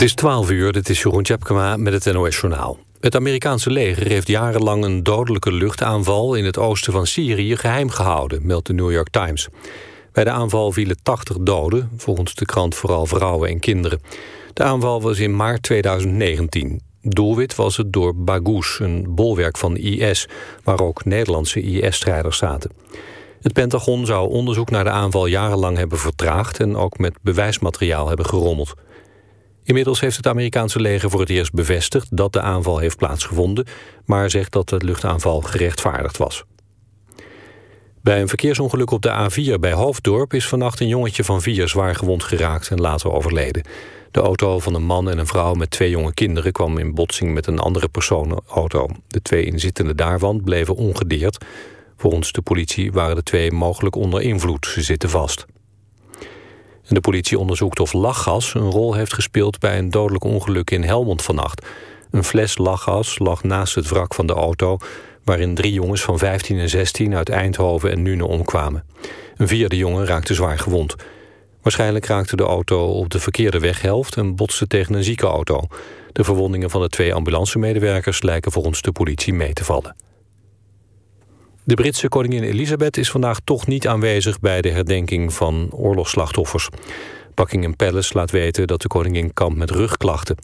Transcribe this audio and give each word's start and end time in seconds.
Het 0.00 0.08
is 0.08 0.14
12 0.14 0.50
uur, 0.50 0.72
dit 0.72 0.88
is 0.88 1.02
Jeroen 1.02 1.22
Tjepkema 1.22 1.76
met 1.76 1.92
het 2.04 2.14
NOS-journaal. 2.14 2.78
Het 3.00 3.14
Amerikaanse 3.14 3.70
leger 3.70 4.06
heeft 4.06 4.28
jarenlang 4.28 4.84
een 4.84 5.02
dodelijke 5.02 5.52
luchtaanval... 5.52 6.34
in 6.34 6.44
het 6.44 6.58
oosten 6.58 6.92
van 6.92 7.06
Syrië 7.06 7.56
geheim 7.56 7.90
gehouden, 7.90 8.46
meldt 8.46 8.66
de 8.66 8.72
New 8.72 8.92
York 8.92 9.08
Times. 9.10 9.48
Bij 10.12 10.24
de 10.24 10.30
aanval 10.30 10.72
vielen 10.72 11.02
80 11.02 11.36
doden, 11.40 11.90
volgens 11.96 12.34
de 12.34 12.44
krant 12.44 12.74
vooral 12.74 13.06
vrouwen 13.06 13.48
en 13.48 13.58
kinderen. 13.58 14.00
De 14.52 14.62
aanval 14.62 15.02
was 15.02 15.18
in 15.18 15.36
maart 15.36 15.62
2019. 15.62 16.80
Doelwit 17.02 17.54
was 17.54 17.76
het 17.76 17.92
door 17.92 18.16
Baghouz, 18.16 18.78
een 18.78 19.06
bolwerk 19.08 19.56
van 19.56 19.76
IS... 19.76 20.28
waar 20.64 20.80
ook 20.80 21.04
Nederlandse 21.04 21.62
IS-strijders 21.62 22.38
zaten. 22.38 22.70
Het 23.40 23.52
Pentagon 23.52 24.06
zou 24.06 24.30
onderzoek 24.30 24.70
naar 24.70 24.84
de 24.84 24.90
aanval 24.90 25.26
jarenlang 25.26 25.76
hebben 25.76 25.98
vertraagd... 25.98 26.60
en 26.60 26.76
ook 26.76 26.98
met 26.98 27.18
bewijsmateriaal 27.22 28.08
hebben 28.08 28.26
gerommeld. 28.26 28.74
Inmiddels 29.70 30.00
heeft 30.00 30.16
het 30.16 30.26
Amerikaanse 30.26 30.80
leger 30.80 31.10
voor 31.10 31.20
het 31.20 31.30
eerst 31.30 31.52
bevestigd... 31.52 32.16
dat 32.16 32.32
de 32.32 32.40
aanval 32.40 32.78
heeft 32.78 32.96
plaatsgevonden... 32.96 33.66
maar 34.04 34.30
zegt 34.30 34.52
dat 34.52 34.68
de 34.68 34.76
luchtaanval 34.84 35.40
gerechtvaardigd 35.40 36.16
was. 36.16 36.44
Bij 38.02 38.20
een 38.20 38.28
verkeersongeluk 38.28 38.90
op 38.90 39.02
de 39.02 39.30
A4 39.30 39.60
bij 39.60 39.72
Hoofddorp... 39.72 40.34
is 40.34 40.48
vannacht 40.48 40.80
een 40.80 40.88
jongetje 40.88 41.24
van 41.24 41.42
vier 41.42 41.68
zwaar 41.68 41.94
gewond 41.94 42.22
geraakt 42.22 42.70
en 42.70 42.80
later 42.80 43.12
overleden. 43.12 43.62
De 44.10 44.20
auto 44.20 44.58
van 44.58 44.74
een 44.74 44.84
man 44.84 45.10
en 45.10 45.18
een 45.18 45.26
vrouw 45.26 45.54
met 45.54 45.70
twee 45.70 45.90
jonge 45.90 46.14
kinderen... 46.14 46.52
kwam 46.52 46.78
in 46.78 46.94
botsing 46.94 47.34
met 47.34 47.46
een 47.46 47.58
andere 47.58 47.88
personenauto. 47.88 48.88
De 49.08 49.22
twee 49.22 49.44
inzittenden 49.44 49.96
daarvan 49.96 50.40
bleven 50.44 50.74
ongedeerd. 50.74 51.44
Volgens 51.96 52.32
de 52.32 52.42
politie 52.42 52.92
waren 52.92 53.16
de 53.16 53.22
twee 53.22 53.52
mogelijk 53.52 53.96
onder 53.96 54.20
invloed. 54.22 54.66
Ze 54.66 54.82
zitten 54.82 55.10
vast. 55.10 55.46
De 56.92 57.00
politie 57.00 57.38
onderzoekt 57.38 57.80
of 57.80 57.92
lachgas 57.92 58.54
een 58.54 58.70
rol 58.70 58.94
heeft 58.94 59.14
gespeeld... 59.14 59.58
bij 59.58 59.78
een 59.78 59.90
dodelijk 59.90 60.24
ongeluk 60.24 60.70
in 60.70 60.82
Helmond 60.82 61.22
vannacht. 61.22 61.66
Een 62.10 62.24
fles 62.24 62.58
lachgas 62.58 63.18
lag 63.18 63.42
naast 63.42 63.74
het 63.74 63.88
wrak 63.88 64.14
van 64.14 64.26
de 64.26 64.32
auto... 64.32 64.78
waarin 65.24 65.54
drie 65.54 65.72
jongens 65.72 66.02
van 66.02 66.18
15 66.18 66.58
en 66.58 66.68
16 66.68 67.14
uit 67.14 67.28
Eindhoven 67.28 67.90
en 67.90 68.02
Nune 68.02 68.26
omkwamen. 68.26 68.84
Een 69.36 69.48
vierde 69.48 69.76
jongen 69.76 70.06
raakte 70.06 70.34
zwaar 70.34 70.58
gewond. 70.58 70.96
Waarschijnlijk 71.62 72.06
raakte 72.06 72.36
de 72.36 72.42
auto 72.42 72.86
op 72.86 73.10
de 73.10 73.20
verkeerde 73.20 73.58
weghelft... 73.58 74.16
en 74.16 74.36
botste 74.36 74.66
tegen 74.66 74.94
een 74.94 75.04
zieke 75.04 75.26
auto. 75.26 75.66
De 76.12 76.24
verwondingen 76.24 76.70
van 76.70 76.80
de 76.80 76.88
twee 76.88 77.14
ambulancemedewerkers... 77.14 78.22
lijken 78.22 78.52
volgens 78.52 78.82
de 78.82 78.92
politie 78.92 79.32
mee 79.32 79.52
te 79.52 79.64
vallen. 79.64 80.09
De 81.70 81.76
Britse 81.76 82.08
koningin 82.08 82.42
Elisabeth 82.42 82.96
is 82.96 83.10
vandaag 83.10 83.40
toch 83.44 83.66
niet 83.66 83.88
aanwezig... 83.88 84.40
bij 84.40 84.62
de 84.62 84.70
herdenking 84.70 85.32
van 85.32 85.68
oorlogsslachtoffers. 85.72 86.68
Buckingham 87.34 87.76
Palace 87.76 88.14
laat 88.14 88.30
weten 88.30 88.66
dat 88.66 88.82
de 88.82 88.88
koningin 88.88 89.32
kampt 89.32 89.58
met 89.58 89.70
rugklachten. 89.70 90.36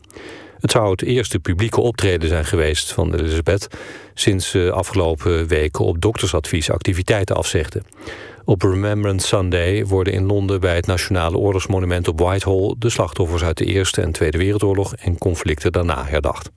Het 0.58 0.70
zou 0.70 0.90
het 0.90 1.02
eerste 1.02 1.38
publieke 1.38 1.80
optreden 1.80 2.28
zijn 2.28 2.44
geweest 2.44 2.92
van 2.92 3.14
Elisabeth... 3.14 3.68
sinds 4.14 4.50
ze 4.50 4.72
afgelopen 4.72 5.46
weken 5.46 5.84
op 5.84 6.00
doktersadvies 6.00 6.70
activiteiten 6.70 7.36
afzegde. 7.36 7.82
Op 8.44 8.62
Remembrance 8.62 9.26
Sunday 9.26 9.86
worden 9.86 10.12
in 10.12 10.26
Londen 10.26 10.60
bij 10.60 10.74
het 10.74 10.86
Nationale 10.86 11.36
Oorlogsmonument 11.36 12.08
op 12.08 12.20
Whitehall... 12.20 12.74
de 12.78 12.90
slachtoffers 12.90 13.42
uit 13.44 13.58
de 13.58 13.64
Eerste 13.64 14.02
en 14.02 14.12
Tweede 14.12 14.38
Wereldoorlog 14.38 14.94
en 14.94 15.18
conflicten 15.18 15.72
daarna 15.72 16.04
herdacht. 16.04 16.50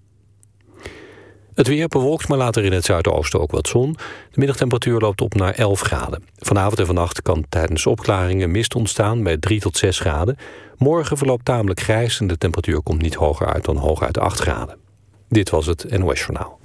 Het 1.59 1.67
weer 1.67 1.87
bewolkt, 1.87 2.27
maar 2.27 2.37
later 2.37 2.63
in 2.63 2.71
het 2.71 2.85
zuidoosten 2.85 3.39
ook 3.39 3.51
wat 3.51 3.67
zon. 3.67 3.93
De 4.31 4.39
middagtemperatuur 4.39 4.99
loopt 4.99 5.21
op 5.21 5.33
naar 5.33 5.53
11 5.53 5.79
graden. 5.79 6.23
Vanavond 6.37 6.79
en 6.79 6.85
vannacht 6.85 7.21
kan 7.21 7.45
tijdens 7.49 7.85
opklaringen 7.85 8.51
mist 8.51 8.75
ontstaan 8.75 9.23
bij 9.23 9.37
3 9.37 9.59
tot 9.59 9.77
6 9.77 9.99
graden. 9.99 10.37
Morgen 10.77 11.17
verloopt 11.17 11.45
tamelijk 11.45 11.79
grijs 11.79 12.19
en 12.19 12.27
de 12.27 12.37
temperatuur 12.37 12.81
komt 12.81 13.01
niet 13.01 13.15
hoger 13.15 13.53
uit 13.53 13.65
dan 13.65 13.77
hooguit 13.77 14.17
8 14.17 14.39
graden. 14.39 14.77
Dit 15.29 15.49
was 15.49 15.65
het 15.65 15.97
NOS 15.97 16.19
Journaal. 16.19 16.59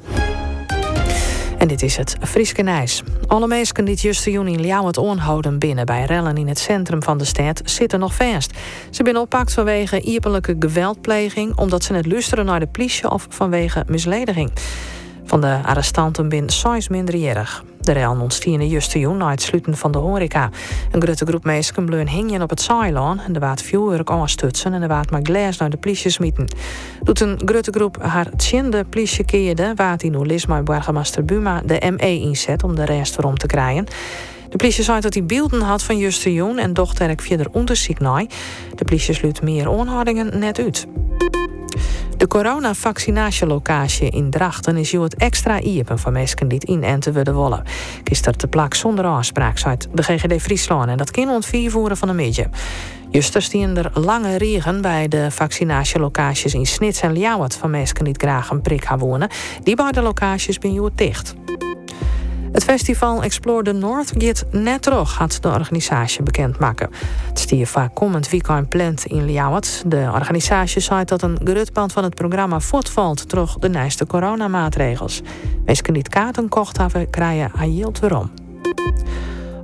En 1.58 1.69
dit 1.69 1.83
is 1.83 1.96
het 1.96 2.17
Frieske 2.20 2.62
Nijs. 2.62 3.02
Alle 3.27 3.46
mensen 3.46 3.84
die 3.84 3.98
juist 4.01 4.27
in 4.27 4.61
Ljouw 4.61 4.86
het 4.86 4.98
onhouden 4.98 5.58
binnen 5.58 5.86
bij 5.86 6.05
rellen 6.05 6.36
in 6.36 6.48
het 6.48 6.58
centrum 6.58 7.02
van 7.02 7.18
de 7.18 7.24
stad 7.24 7.61
zitten 7.64 7.98
nog 7.98 8.14
vast. 8.14 8.52
Ze 8.90 9.02
zijn 9.02 9.17
oppakt 9.17 9.52
vanwege 9.52 10.01
ierpelijke 10.01 10.56
geweldpleging, 10.58 11.56
omdat 11.56 11.84
ze 11.84 11.92
net 11.92 12.06
luisteren 12.06 12.45
naar 12.45 12.61
de 12.61 12.67
politie 12.67 13.11
of 13.11 13.27
vanwege 13.28 13.84
mislediging. 13.86 14.51
Van 15.24 15.40
de 15.40 15.61
arrestanten 15.64 16.28
bin 16.28 16.48
minder 16.62 16.86
minderjarig. 16.90 17.64
De 17.84 17.92
rel 17.92 18.20
ontstierden 18.20 18.68
juist 18.68 18.95
na 18.95 19.30
het 19.30 19.42
sluiten 19.42 19.77
van 19.77 19.92
de 19.92 19.98
horeca. 19.98 20.50
Een 20.90 21.02
grote 21.02 21.27
groep 21.27 21.45
mensen 21.45 21.84
bleun 21.84 22.08
hingen 22.08 22.42
op 22.42 22.50
het 22.50 22.61
zeilaan 22.61 23.20
en 23.20 23.33
de 23.33 23.39
waard 23.39 23.62
vuurwerk 23.62 24.11
aanstutsen 24.11 24.72
en 24.72 24.80
de 24.80 24.86
waard 24.86 25.11
maar 25.11 25.20
glas 25.22 25.56
naar 25.56 25.70
de 25.70 25.77
politie 25.77 26.11
smieten. 26.11 26.46
Doet 27.02 27.20
een 27.20 27.40
grote 27.45 27.70
groep 27.70 28.02
haar 28.02 28.30
tjinde 28.36 28.84
politie 28.84 29.24
keerde, 29.24 29.72
waard 29.74 30.02
in 30.02 30.27
Lisma 30.27 30.62
burgemeester 30.62 31.24
Buma 31.24 31.62
de 31.64 31.92
ME 31.96 32.20
inzet 32.20 32.62
om 32.62 32.74
de 32.74 32.84
rest 32.84 33.18
erom 33.18 33.36
te 33.36 33.46
krijgen. 33.46 33.86
De 34.48 34.56
politie 34.56 34.84
zei 34.84 35.01
dat 35.01 35.14
hij 35.14 35.24
beelden 35.24 35.61
had 35.61 35.83
van 35.83 35.98
Juste 35.98 36.52
en 36.56 36.72
dochter 36.72 37.11
ik 37.11 37.20
verder 37.20 37.46
onderzoek 37.52 37.98
naar. 37.98 38.24
De 38.74 38.84
politie 38.84 39.14
sluit 39.14 39.42
meer 39.42 39.68
onhoudingen 39.68 40.39
net 40.39 40.58
uit. 40.58 40.86
De 42.17 42.27
coronavaccinatielocatie 42.27 44.11
in 44.11 44.30
Drachten 44.30 44.77
is 44.77 44.92
het 44.92 45.14
extra 45.14 45.61
iepen 45.61 45.98
van 45.98 46.12
mensen 46.12 46.48
die 46.48 46.67
in 46.67 46.83
en 46.83 47.01
te 47.01 47.12
willen 47.12 47.35
wollen. 47.35 47.62
Gisteren 48.05 48.39
te 48.39 48.46
plak 48.46 48.74
zonder 48.74 49.05
aanspraak, 49.05 49.58
zei 49.58 49.77
de 49.92 50.02
GGD 50.02 50.42
Friesland. 50.42 50.89
En 50.89 50.96
dat 50.96 51.11
kan 51.11 51.29
ontviervoeren 51.29 51.96
van 51.96 52.08
een 52.08 52.17
beetje. 52.17 52.48
Juster 53.11 53.42
stien 53.42 53.77
er 53.77 53.90
lange 53.95 54.36
regen 54.36 54.80
bij 54.80 55.08
de 55.08 55.30
vaccinatielocaties 55.30 56.55
in 56.55 56.67
Snits 56.67 57.01
en 57.01 57.18
Ljouwert 57.18 57.57
van 57.57 57.70
mensen 57.70 58.05
die 58.05 58.14
graag 58.17 58.51
een 58.51 58.61
prik 58.61 58.84
gaan 58.84 58.98
wonen. 58.98 59.29
Die 59.63 59.77
beide 59.77 60.02
locaties 60.02 60.58
ben 60.58 60.73
je 60.73 60.90
dicht. 60.95 61.34
Het 62.54 62.64
festival 62.64 63.22
Explore 63.22 63.62
the 63.62 63.72
North 63.72 64.12
gaat 64.18 64.44
net 64.50 64.82
terug, 64.82 65.14
had 65.14 65.38
de 65.40 65.48
organisatie 65.48 66.22
bekendmaken. 66.22 66.90
Het 67.28 67.38
stier 67.38 67.66
vaak 67.66 67.94
komend 67.94 68.28
weekend 68.28 68.68
plant 68.68 69.04
in 69.04 69.26
Ljouwert. 69.26 69.82
De 69.86 70.10
organisatie 70.12 70.80
zei 70.80 71.04
dat 71.04 71.22
een 71.22 71.38
gerutband 71.44 71.92
van 71.92 72.04
het 72.04 72.14
programma 72.14 72.60
voortvalt 72.60 73.28
terug 73.28 73.56
de 73.58 73.68
nieuwste 73.68 74.06
coronamaatregels. 74.06 75.22
Mensen 75.64 75.92
die 75.92 76.02
kaarten 76.02 76.48
kocht 76.48 76.76
hebben, 76.76 77.10
krijgen 77.10 77.74
yield 77.74 77.98
weerom. 77.98 78.30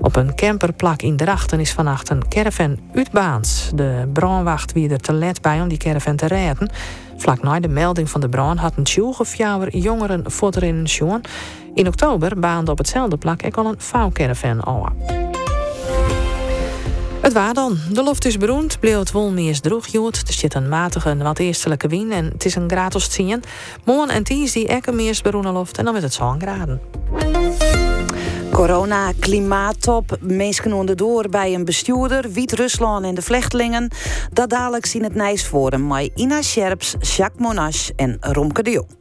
Op 0.01 0.17
een 0.17 0.35
camperplak 0.35 1.03
in 1.03 1.17
Drachten 1.17 1.61
is 1.61 1.73
vannacht 1.73 2.11
een 2.11 2.29
caravan 2.29 2.79
uitbaans. 2.95 3.71
De 3.75 4.09
brandwacht 4.13 4.73
wie 4.73 4.91
er 4.91 5.01
te 5.01 5.13
let 5.13 5.41
bij 5.41 5.61
om 5.61 5.69
die 5.69 5.79
caravan 5.79 6.17
te 6.17 6.27
redden. 6.27 6.71
Vlak 7.17 7.43
na 7.43 7.61
de 7.61 7.69
melding 7.69 8.11
van 8.11 8.21
de 8.21 8.29
brand 8.29 8.59
had 8.59 8.73
een 8.77 8.85
tjoegefjouwer 8.85 9.77
jongeren 9.77 10.31
voor 10.31 10.63
in 10.63 10.75
een 10.75 10.89
In 11.75 11.87
oktober 11.87 12.39
baande 12.39 12.71
op 12.71 12.79
hetzelfde 12.79 13.17
plak 13.17 13.43
al 13.57 13.67
een 13.67 13.81
vouwcaravan 13.81 14.67
aan. 14.67 14.97
Het 17.21 17.33
waar 17.33 17.55
dan. 17.55 17.79
De 17.93 18.03
loft 18.03 18.25
is 18.25 18.37
beroemd, 18.37 18.81
bleef 18.81 18.99
het 18.99 19.13
wol 19.13 19.31
meer 19.31 19.61
droeg 19.61 19.87
jood. 19.87 20.23
Er 20.27 20.33
zit 20.33 20.55
een 20.55 20.69
matige 20.69 21.17
wat 21.17 21.39
eerstelijke 21.39 21.89
wien 21.89 22.13
en 22.13 22.25
het 22.25 22.45
is 22.45 22.55
een 22.55 22.71
gratis 22.71 23.09
zien. 23.09 23.43
Morgen 23.85 24.15
en 24.15 24.23
ties 24.23 24.53
die 24.53 24.67
ekke 24.67 24.93
meer 24.93 25.21
beroemde 25.23 25.51
loft 25.51 25.79
en 25.79 25.85
dan 25.85 25.93
werd 25.93 26.05
het 26.05 26.15
zo 26.15 26.35
graden. 26.39 26.81
Corona, 28.51 29.13
klimaattop, 29.19 30.17
mensen 30.21 30.73
onderdoor 30.73 31.29
bij 31.29 31.55
een 31.55 31.65
bestuurder, 31.65 32.33
Wit-Rusland 32.33 33.05
en 33.05 33.15
de 33.15 33.23
vlechtelingen. 33.23 33.91
Dat 34.33 34.51
dadelijk 34.51 34.87
zien 34.87 35.03
het 35.03 35.15
Nijs 35.15 35.47
voor 35.47 35.81
met 35.81 36.11
Ina 36.15 36.43
Scherps, 36.43 36.95
Jacques 37.01 37.47
Monash 37.47 37.89
en 37.97 38.17
Romke 38.21 38.63
de 38.63 38.71
Jong. 38.71 38.99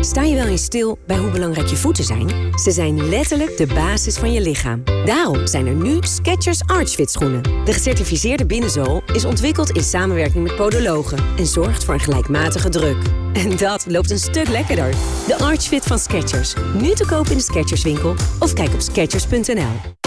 Sta 0.00 0.22
je 0.22 0.34
wel 0.34 0.46
eens 0.46 0.64
stil 0.64 0.98
bij 1.06 1.16
hoe 1.16 1.30
belangrijk 1.30 1.66
je 1.66 1.76
voeten 1.76 2.04
zijn? 2.04 2.28
Ze 2.58 2.70
zijn 2.70 3.08
letterlijk 3.08 3.56
de 3.56 3.66
basis 3.66 4.16
van 4.16 4.32
je 4.32 4.40
lichaam. 4.40 4.82
Daarom 5.04 5.46
zijn 5.46 5.66
er 5.66 5.74
nu 5.74 5.98
Skechers 6.00 6.60
Archfit 6.66 7.10
schoenen. 7.10 7.42
De 7.42 7.72
gecertificeerde 7.72 8.46
binnenzool 8.46 9.02
is 9.12 9.24
ontwikkeld 9.24 9.70
in 9.70 9.82
samenwerking 9.82 10.46
met 10.46 10.56
podologen 10.56 11.18
en 11.38 11.46
zorgt 11.46 11.84
voor 11.84 11.94
een 11.94 12.00
gelijkmatige 12.00 12.68
druk. 12.68 12.96
En 13.32 13.56
dat 13.56 13.86
loopt 13.86 14.10
een 14.10 14.18
stuk 14.18 14.48
lekkerder. 14.48 14.90
De 15.26 15.38
Archfit 15.38 15.84
van 15.84 15.98
Skechers. 15.98 16.54
Nu 16.74 16.94
te 16.94 17.06
koop 17.06 17.26
in 17.26 17.36
de 17.36 17.42
Skecherswinkel 17.42 18.14
of 18.38 18.52
kijk 18.52 18.72
op 18.72 18.80
skechers.nl. 18.80 19.97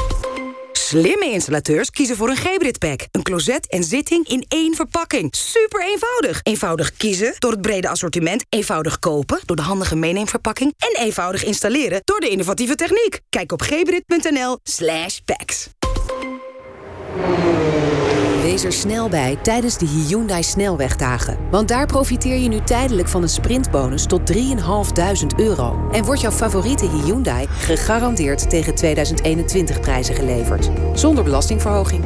Slimme 0.92 1.32
installateurs 1.32 1.90
kiezen 1.90 2.16
voor 2.16 2.30
een 2.30 2.38
Gebrit 2.38 2.80
pack. 2.80 3.08
Een 3.12 3.22
closet 3.22 3.68
en 3.68 3.84
zitting 3.84 4.28
in 4.28 4.46
één 4.48 4.76
verpakking. 4.76 5.36
Super 5.36 5.86
eenvoudig. 5.86 6.40
Eenvoudig 6.44 6.94
kiezen 6.98 7.34
door 7.40 7.52
het 7.52 7.62
brede 7.62 7.90
assortiment. 7.90 8.46
Eenvoudig 8.50 9.00
kopen 9.00 9.40
door 9.46 9.56
de 9.56 9.62
handige 9.62 9.96
meeneemverpakking. 9.96 10.74
En 10.78 11.04
eenvoudig 11.04 11.44
installeren 11.44 12.02
door 12.06 12.20
de 12.20 12.30
innovatieve 12.30 12.76
techniek. 12.76 13.20
Kijk 13.30 13.52
op 13.52 13.62
gebrit.nl 13.62 14.58
slash 14.64 15.20
packs. 15.26 15.70
Wees 18.52 18.64
er 18.64 18.74
snel 18.74 19.10
bij 19.10 19.38
tijdens 19.42 19.78
de 19.78 19.86
Hyundai 19.86 20.44
Snelwegdagen. 20.44 21.38
Want 21.52 21.68
daar 21.68 21.86
profiteer 21.86 22.36
je 22.36 22.48
nu 22.50 22.60
tijdelijk 22.64 23.08
van 23.08 23.22
een 23.22 23.30
sprintbonus 23.30 24.06
tot 24.06 24.34
3.500 24.34 24.40
euro. 25.38 25.90
En 25.92 26.04
wordt 26.04 26.22
jouw 26.22 26.32
favoriete 26.32 26.90
Hyundai 26.90 27.48
gegarandeerd 27.48 28.50
tegen 28.50 28.76
2021 28.76 29.80
prijzen 29.80 30.16
geleverd. 30.16 30.70
Zonder 30.94 31.24
belastingverhoging. 31.24 32.04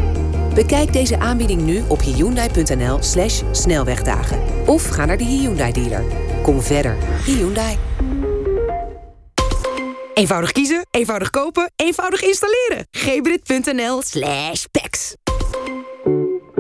Bekijk 0.54 0.94
deze 0.94 1.20
aanbieding 1.20 1.62
nu 1.62 1.84
op 1.88 2.02
hyundai.nl 2.02 2.98
slash 3.02 3.42
snelwegdagen. 3.52 4.40
Of 4.66 4.88
ga 4.88 5.06
naar 5.06 5.18
de 5.18 5.24
Hyundai 5.24 5.72
dealer. 5.72 6.04
Kom 6.42 6.62
verder. 6.62 6.98
Hyundai. 7.26 7.78
Eenvoudig 10.14 10.52
kiezen, 10.52 10.88
eenvoudig 10.92 11.30
kopen, 11.30 11.72
eenvoudig 11.76 12.22
installeren. 12.22 12.88
gbrit.nl 12.92 14.02
slash 14.02 14.66
packs. 14.72 15.16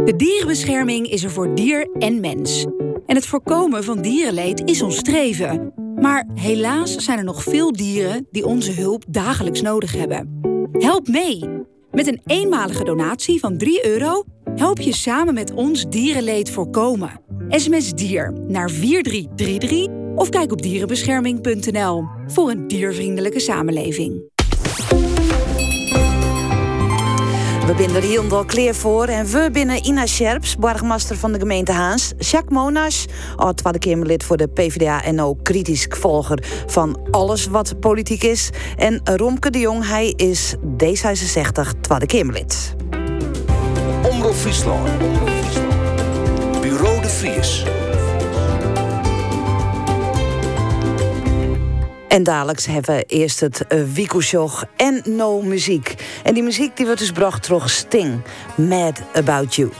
De 0.05 0.15
dierenbescherming 0.15 1.09
is 1.09 1.23
er 1.23 1.31
voor 1.31 1.55
dier 1.55 1.89
en 1.99 2.19
mens. 2.19 2.65
En 3.05 3.15
het 3.15 3.25
voorkomen 3.25 3.83
van 3.83 4.01
dierenleed 4.01 4.61
is 4.65 4.81
ons 4.81 4.97
streven. 4.97 5.73
Maar 5.95 6.27
helaas 6.33 6.95
zijn 6.95 7.17
er 7.17 7.23
nog 7.23 7.43
veel 7.43 7.71
dieren 7.71 8.27
die 8.31 8.45
onze 8.45 8.71
hulp 8.71 9.03
dagelijks 9.07 9.61
nodig 9.61 9.91
hebben. 9.91 10.39
Help 10.71 11.07
mee! 11.07 11.43
Met 11.91 12.07
een 12.07 12.21
eenmalige 12.25 12.83
donatie 12.83 13.39
van 13.39 13.57
3 13.57 13.85
euro 13.85 14.23
help 14.55 14.79
je 14.79 14.93
samen 14.93 15.33
met 15.33 15.53
ons 15.53 15.89
dierenleed 15.89 16.49
voorkomen. 16.49 17.21
SMS 17.49 17.93
dier 17.93 18.33
naar 18.47 18.69
4333 18.69 19.87
of 20.15 20.29
kijk 20.29 20.51
op 20.51 20.61
dierenbescherming.nl 20.61 22.03
voor 22.27 22.49
een 22.49 22.67
diervriendelijke 22.67 23.39
samenleving. 23.39 24.33
We 27.65 27.73
binden 27.73 27.95
er 27.95 28.07
heel 28.07 28.45
kleer 28.45 28.75
voor 28.75 29.05
en 29.05 29.25
we 29.25 29.49
binnen 29.51 29.85
Ina 29.85 30.05
Scherps, 30.05 30.55
burgemeester 30.57 31.17
van 31.17 31.31
de 31.31 31.39
gemeente 31.39 31.71
Haans, 31.71 32.13
Jacques 32.17 32.57
Monas, 32.57 33.05
oud 33.35 33.57
Tweede 33.57 33.79
Kamerlid 33.79 34.23
voor 34.23 34.37
de 34.37 34.47
PvdA 34.47 35.03
en 35.03 35.21
ook 35.21 35.43
kritisch 35.43 35.87
volger 35.89 36.43
van 36.67 36.99
alles 37.11 37.47
wat 37.47 37.79
politiek 37.79 38.23
is, 38.23 38.49
en 38.77 39.01
Romke 39.03 39.49
de 39.49 39.59
Jong, 39.59 39.87
hij 39.87 40.13
is 40.15 40.55
D66 40.55 41.79
Tweede 41.81 42.05
Kamerlid. 42.05 42.75
Omroep 44.11 44.35
Friesland. 44.35 44.89
Bureau 46.61 47.01
de 47.01 47.09
Vries. 47.09 47.63
En 52.07 52.23
dadelijk 52.23 52.61
hebben 52.61 52.95
we 52.95 53.03
eerst 53.03 53.39
het 53.39 53.65
uh, 53.69 54.57
en 54.75 55.01
No 55.05 55.41
Muziek. 55.41 55.95
En 56.23 56.33
die 56.33 56.43
muziek 56.43 56.77
die 56.77 56.85
wordt 56.85 56.99
dus 56.99 57.09
gebracht 57.09 57.47
door 57.47 57.69
Sting. 57.69 58.21
Mad 58.55 59.01
About 59.13 59.55
You. 59.55 59.71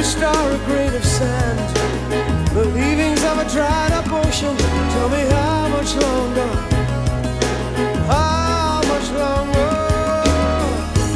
every 0.00 0.20
star 0.20 0.50
a 0.50 0.58
grain 0.64 0.94
of 0.94 1.04
sand. 1.04 1.58
The 2.54 2.64
leavings 2.64 3.22
of 3.22 3.36
a 3.38 3.46
dried 3.50 3.92
up 3.92 4.10
ocean. 4.10 4.56
Tell 4.56 5.08
me 5.10 5.22
how 5.28 5.68
much 5.68 5.94
longer? 5.96 6.50
How 8.08 8.80
much 8.92 9.08
longer? 9.24 9.72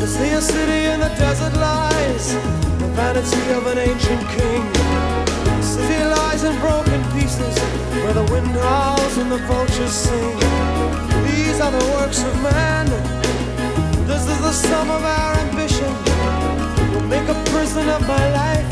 To 0.00 0.06
see 0.06 0.30
a 0.32 0.40
city 0.40 0.80
in 0.92 1.00
the 1.00 1.08
desert 1.16 1.54
lies. 1.54 2.34
The 2.80 2.88
vanity 2.96 3.44
of 3.52 3.66
an 3.72 3.78
ancient 3.78 4.22
king. 4.36 4.64
The 5.44 5.62
city 5.62 6.04
lies 6.04 6.44
in 6.44 6.54
broken 6.60 7.00
pieces 7.14 7.56
where 8.02 8.12
the 8.12 8.26
wind 8.32 8.54
howls 8.68 9.16
and 9.16 9.32
the 9.32 9.38
vultures 9.48 9.92
sing. 9.92 10.36
These 11.24 11.58
are 11.60 11.72
the 11.72 11.86
works 11.96 12.22
of 12.22 12.34
man. 12.42 12.86
This 14.06 14.28
is 14.28 14.40
the 14.48 14.52
sum 14.52 14.90
of 14.90 15.02
our 15.02 15.34
ambition. 15.46 15.92
We'll 16.92 17.08
make 17.08 17.28
a 17.28 17.43
person 17.54 17.88
of 17.88 18.02
my 18.08 18.26
life. 18.32 18.66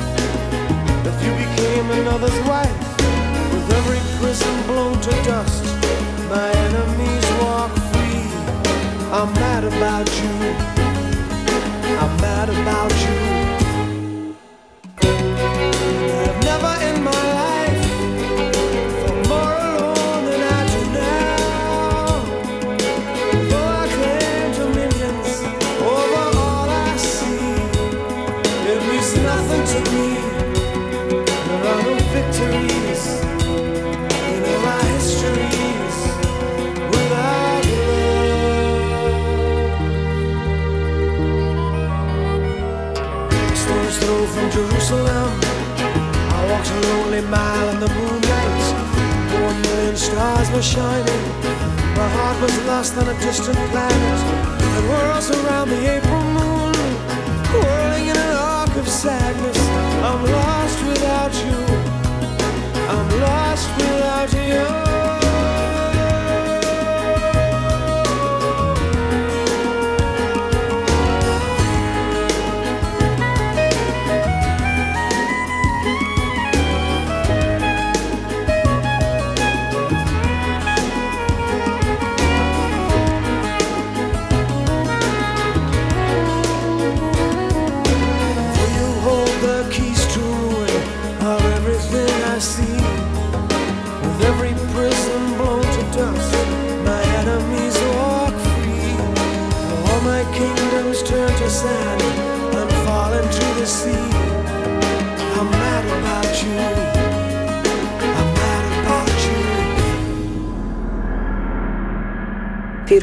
If 1.07 1.17
you 1.25 1.33
became 1.45 1.89
another's 2.01 2.41
wife 2.49 2.79
With 3.53 3.69
every 3.79 4.03
prison 4.19 4.55
blown 4.67 5.01
to 5.01 5.11
dust 5.23 5.65
My 6.29 6.51
enemies 6.67 7.27
walk 7.43 7.73
free. 7.91 8.27
I'm 9.19 9.33
mad 9.35 9.65
about 9.65 10.09
you. 10.23 10.35
I'm 12.03 12.17
mad 12.27 12.49
about 12.49 12.93
you. 13.05 13.32
lonely 47.13 47.29
mile 47.29 47.69
in 47.69 47.81
the 47.81 47.89
moonlight. 47.89 48.63
Four 49.31 49.53
million 49.63 49.97
stars 49.97 50.51
were 50.51 50.63
shining. 50.63 51.23
My 51.97 52.09
heart 52.09 52.41
was 52.41 52.57
lost 52.67 52.97
on 52.97 53.09
a 53.09 53.15
distant 53.21 53.59
planet. 53.71 54.21
And 54.77 54.89
whirls 54.89 55.31
around 55.31 55.69
the 55.69 55.97
April 55.97 56.23
moon, 56.39 56.73
whirling 57.53 58.07
in 58.09 58.17
an 58.17 58.37
arc 58.37 58.75
of 58.77 58.89
sadness. 58.89 59.59
I'm 60.09 60.25
lost 60.25 60.79
without 60.87 61.35
you. 61.45 61.61
I'm 62.89 63.09
lost 63.21 63.69
without 63.77 64.33
you. 64.33 65.22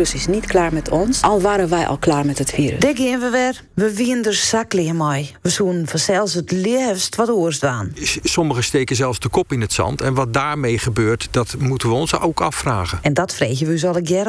Virus 0.05 0.21
is 0.21 0.27
niet 0.27 0.45
klaar 0.45 0.73
met 0.73 0.89
ons, 0.89 1.21
al 1.21 1.41
waren 1.41 1.69
wij 1.69 1.87
al 1.87 1.97
klaar 1.97 2.25
met 2.25 2.37
het 2.37 2.49
virus. 2.49 2.79
Daar 2.79 2.95
gaan 2.95 3.19
we 3.19 3.29
weer. 3.29 3.63
We 3.73 3.95
wien 3.95 4.25
er 4.25 4.33
zakleer 4.33 4.95
mooi. 4.95 5.35
We 5.41 5.49
zoen 5.49 5.87
vanzelfs 5.87 6.33
het 6.33 6.51
liefst 6.51 7.15
wat 7.15 7.29
oorstaan. 7.29 7.91
Sommigen 8.23 8.63
steken 8.63 8.95
zelfs 8.95 9.19
de 9.19 9.29
kop 9.29 9.51
in 9.51 9.61
het 9.61 9.73
zand. 9.73 10.01
En 10.01 10.13
wat 10.13 10.33
daarmee 10.33 10.77
gebeurt, 10.77 11.27
dat 11.31 11.55
moeten 11.57 11.89
we 11.89 11.95
ons 11.95 12.19
ook 12.19 12.41
afvragen. 12.41 12.99
En 13.01 13.13
dat 13.13 13.33
vreeg 13.33 13.59
je 13.59 13.65
we 13.65 13.77
zal 13.77 13.97
ik. 13.97 14.25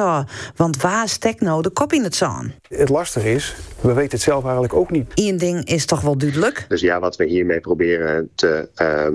Want 0.56 0.82
waar 0.82 1.08
steekt 1.08 1.40
nou 1.40 1.62
de 1.62 1.70
kop 1.70 1.92
in 1.92 2.02
het 2.02 2.14
zand? 2.14 2.52
Het 2.68 2.88
lastige 2.88 3.32
is, 3.32 3.54
we 3.80 3.92
weten 3.92 4.10
het 4.10 4.22
zelf 4.22 4.42
eigenlijk 4.42 4.74
ook 4.74 4.90
niet. 4.90 5.12
Eén 5.14 5.36
ding 5.36 5.64
is 5.64 5.86
toch 5.86 6.00
wel 6.00 6.18
duidelijk. 6.18 6.64
Dus 6.68 6.80
ja, 6.80 7.00
wat 7.00 7.16
we 7.16 7.24
hiermee 7.24 7.60
proberen 7.60 8.30
te 8.34 8.68
ehm, 8.74 9.14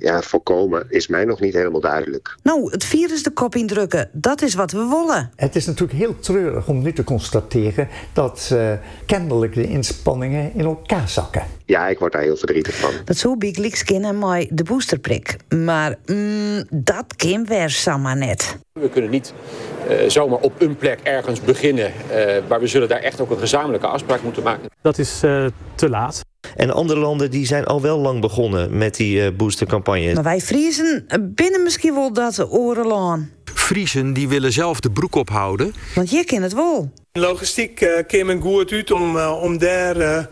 ja, 0.00 0.22
voorkomen, 0.22 0.86
is 0.88 1.06
mij 1.06 1.24
nog 1.24 1.40
niet 1.40 1.54
helemaal 1.54 1.80
duidelijk. 1.80 2.36
Nou, 2.42 2.70
het 2.70 2.84
virus 2.84 3.22
de 3.22 3.30
kop 3.30 3.54
indrukken, 3.54 4.08
dat 4.12 4.42
is 4.42 4.54
wat 4.54 4.72
we 4.72 4.86
willen. 4.88 5.30
Het 5.36 5.56
is 5.56 5.66
natuurlijk 5.66 5.98
heel 5.98 6.18
treurig 6.18 6.68
om 6.68 6.82
nu 6.82 6.92
te 6.92 7.04
constateren 7.04 7.88
dat 8.12 8.50
uh, 8.52 8.72
kennelijk 9.06 9.54
de 9.54 9.68
inspanningen 9.68 10.54
in 10.54 10.64
elkaar 10.64 11.08
zakken. 11.08 11.42
Ja, 11.64 11.88
ik 11.88 11.98
word 11.98 12.12
daar 12.12 12.22
heel 12.22 12.36
verdrietig 12.36 12.74
van. 12.74 12.90
Dat 13.04 13.16
zo 13.16 13.36
big 13.36 13.56
leaks 13.56 13.82
en 13.82 14.18
mij 14.18 14.50
de 14.52 14.62
boosterprik. 14.62 15.36
Maar 15.48 15.96
mm, 16.06 16.64
dat 16.70 17.16
kan 17.16 17.46
weer 17.46 17.70
samen 17.70 18.18
net. 18.18 18.58
We 18.72 18.88
kunnen 18.88 19.10
niet 19.10 19.32
uh, 19.90 20.08
zomaar 20.08 20.38
op 20.38 20.60
een 20.60 20.76
plek 20.76 21.00
ergens 21.02 21.40
beginnen. 21.40 21.92
Uh, 22.10 22.48
maar 22.48 22.60
we 22.60 22.66
zullen 22.66 22.88
daar 22.88 23.00
echt 23.00 23.20
ook 23.20 23.30
een 23.30 23.38
gezamenlijke 23.38 23.86
afspraak 23.86 24.22
moeten 24.22 24.42
maken. 24.42 24.70
Dat 24.82 24.98
is 24.98 25.22
uh, 25.24 25.46
te 25.74 25.88
laat. 25.88 26.20
En 26.56 26.70
andere 26.70 27.00
landen 27.00 27.30
die 27.30 27.46
zijn 27.46 27.64
al 27.64 27.80
wel 27.80 27.98
lang 27.98 28.20
begonnen 28.20 28.78
met 28.78 28.96
die 28.96 29.32
boostercampagne. 29.32 30.14
Maar 30.14 30.22
wij 30.22 30.40
Friesen 30.40 31.06
binnen 31.20 31.62
misschien 31.62 31.94
wel 31.94 32.12
dat 32.12 32.50
orenlaan. 32.50 33.30
Friesen 33.44 34.12
die 34.12 34.28
willen 34.28 34.52
zelf 34.52 34.80
de 34.80 34.90
broek 34.90 35.14
ophouden. 35.14 35.74
Want 35.94 36.10
je 36.10 36.24
kent 36.24 36.42
het 36.42 36.54
wel. 36.54 36.92
Logistiek 37.12 37.80
uh, 37.80 37.98
kwam 38.06 38.40
goed 38.40 38.72
uit 38.72 38.90
om, 38.90 39.18
om 39.18 39.58
daar 39.58 40.28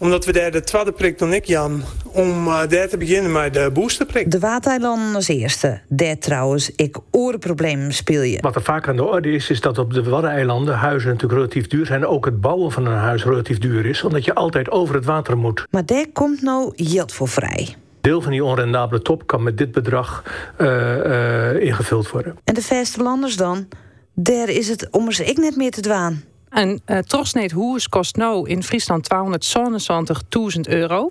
omdat 0.00 0.24
we 0.24 0.32
daar 0.32 0.50
de 0.50 0.60
tweede 0.60 0.92
prik 0.92 1.18
dan 1.18 1.32
ik, 1.32 1.44
Jan, 1.44 1.82
om 2.04 2.46
uh, 2.46 2.60
daar 2.68 2.88
te 2.88 2.96
beginnen 2.96 3.32
met 3.32 3.54
de 3.54 3.70
boosterprik. 3.72 4.30
De 4.30 4.38
Wateilanden 4.38 5.14
als 5.14 5.28
eerste. 5.28 5.80
Daar 5.88 6.18
trouwens, 6.18 6.70
ik 6.76 6.96
orenprobleem 7.10 7.90
speel 7.90 8.22
je. 8.22 8.38
Wat 8.40 8.54
er 8.54 8.62
vaak 8.62 8.88
aan 8.88 8.96
de 8.96 9.04
orde 9.04 9.32
is, 9.32 9.50
is 9.50 9.60
dat 9.60 9.78
op 9.78 9.92
de 9.92 10.02
Waddeneilanden 10.02 10.74
huizen 10.74 11.08
natuurlijk 11.08 11.40
relatief 11.40 11.66
duur 11.66 11.86
zijn. 11.86 12.06
Ook 12.06 12.24
het 12.24 12.40
bouwen 12.40 12.72
van 12.72 12.86
een 12.86 12.98
huis 12.98 13.24
relatief 13.24 13.58
duur 13.58 13.86
is, 13.86 14.02
omdat 14.02 14.24
je 14.24 14.34
altijd 14.34 14.70
over 14.70 14.94
het 14.94 15.04
water 15.04 15.36
moet. 15.36 15.66
Maar 15.70 15.86
daar 15.86 16.06
komt 16.12 16.42
nou 16.42 16.72
geld 16.76 17.12
voor 17.12 17.28
vrij. 17.28 17.76
Deel 18.00 18.22
van 18.22 18.32
die 18.32 18.44
onrendabele 18.44 19.02
top 19.02 19.26
kan 19.26 19.42
met 19.42 19.58
dit 19.58 19.72
bedrag 19.72 20.22
uh, 20.58 20.96
uh, 20.96 21.62
ingevuld 21.62 22.10
worden. 22.10 22.38
En 22.44 22.54
de 22.54 22.62
verste 22.62 23.02
landers 23.02 23.36
dan? 23.36 23.68
Daar 24.14 24.48
is 24.48 24.68
het 24.68 24.88
ommers 24.90 25.20
ik 25.20 25.36
net 25.36 25.56
meer 25.56 25.70
te 25.70 25.80
dwaan. 25.80 26.22
Een 26.50 26.82
uh, 26.86 26.98
trosneet 26.98 27.50
hoes 27.50 27.88
kost 27.88 28.16
nou 28.16 28.48
in 28.48 28.62
Friesland 28.62 29.08
277.000 29.14 30.60
euro. 30.60 31.08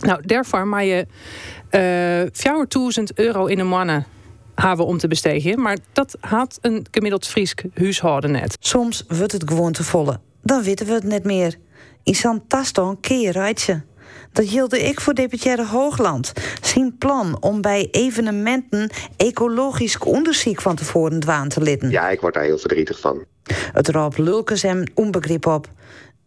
Nou, 0.00 0.26
daarvoor 0.26 0.66
maar 0.66 0.84
je 0.84 1.06
uh, 1.70 3.00
4.000 3.00 3.04
euro 3.14 3.46
in 3.46 3.58
een 3.58 3.68
mannen 3.68 4.06
hebben 4.54 4.86
om 4.86 4.98
te 4.98 5.08
bestegen. 5.08 5.60
Maar 5.60 5.78
dat 5.92 6.16
had 6.20 6.58
een 6.60 6.86
gemiddeld 6.90 7.26
Friesk 7.26 7.62
huishouden 7.74 8.30
net. 8.30 8.56
Soms 8.60 9.04
wordt 9.08 9.32
het 9.32 9.48
gewoon 9.48 9.72
te 9.72 9.84
volle. 9.84 10.20
Dan 10.42 10.62
weten 10.62 10.86
we 10.86 10.92
het 10.92 11.04
net 11.04 11.24
meer. 11.24 11.54
In 12.02 12.14
Santaston 12.14 13.00
keer 13.00 13.32
rijtje. 13.32 13.82
Dat 14.32 14.44
hield 14.44 14.74
ik 14.74 15.00
voor 15.00 15.14
deputaire 15.14 15.66
Hoogland. 15.66 16.32
Zijn 16.60 16.96
plan 16.98 17.36
om 17.40 17.60
bij 17.60 17.88
evenementen 17.90 18.90
ecologisch 19.16 19.98
onderzoek 19.98 20.60
van 20.60 20.76
tevoren 20.76 21.20
dwaan 21.20 21.48
te 21.48 21.60
litten. 21.60 21.90
Ja, 21.90 22.08
ik 22.08 22.20
word 22.20 22.34
daar 22.34 22.42
heel 22.42 22.58
verdrietig 22.58 23.00
van. 23.00 23.24
Het 23.72 23.88
roept 23.88 24.18
lulkes 24.18 24.62
hem 24.62 24.84
onbegrip 24.94 25.46
op. 25.46 25.68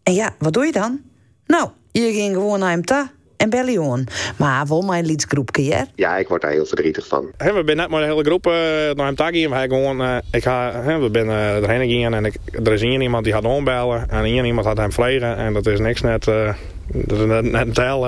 En 0.04 0.14
ja, 0.14 0.36
wat 0.40 0.54
doe 0.54 0.66
je 0.66 0.72
dan? 0.72 1.02
Nou, 1.46 1.70
je 1.92 2.14
ging 2.14 2.34
gewoon 2.34 2.60
naar 2.60 2.70
hem 2.70 2.86
ta 2.86 3.12
en 3.38 3.50
bellen 3.50 4.08
Maar 4.38 4.68
wel 4.68 4.82
mijn 4.82 5.06
lidsgroepje, 5.06 5.64
ja? 5.64 5.86
Ja, 5.96 6.18
ik 6.18 6.28
word 6.28 6.42
daar 6.42 6.52
heel 6.52 6.66
verdrietig 6.66 7.08
van. 7.08 7.32
we 7.38 7.62
zijn 7.66 7.78
net 7.78 7.90
maar 7.90 8.02
de 8.02 8.08
hele 8.08 8.24
groep 8.24 8.48
uh, 8.48 8.54
naar 8.94 9.06
hem 9.06 9.16
takken. 9.16 9.50
We 9.50 9.66
gewoon, 9.68 10.02
uh, 10.02 10.18
ik 10.32 10.44
ga, 10.44 10.84
we 10.84 11.10
zijn 11.12 11.26
uh, 11.26 11.56
erheen 11.56 11.90
gegaan 11.90 12.14
en 12.14 12.26
ik, 12.26 12.36
er 12.64 12.74
is 12.74 12.82
hier 12.82 13.02
iemand 13.02 13.24
die 13.24 13.34
gaat 13.34 13.46
ombellen. 13.46 14.10
En 14.10 14.24
hier 14.24 14.46
iemand 14.46 14.68
gaat 14.68 14.78
hem 14.78 14.92
vliegen. 14.92 15.38
En 15.38 15.54
dat 15.54 15.66
is 15.66 15.80
niks 15.80 16.02
net, 16.02 16.28
dat 16.88 17.20
is 17.20 17.26
net, 17.26 17.52
net 17.52 17.68
een 17.68 17.74
tel 17.74 18.08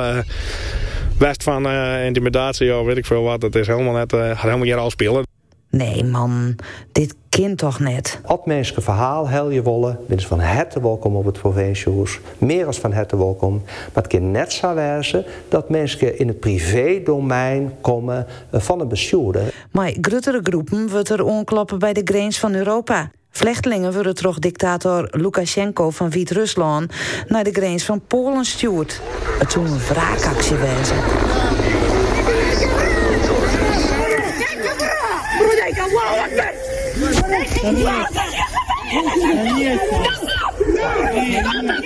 best 1.17 1.43
van 1.43 1.67
intimidatie 2.05 2.75
of 2.75 2.85
weet 2.85 2.97
ik 2.97 3.05
veel 3.05 3.23
wat. 3.23 3.41
Dat 3.41 3.55
is 3.55 3.67
helemaal 3.67 3.93
net, 3.93 4.13
gaat 4.13 4.37
helemaal 4.37 4.65
hier 4.65 4.77
al 4.77 4.89
spelen. 4.89 5.23
Nee 5.69 6.03
man, 6.03 6.55
dit 6.91 7.15
kind 7.29 7.57
toch 7.57 7.79
net. 7.79 8.19
Op 8.25 8.45
mensen 8.45 8.83
verhaal 8.83 9.29
hel 9.29 9.49
je 9.49 9.63
wollen, 9.63 9.99
ben 10.07 10.21
van 10.21 10.39
harte 10.39 10.81
welkom 10.81 11.15
op 11.15 11.25
het 11.25 11.39
provinciehuis. 11.39 12.19
Meer 12.37 12.65
als 12.65 12.79
van 12.79 12.93
harte 12.93 13.17
welkom. 13.17 13.61
Maar 13.65 14.03
het 14.03 14.07
kan 14.07 14.31
net 14.31 14.53
zo 14.53 14.73
wezen 14.73 15.25
dat 15.49 15.69
mensen 15.69 16.19
in 16.19 16.27
het 16.27 16.39
privédomein 16.39 17.73
komen 17.81 18.25
van 18.51 18.79
een 18.79 18.87
bestuurder. 18.87 19.53
Maar 19.71 19.93
grotere 20.01 20.39
groepen 20.43 20.89
wordt 20.89 21.09
er 21.09 21.23
onkloppen 21.23 21.79
bij 21.79 21.93
de 21.93 22.01
grens 22.03 22.39
van 22.39 22.53
Europa. 22.53 23.11
Vlechtelingen 23.35 23.93
worden 23.93 24.15
toch 24.15 24.39
dictator 24.39 25.07
Lukashenko 25.11 25.89
van 25.89 26.09
Wit-Rusland 26.09 26.93
naar 27.27 27.43
de 27.43 27.51
grens 27.51 27.83
van 27.85 28.01
Polen 28.07 28.45
stuurt. 28.45 29.01
Het 29.39 29.51
zou 29.51 29.65
een 29.67 29.79
wraakactie 29.79 30.55
wezen. 30.55 30.97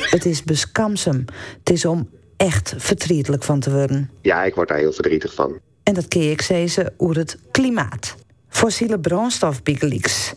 Het 0.10 0.25
is 0.25 0.44
beskamsem. 0.44 1.25
Het 1.60 1.70
is 1.70 1.86
om 1.86 2.10
echt 2.38 2.74
verdrietelijk 2.77 3.44
van 3.44 3.60
te 3.60 3.72
worden. 3.72 4.10
Ja, 4.22 4.44
ik 4.44 4.56
word 4.56 4.68
daar 4.68 4.77
heel 4.77 4.94
verdrietig 4.94 5.34
van. 5.34 5.60
En 5.84 5.94
dat 5.94 6.08
keer 6.08 6.32
ik 6.32 6.41
ze 6.41 6.94
over 6.98 7.18
het 7.18 7.38
klimaat. 7.51 8.15
Fossiele 8.50 9.00
brandstof, 9.00 9.63
Biggelix. 9.63 10.34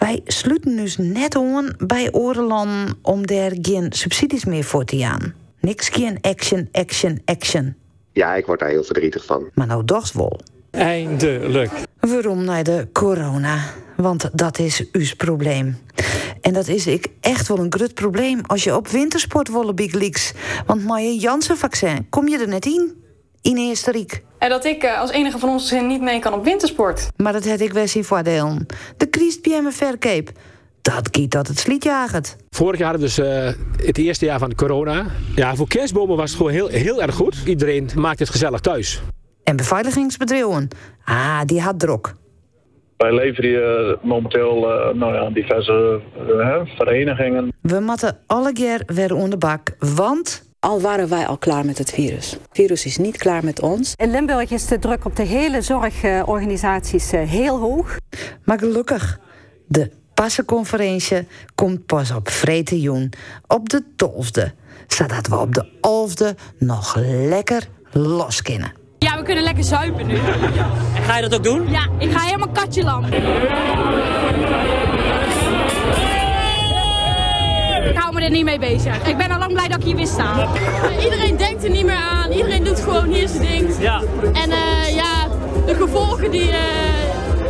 Wij 0.00 0.20
sluiten 0.24 0.76
dus 0.76 0.96
net 0.96 1.36
aan 1.36 1.74
bij 1.78 2.12
Orelan 2.12 2.94
om 3.02 3.26
daar 3.26 3.52
geen 3.62 3.92
subsidies 3.92 4.44
meer 4.44 4.64
voor 4.64 4.84
te 4.84 4.98
gaan. 4.98 5.34
Niks 5.60 5.88
geen 5.88 6.18
action, 6.20 6.68
action, 6.72 7.20
action. 7.24 7.74
Ja, 8.12 8.34
ik 8.34 8.46
word 8.46 8.60
daar 8.60 8.68
heel 8.68 8.84
verdrietig 8.84 9.24
van. 9.24 9.50
Maar 9.54 9.66
nou 9.66 9.84
dacht 9.84 10.12
wel. 10.12 10.40
Eindelijk. 10.70 11.70
Waarom 12.00 12.44
naar 12.44 12.64
de 12.64 12.88
corona? 12.92 13.58
Want 13.96 14.30
dat 14.32 14.58
is 14.58 14.84
uw 14.92 15.06
probleem. 15.16 15.78
En 16.40 16.52
dat 16.52 16.68
is 16.68 16.86
ik 16.86 17.06
echt 17.20 17.48
wel 17.48 17.58
een 17.58 17.72
grut 17.72 17.94
probleem 17.94 18.40
als 18.46 18.64
je 18.64 18.76
op 18.76 18.88
wintersport 18.88 19.48
wolle 19.48 19.74
big 19.74 19.92
leaks. 19.92 20.32
Want 20.66 20.84
Maya 20.84 21.10
Jansen 21.10 21.56
vaccin, 21.56 22.06
kom 22.08 22.28
je 22.28 22.38
er 22.38 22.48
net 22.48 22.66
in? 22.66 22.94
In 23.42 23.56
eerste 23.56 23.90
riek. 23.90 24.22
En 24.38 24.48
dat 24.48 24.64
ik 24.64 24.84
uh, 24.84 25.00
als 25.00 25.10
enige 25.10 25.38
van 25.38 25.48
ons 25.48 25.70
niet 25.70 26.00
mee 26.00 26.18
kan 26.18 26.32
op 26.32 26.44
wintersport. 26.44 27.08
Maar 27.16 27.32
dat 27.32 27.44
heb 27.44 27.60
ik 27.60 27.72
wel 27.72 27.86
zien 27.86 28.04
voordelen. 28.04 28.66
De 28.96 29.06
kriest 29.06 29.42
bij 29.42 29.62
verkeep. 29.70 30.30
Dat 30.82 31.08
giet 31.10 31.30
dat 31.30 31.46
het 31.46 31.58
slietjagert. 31.58 32.36
Vorig 32.50 32.78
jaar 32.78 32.98
dus 32.98 33.18
uh, 33.18 33.50
het 33.76 33.98
eerste 33.98 34.24
jaar 34.24 34.38
van 34.38 34.48
de 34.48 34.54
corona. 34.54 35.06
Ja, 35.36 35.54
voor 35.54 35.68
kerstbomen 35.68 36.16
was 36.16 36.28
het 36.28 36.36
gewoon 36.36 36.52
heel, 36.52 36.68
heel 36.68 37.02
erg 37.02 37.14
goed. 37.14 37.42
Iedereen 37.46 37.88
maakt 37.96 38.18
het 38.18 38.30
gezellig 38.30 38.60
thuis. 38.60 39.02
En 39.44 39.56
beveiligingsbedrijven. 39.56 40.68
Ah, 41.04 41.40
die 41.44 41.60
had 41.60 41.78
druk. 41.78 42.14
Wij 42.96 43.14
leveren 43.14 43.50
hier 43.50 43.98
momenteel 44.02 44.56
uh, 44.56 44.94
nou 44.94 45.14
ja, 45.14 45.30
diverse 45.30 46.00
uh, 46.28 46.60
verenigingen. 46.76 47.52
We 47.62 47.80
moeten 47.80 48.18
alle 48.26 48.52
keer 48.52 48.82
weer 48.86 49.14
onder 49.14 49.30
de 49.30 49.36
bak, 49.36 49.74
want... 49.78 50.48
Al 50.60 50.80
waren 50.80 51.08
wij 51.08 51.26
al 51.26 51.38
klaar 51.38 51.64
met 51.64 51.78
het 51.78 51.90
virus. 51.90 52.30
Het 52.30 52.40
virus 52.52 52.84
is 52.84 52.96
niet 52.96 53.16
klaar 53.16 53.44
met 53.44 53.60
ons. 53.60 53.92
In 53.96 54.10
Limburg 54.10 54.50
is 54.50 54.66
de 54.66 54.78
druk 54.78 55.04
op 55.04 55.16
de 55.16 55.22
hele 55.22 55.62
zorgorganisaties 55.62 57.12
uh, 57.12 57.28
heel 57.28 57.58
hoog. 57.58 57.96
Maar 58.44 58.58
gelukkig, 58.58 59.18
de 59.66 59.90
passenconferentie 60.14 61.26
komt 61.54 61.86
pas 61.86 62.10
op 62.10 62.28
Vretejoen, 62.28 63.12
op 63.46 63.68
de 63.68 63.82
12e. 63.82 64.52
Zodat 64.86 65.26
we 65.26 65.38
op 65.38 65.54
de 65.54 65.66
11e 65.66 66.38
nog 66.58 66.96
lekker 67.04 67.68
los 67.90 68.42
kunnen. 68.42 68.72
Ja, 68.98 69.18
we 69.18 69.22
kunnen 69.22 69.44
lekker 69.44 69.64
zuipen 69.64 70.06
nu. 70.06 70.14
En 70.94 71.02
ga 71.02 71.16
je 71.16 71.22
dat 71.28 71.34
ook 71.34 71.44
doen? 71.44 71.70
Ja, 71.70 71.88
ik 71.98 72.10
ga 72.10 72.20
helemaal 72.20 72.52
katje 72.52 72.82
lam. 72.82 73.04
Ik 77.88 77.96
hou 77.96 78.14
me 78.14 78.20
er 78.20 78.30
niet 78.30 78.44
mee 78.44 78.58
bezig. 78.58 79.08
Ik 79.08 79.16
ben 79.16 79.30
al 79.30 79.38
lang 79.38 79.52
blij 79.52 79.68
dat 79.68 79.76
ik 79.78 79.84
hier 79.84 79.96
weer 79.96 80.06
sta. 80.06 80.48
Iedereen 81.02 81.36
denkt 81.36 81.64
er 81.64 81.70
niet 81.70 81.84
meer 81.84 81.94
aan. 81.94 82.30
Iedereen 82.30 82.64
doet 82.64 82.80
gewoon 82.80 83.08
hier 83.08 83.28
zijn 83.28 83.42
ding. 83.42 83.76
Ja. 83.78 84.02
En 84.32 84.50
uh, 84.50 84.94
ja, 84.94 85.28
de 85.66 85.74
gevolgen 85.74 86.30
die... 86.30 86.48
Uh, 86.48 86.54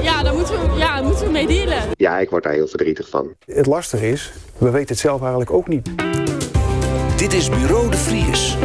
ja, 0.02 0.22
daar 0.22 0.34
moeten, 0.34 0.54
we, 0.54 0.78
ja, 0.78 0.94
daar 0.94 1.04
moeten 1.04 1.24
we 1.26 1.32
mee 1.32 1.46
dealen. 1.46 1.78
Ja, 1.96 2.18
ik 2.18 2.30
word 2.30 2.42
daar 2.42 2.52
heel 2.52 2.66
verdrietig 2.66 3.08
van. 3.08 3.28
Het 3.46 3.66
lastige 3.66 4.08
is, 4.08 4.32
we 4.58 4.70
weten 4.70 4.88
het 4.88 4.98
zelf 4.98 5.20
eigenlijk 5.20 5.50
ook 5.50 5.68
niet. 5.68 5.90
Dit 7.16 7.32
is 7.32 7.48
Bureau 7.48 7.90
de 7.90 7.96
Vries. 7.96 8.56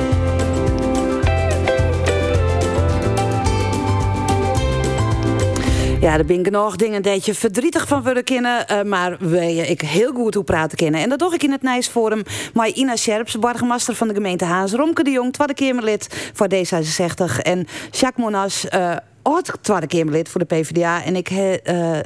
Ja, 6.05 6.17
er 6.17 6.25
ben 6.25 6.43
genoeg 6.43 6.75
dingen 6.75 7.01
dat 7.01 7.25
je 7.25 7.33
verdrietig 7.33 7.88
van 7.88 8.03
willen 8.03 8.24
kennen. 8.24 8.65
Uh, 8.71 8.81
maar 8.81 9.17
we 9.19 9.67
ik 9.67 9.81
heel 9.81 10.13
goed 10.13 10.33
hoe 10.33 10.43
praten 10.43 10.77
kennen. 10.77 11.01
En 11.01 11.09
dat 11.09 11.19
doe 11.19 11.33
ik 11.33 11.43
in 11.43 11.51
het 11.51 11.62
Nijsforum. 11.62 12.24
Maar 12.53 12.69
Ina 12.69 12.95
Scherps, 12.95 13.39
burgemeester 13.39 13.95
van 13.95 14.07
de 14.07 14.13
gemeente 14.13 14.45
Haas. 14.45 14.71
Romke 14.71 15.03
de 15.03 15.12
Jong, 15.12 15.33
tweede 15.33 15.53
Kamerlid 15.53 16.31
voor 16.33 16.47
D66. 16.53 17.41
En 17.41 17.67
Jacques 17.91 18.25
Monas... 18.25 18.65
Uh, 18.75 18.95
ooit 19.24 19.53
tweede 19.62 19.88
Kamerlid 19.88 20.29
voor 20.29 20.39
de 20.39 20.55
PvdA. 20.55 21.03
En 21.03 21.15
ik, 21.15 21.31
uh, 21.31 21.53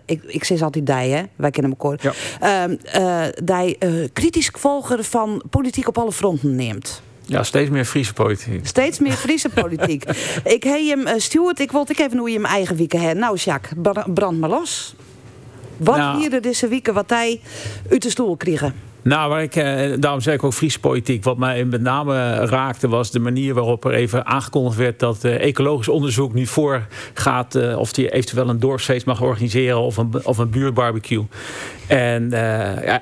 ik, 0.06 0.24
ik 0.24 0.44
zeg 0.44 0.62
altijd 0.62 0.86
die, 0.86 0.96
hè? 0.96 1.24
wij 1.36 1.52
kennen 1.52 1.78
elkaar. 1.80 2.14
Ja. 2.42 2.68
Uh, 2.98 3.28
die 3.44 4.10
kritisch 4.10 4.50
volger 4.54 5.04
van 5.04 5.44
politiek 5.50 5.88
op 5.88 5.98
alle 5.98 6.12
fronten 6.12 6.56
neemt. 6.56 7.02
Ja, 7.30 7.44
steeds 7.44 7.70
meer 7.70 7.86
Friese 7.86 8.14
politiek. 8.14 8.68
Steeds 8.68 9.00
meer 9.00 9.12
Friese 9.12 9.50
politiek. 9.50 10.04
ik 10.56 10.64
heet 10.64 10.90
hem, 10.90 11.08
uh, 11.08 11.14
Stuart, 11.18 11.60
ik 11.60 11.72
wilde 11.72 11.94
even 11.98 12.18
hoe 12.18 12.30
je 12.30 12.36
hem 12.36 12.46
eigen 12.46 12.76
wieken 12.76 13.02
hebt. 13.02 13.20
Nou, 13.20 13.38
Jacques, 13.38 13.72
brand 14.14 14.40
maar 14.40 14.50
los. 14.50 14.96
Wat 15.78 15.98
nou, 15.98 16.20
hier 16.20 16.42
deze 16.42 16.68
weken 16.68 16.94
wat 16.94 17.10
hij 17.10 17.42
uit 17.90 18.02
de 18.02 18.10
stoel 18.10 18.38
kregen? 18.38 18.89
Nou, 19.02 19.42
ik, 19.42 19.56
eh, 19.56 19.94
daarom 20.00 20.22
zei 20.22 20.36
ik 20.36 20.44
ook 20.44 20.54
Friese 20.54 20.80
politiek. 20.80 21.24
Wat 21.24 21.38
mij 21.38 21.66
met 21.66 21.82
name 21.82 22.34
raakte 22.46 22.88
was 22.88 23.12
de 23.12 23.20
manier 23.20 23.54
waarop 23.54 23.86
er 23.86 23.94
even 23.94 24.26
aangekondigd 24.26 24.78
werd 24.78 25.00
dat 25.00 25.24
uh, 25.24 25.42
ecologisch 25.42 25.88
onderzoek 25.90 26.34
nu 26.34 26.46
voorgaat 26.46 27.56
uh, 27.56 27.78
of 27.78 27.94
die 27.94 28.12
eventueel 28.12 28.50
een 28.50 28.60
dorpsfeest 28.60 29.06
mag 29.06 29.22
organiseren 29.22 29.80
of 29.80 29.98
een, 29.98 30.12
of 30.24 30.38
een 30.38 30.50
buurtbarbecue. 30.50 31.26
En 31.88 32.34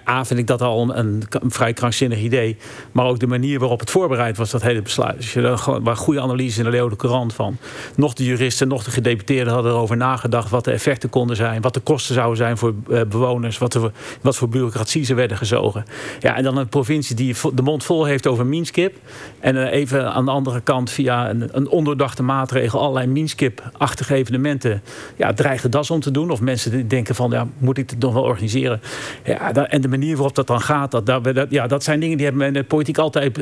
A 0.07 0.25
vind 0.25 0.39
ik 0.39 0.47
dat 0.47 0.61
al 0.61 0.81
een, 0.81 0.97
een, 0.97 1.51
vrij 1.51 1.73
krankzinnig 1.73 2.19
idee. 2.19 2.57
Maar 2.91 3.05
ook 3.05 3.19
de 3.19 3.27
manier 3.27 3.59
waarop 3.59 3.79
het 3.79 3.91
voorbereid 3.91 4.37
was, 4.37 4.49
dat 4.49 4.61
hele 4.61 4.81
besluit. 4.81 5.17
Dus 5.17 5.35
er 5.35 5.41
waren 5.65 5.95
goede 5.95 6.21
analyses 6.21 6.57
in 6.57 6.63
de 6.63 6.69
Leeuwen 6.69 6.95
Courant 6.95 7.33
van. 7.33 7.57
Nog 7.95 8.13
de 8.13 8.25
juristen, 8.25 8.67
nog 8.67 8.83
de 8.83 8.91
gedeputeerden 8.91 9.53
hadden 9.53 9.71
erover 9.71 9.97
nagedacht 9.97 10.49
wat 10.49 10.63
de 10.63 10.71
effecten 10.71 11.09
konden 11.09 11.35
zijn. 11.35 11.61
Wat 11.61 11.73
de 11.73 11.79
kosten 11.79 12.15
zouden 12.15 12.37
zijn 12.37 12.57
voor 12.57 12.73
bewoners. 13.07 13.57
Wat, 13.57 13.79
wat 14.21 14.35
voor 14.35 14.49
bureaucratie 14.49 15.05
ze 15.05 15.13
werden 15.13 15.37
gezogen. 15.37 15.85
Ja, 16.19 16.35
en 16.35 16.43
dan 16.43 16.57
een 16.57 16.67
provincie 16.67 17.15
die 17.15 17.35
de 17.53 17.61
mond 17.61 17.83
vol 17.83 18.05
heeft 18.05 18.27
over 18.27 18.45
Minskip. 18.45 18.95
En 19.39 19.55
uh, 19.55 19.71
even 19.71 20.13
aan 20.13 20.25
de 20.25 20.31
andere 20.31 20.61
kant 20.61 20.89
via 20.89 21.29
een, 21.29 21.49
een 21.51 21.69
ondoordachte 21.69 22.23
maatregel 22.23 22.79
allerlei 22.79 23.07
Minskip-achtige 23.07 24.15
evenementen 24.15 24.81
ja, 25.15 25.33
dreigen 25.33 25.71
das 25.71 25.91
om 25.91 25.99
te 25.99 26.11
doen. 26.11 26.31
Of 26.31 26.41
mensen 26.41 26.71
die 26.71 26.87
denken 26.87 27.15
van 27.15 27.31
ja, 27.31 27.47
moet 27.57 27.77
ik 27.77 27.89
het 27.89 27.99
nog 27.99 28.13
wel 28.13 28.23
organiseren? 28.23 28.81
Ja, 29.23 29.53
en 29.53 29.81
de 29.81 29.87
manier 29.87 30.15
waarop 30.15 30.35
dat 30.35 30.47
dan 30.47 30.61
gaat, 30.61 30.91
dat, 30.91 31.05
dat, 31.05 31.47
ja, 31.49 31.67
dat 31.67 31.83
zijn 31.83 31.99
dingen 31.99 32.17
die 32.17 32.25
hebben 32.25 32.47
in 32.47 32.53
de 32.53 32.63
politiek 32.63 32.97
altijd 32.97 33.39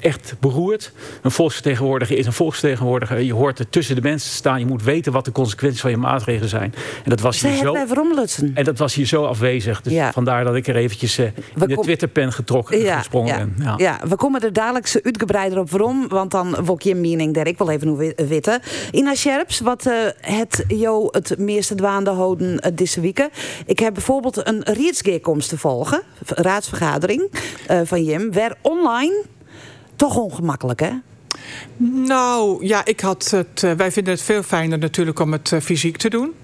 echt 0.00 0.34
beroerd. 0.40 0.92
Een 1.22 1.30
volksvertegenwoordiger 1.30 2.18
is 2.18 2.26
een 2.26 2.32
volksvertegenwoordiger. 2.32 3.20
Je 3.20 3.34
hoort 3.34 3.58
er 3.58 3.68
tussen 3.68 3.94
de 3.94 4.02
mensen 4.02 4.30
te 4.30 4.36
staan. 4.36 4.58
Je 4.58 4.66
moet 4.66 4.82
weten 4.82 5.12
wat 5.12 5.24
de 5.24 5.32
consequenties 5.32 5.80
van 5.80 5.90
je 5.90 5.96
maatregelen 5.96 6.48
zijn. 6.48 6.74
En 7.04 7.10
dat 7.10 7.20
was 7.20 7.42
hier 7.42 7.56
zo. 7.56 7.74
En 8.54 8.64
dat 8.64 8.78
was 8.78 8.94
hier 8.94 9.06
zo 9.06 9.24
afwezig. 9.24 9.82
Dus 9.82 10.12
vandaar 10.12 10.44
dat 10.44 10.54
ik 10.54 10.66
er 10.66 10.76
eventjes 10.76 11.18
uh, 11.18 11.26
in 11.66 11.81
Twitterpen 11.82 12.32
getrokken 12.32 12.80
ja, 12.80 12.98
gesprongen 12.98 13.38
ja, 13.38 13.38
ben. 13.38 13.54
Ja. 13.58 13.74
ja. 13.76 14.00
we 14.08 14.16
komen 14.16 14.40
er 14.40 14.52
dadelijk 14.52 15.00
uitgebreider 15.02 15.58
op 15.58 15.70
waarom. 15.70 16.08
Want 16.08 16.30
dan 16.30 16.64
word 16.64 16.84
je 16.84 16.94
mening 16.94 17.34
daar 17.34 17.46
ik 17.46 17.58
wel 17.58 17.70
even 17.70 17.88
hoe 17.88 18.12
weten. 18.16 18.60
Ina 18.90 19.14
Scherps, 19.14 19.60
wat 19.60 19.86
uh, 19.86 19.94
het 20.20 20.64
jou 20.68 21.08
het 21.10 21.38
meeste 21.38 21.74
dwaande 21.74 22.10
houden 22.10 22.52
uh, 22.52 22.72
deze 22.74 23.00
weken. 23.00 23.30
Ik 23.66 23.78
heb 23.78 23.94
bijvoorbeeld 23.94 24.46
een 24.46 24.62
rietsgeerkomst 24.64 25.48
te 25.48 25.58
volgen, 25.58 26.02
raadsvergadering 26.26 27.30
uh, 27.70 27.80
van 27.84 28.04
Jim, 28.04 28.32
werd 28.32 28.56
online 28.60 29.22
toch 29.96 30.16
ongemakkelijk, 30.16 30.80
hè? 30.80 30.90
Nou, 32.06 32.66
ja, 32.66 32.84
ik 32.84 33.00
had 33.00 33.30
het. 33.30 33.62
Uh, 33.64 33.72
wij 33.72 33.92
vinden 33.92 34.12
het 34.12 34.22
veel 34.22 34.42
fijner 34.42 34.78
natuurlijk 34.78 35.18
om 35.18 35.32
het 35.32 35.50
uh, 35.50 35.60
fysiek 35.60 35.96
te 35.96 36.10
doen. 36.10 36.34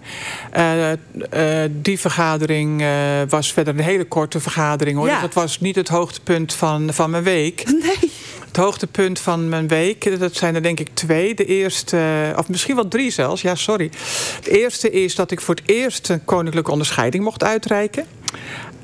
Uh, 0.56 1.62
die 1.70 2.00
vergadering 2.00 2.84
was 3.28 3.52
verder 3.52 3.74
een 3.74 3.84
hele 3.84 4.04
korte 4.04 4.40
vergadering 4.40 4.98
hoor. 4.98 5.06
Ja. 5.06 5.20
Dat 5.20 5.34
was 5.34 5.60
niet 5.60 5.76
het 5.76 5.88
hoogtepunt 5.88 6.54
van, 6.54 6.92
van 6.92 7.10
mijn 7.10 7.22
week. 7.22 7.64
Nee. 7.88 8.12
Het 8.46 8.56
hoogtepunt 8.56 9.18
van 9.18 9.48
mijn 9.48 9.68
week, 9.68 10.18
dat 10.18 10.34
zijn 10.34 10.54
er 10.54 10.62
denk 10.62 10.80
ik 10.80 10.88
twee. 10.94 11.34
De 11.34 11.44
eerste, 11.44 12.32
of 12.36 12.48
misschien 12.48 12.74
wel 12.74 12.88
drie 12.88 13.10
zelfs, 13.10 13.42
ja 13.42 13.54
sorry. 13.54 13.90
Het 14.36 14.46
eerste 14.46 14.90
is 14.90 15.14
dat 15.14 15.30
ik 15.30 15.40
voor 15.40 15.54
het 15.54 15.68
eerst 15.68 16.08
een 16.08 16.24
koninklijke 16.24 16.70
onderscheiding 16.70 17.24
mocht 17.24 17.44
uitreiken 17.44 18.06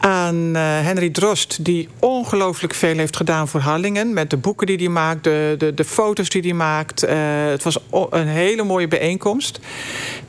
aan 0.05 0.57
uh, 0.57 0.62
Henry 0.62 1.11
Drost, 1.11 1.64
die 1.64 1.88
ongelooflijk 1.99 2.75
veel 2.75 2.97
heeft 2.97 3.17
gedaan 3.17 3.49
voor 3.49 3.61
Harlingen. 3.61 4.12
Met 4.12 4.31
de 4.31 4.37
boeken 4.37 4.67
die 4.67 4.77
hij 4.77 4.88
maakt, 4.88 5.25
de, 5.25 5.55
de, 5.59 5.75
de 5.75 5.85
foto's 5.85 6.29
die 6.29 6.43
hij 6.43 6.53
maakt. 6.53 7.05
Uh, 7.05 7.11
het 7.47 7.62
was 7.62 7.79
een 8.11 8.27
hele 8.27 8.62
mooie 8.62 8.88
bijeenkomst. 8.88 9.61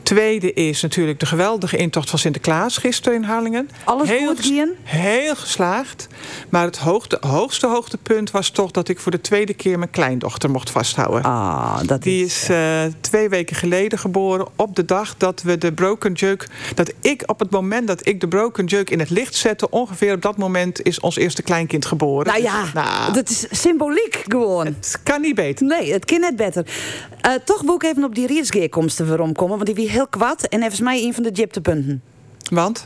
Tweede 0.06 0.52
is 0.52 0.82
natuurlijk 0.82 1.20
de 1.20 1.26
geweldige 1.26 1.76
intocht 1.76 2.10
van 2.10 2.18
Sinterklaas 2.18 2.76
gisteren 2.76 3.18
in 3.18 3.24
Harlingen. 3.24 3.70
Alles 3.84 4.08
heel, 4.08 4.34
goed? 4.34 4.52
Heel 4.82 5.36
geslaagd. 5.36 6.06
Maar 6.48 6.64
het 6.64 6.78
hoogte, 6.78 7.18
hoogste 7.20 7.66
hoogtepunt 7.66 8.30
was 8.30 8.50
toch 8.50 8.70
dat 8.70 8.88
ik 8.88 9.00
voor 9.00 9.12
de 9.12 9.20
tweede 9.20 9.54
keer 9.54 9.78
mijn 9.78 9.90
kleindochter 9.90 10.50
mocht 10.50 10.70
vasthouden. 10.70 11.22
Ah, 11.22 11.78
dat 11.86 12.02
die 12.02 12.24
is, 12.24 12.42
is 12.42 12.50
uh, 12.50 12.82
twee 13.00 13.28
weken 13.28 13.56
geleden 13.56 13.98
geboren 13.98 14.46
op 14.56 14.76
de 14.76 14.84
dag 14.84 15.16
dat 15.16 15.42
we 15.42 15.58
de 15.58 15.72
Broken 15.72 16.12
Joke... 16.12 16.46
dat 16.74 16.92
ik 17.00 17.22
op 17.26 17.38
het 17.38 17.50
moment 17.50 17.86
dat 17.86 18.06
ik 18.06 18.20
de 18.20 18.28
Broken 18.28 18.64
Joke 18.64 18.92
in 18.92 18.98
het 18.98 19.10
licht 19.10 19.34
zette 19.34 19.70
ongeveer 19.70 20.14
op 20.14 20.22
dat 20.22 20.36
moment 20.36 20.82
is 20.82 21.00
ons 21.00 21.16
eerste 21.16 21.42
kleinkind 21.42 21.86
geboren. 21.86 22.26
Nou 22.26 22.42
ja, 22.42 22.64
nou, 22.74 23.12
dat 23.12 23.30
is 23.30 23.46
symboliek 23.50 24.22
gewoon. 24.26 24.66
Het 24.66 25.00
kan 25.02 25.20
niet 25.20 25.34
beter. 25.34 25.66
Nee, 25.66 25.92
het 25.92 26.04
kan 26.04 26.20
net 26.20 26.36
beter. 26.36 26.66
Uh, 27.26 27.32
toch 27.44 27.62
wil 27.62 27.74
ik 27.74 27.82
even 27.82 28.04
op 28.04 28.14
die 28.14 28.26
rietsgeerkomsten 28.26 29.08
waarom 29.08 29.32
komen. 29.32 29.54
Want 29.54 29.66
die 29.66 29.74
wie 29.74 29.94
heel 29.96 30.08
kwad. 30.08 30.42
En 30.42 30.58
volgens 30.58 30.80
mij 30.80 31.02
een 31.02 31.14
van 31.14 31.22
de 31.22 31.30
jiptepunten. 31.30 32.02
Want? 32.50 32.84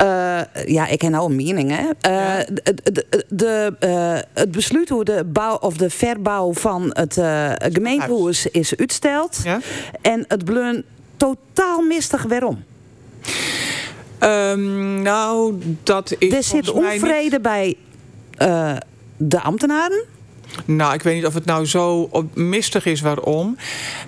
Uh, 0.00 0.40
ja, 0.66 0.86
ik 0.86 1.02
heb 1.02 1.10
nou 1.10 1.30
een 1.30 1.36
mening. 1.36 1.70
Hè. 1.70 1.82
Uh, 1.84 2.46
de, 2.62 3.24
de, 3.28 3.74
uh, 3.80 4.18
het 4.34 4.50
besluit 4.50 4.88
hoe 4.88 5.04
de 5.04 5.24
bouw 5.24 5.56
of 5.56 5.76
de 5.76 5.90
verbouw 5.90 6.52
van 6.52 6.90
het 6.92 7.14
gemeentehuis 7.72 8.46
is 8.46 8.76
uitsteld. 8.76 9.40
Ja? 9.44 9.60
En 10.02 10.24
het 10.28 10.44
bleun 10.44 10.84
totaal 11.16 11.82
mistig 11.82 12.22
waarom. 12.22 12.64
Um, 14.20 15.02
nou, 15.02 15.54
dat 15.82 16.14
is. 16.18 16.32
Er 16.32 16.42
zit 16.42 16.70
onvrede 16.70 17.30
niet... 17.30 17.42
bij 17.42 17.76
de 19.16 19.40
ambtenaren. 19.40 20.04
Nou, 20.64 20.94
ik 20.94 21.02
weet 21.02 21.14
niet 21.14 21.26
of 21.26 21.34
het 21.34 21.44
nou 21.44 21.66
zo 21.66 22.10
mistig 22.34 22.86
is 22.86 23.00
waarom. 23.00 23.56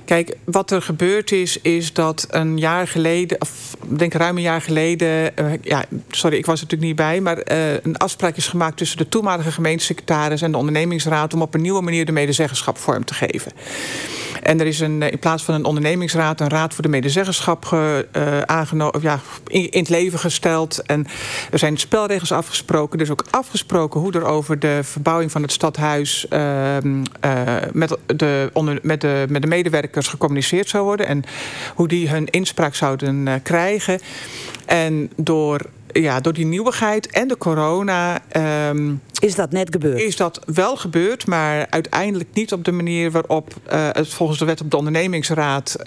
Kijk, 0.05 0.37
wat 0.45 0.71
er 0.71 0.83
gebeurd 0.83 1.33
is, 1.33 1.61
is 1.61 1.93
dat 1.93 2.27
een 2.31 2.59
jaar 2.59 2.89
geleden, 2.89 3.41
of 3.41 3.77
ik 3.91 3.99
denk 3.99 4.13
ruim 4.13 4.37
een 4.37 4.43
jaar 4.43 4.63
geleden, 4.63 5.33
uh, 5.41 5.53
ja, 5.63 5.85
sorry, 6.11 6.37
ik 6.37 6.47
was 6.47 6.61
er 6.61 6.65
natuurlijk 6.65 6.89
niet 6.89 7.07
bij, 7.07 7.21
maar 7.21 7.53
uh, 7.53 7.73
een 7.83 7.97
afspraak 7.97 8.37
is 8.37 8.47
gemaakt 8.47 8.77
tussen 8.77 8.99
de 8.99 9.09
toenmalige 9.09 9.53
gemeentesecretaris 9.53 10.43
en 10.43 10.53
de 10.53 10.59
ondernemingsraad 10.59 11.35
om 11.35 11.43
op 11.43 11.55
een 11.55 11.63
nieuwe 11.63 11.83
manier 11.83 12.05
de 12.05 12.13
medezeggenschap 12.13 12.79
vorm 12.79 13.05
te 13.05 13.15
geven. 13.15 13.53
En 14.49 14.61
er 14.61 14.67
is 14.67 14.81
een, 14.81 15.03
in 15.03 15.19
plaats 15.19 15.43
van 15.45 15.55
een 15.55 15.65
ondernemingsraad 15.65 16.41
een 16.41 16.49
raad 16.49 16.75
voor 16.75 16.83
de 16.83 16.89
medezeggenschap 16.89 17.77
aangenomen, 18.45 19.01
ja, 19.03 19.21
in, 19.47 19.69
het 19.71 19.89
leven 19.89 20.19
gesteld. 20.19 20.83
En 20.83 21.07
er 21.51 21.59
zijn 21.59 21.77
spelregels 21.77 22.33
afgesproken. 22.33 23.01
Is 23.01 23.11
ook 23.11 23.25
afgesproken 23.31 24.01
hoe 24.01 24.13
er 24.13 24.25
over 24.25 24.59
de 24.59 24.81
verbouwing 24.83 25.31
van 25.31 25.43
het 25.43 25.53
stadhuis 25.53 26.27
uh, 26.31 26.77
uh, 26.77 27.03
met, 27.73 27.97
de, 28.07 28.51
met, 28.83 29.01
de, 29.01 29.27
met 29.29 29.43
de 29.43 29.49
medewerkers 29.49 30.09
gecommuniceerd 30.09 30.69
zou 30.69 30.85
worden. 30.85 31.07
En 31.07 31.25
hoe 31.75 31.89
die 31.89 32.09
hun 32.09 32.27
inspraak 32.27 32.75
zouden 32.75 33.43
krijgen. 33.43 34.01
En 34.67 35.11
door 35.17 35.61
ja, 36.01 36.21
door 36.21 36.33
die 36.33 36.47
nieuwigheid 36.47 37.11
en 37.11 37.29
de 37.29 37.37
corona. 37.37 38.21
Um, 38.71 39.01
is 39.21 39.35
dat 39.35 39.53
net 39.53 39.69
gebeurd? 39.71 40.01
Is 40.01 40.17
dat 40.17 40.41
wel 40.47 40.77
gebeurd, 40.77 41.27
maar 41.27 41.67
uiteindelijk 41.71 42.29
niet 42.33 42.53
op 42.53 42.65
de 42.65 42.73
manier 42.73 43.11
waarop 43.11 43.55
uh, 43.73 43.89
het 43.93 44.09
volgens 44.09 44.39
de 44.39 44.45
wet 44.45 44.61
op 44.61 44.71
de 44.71 44.77
ondernemingsraad 44.77 45.77
uh, 45.79 45.85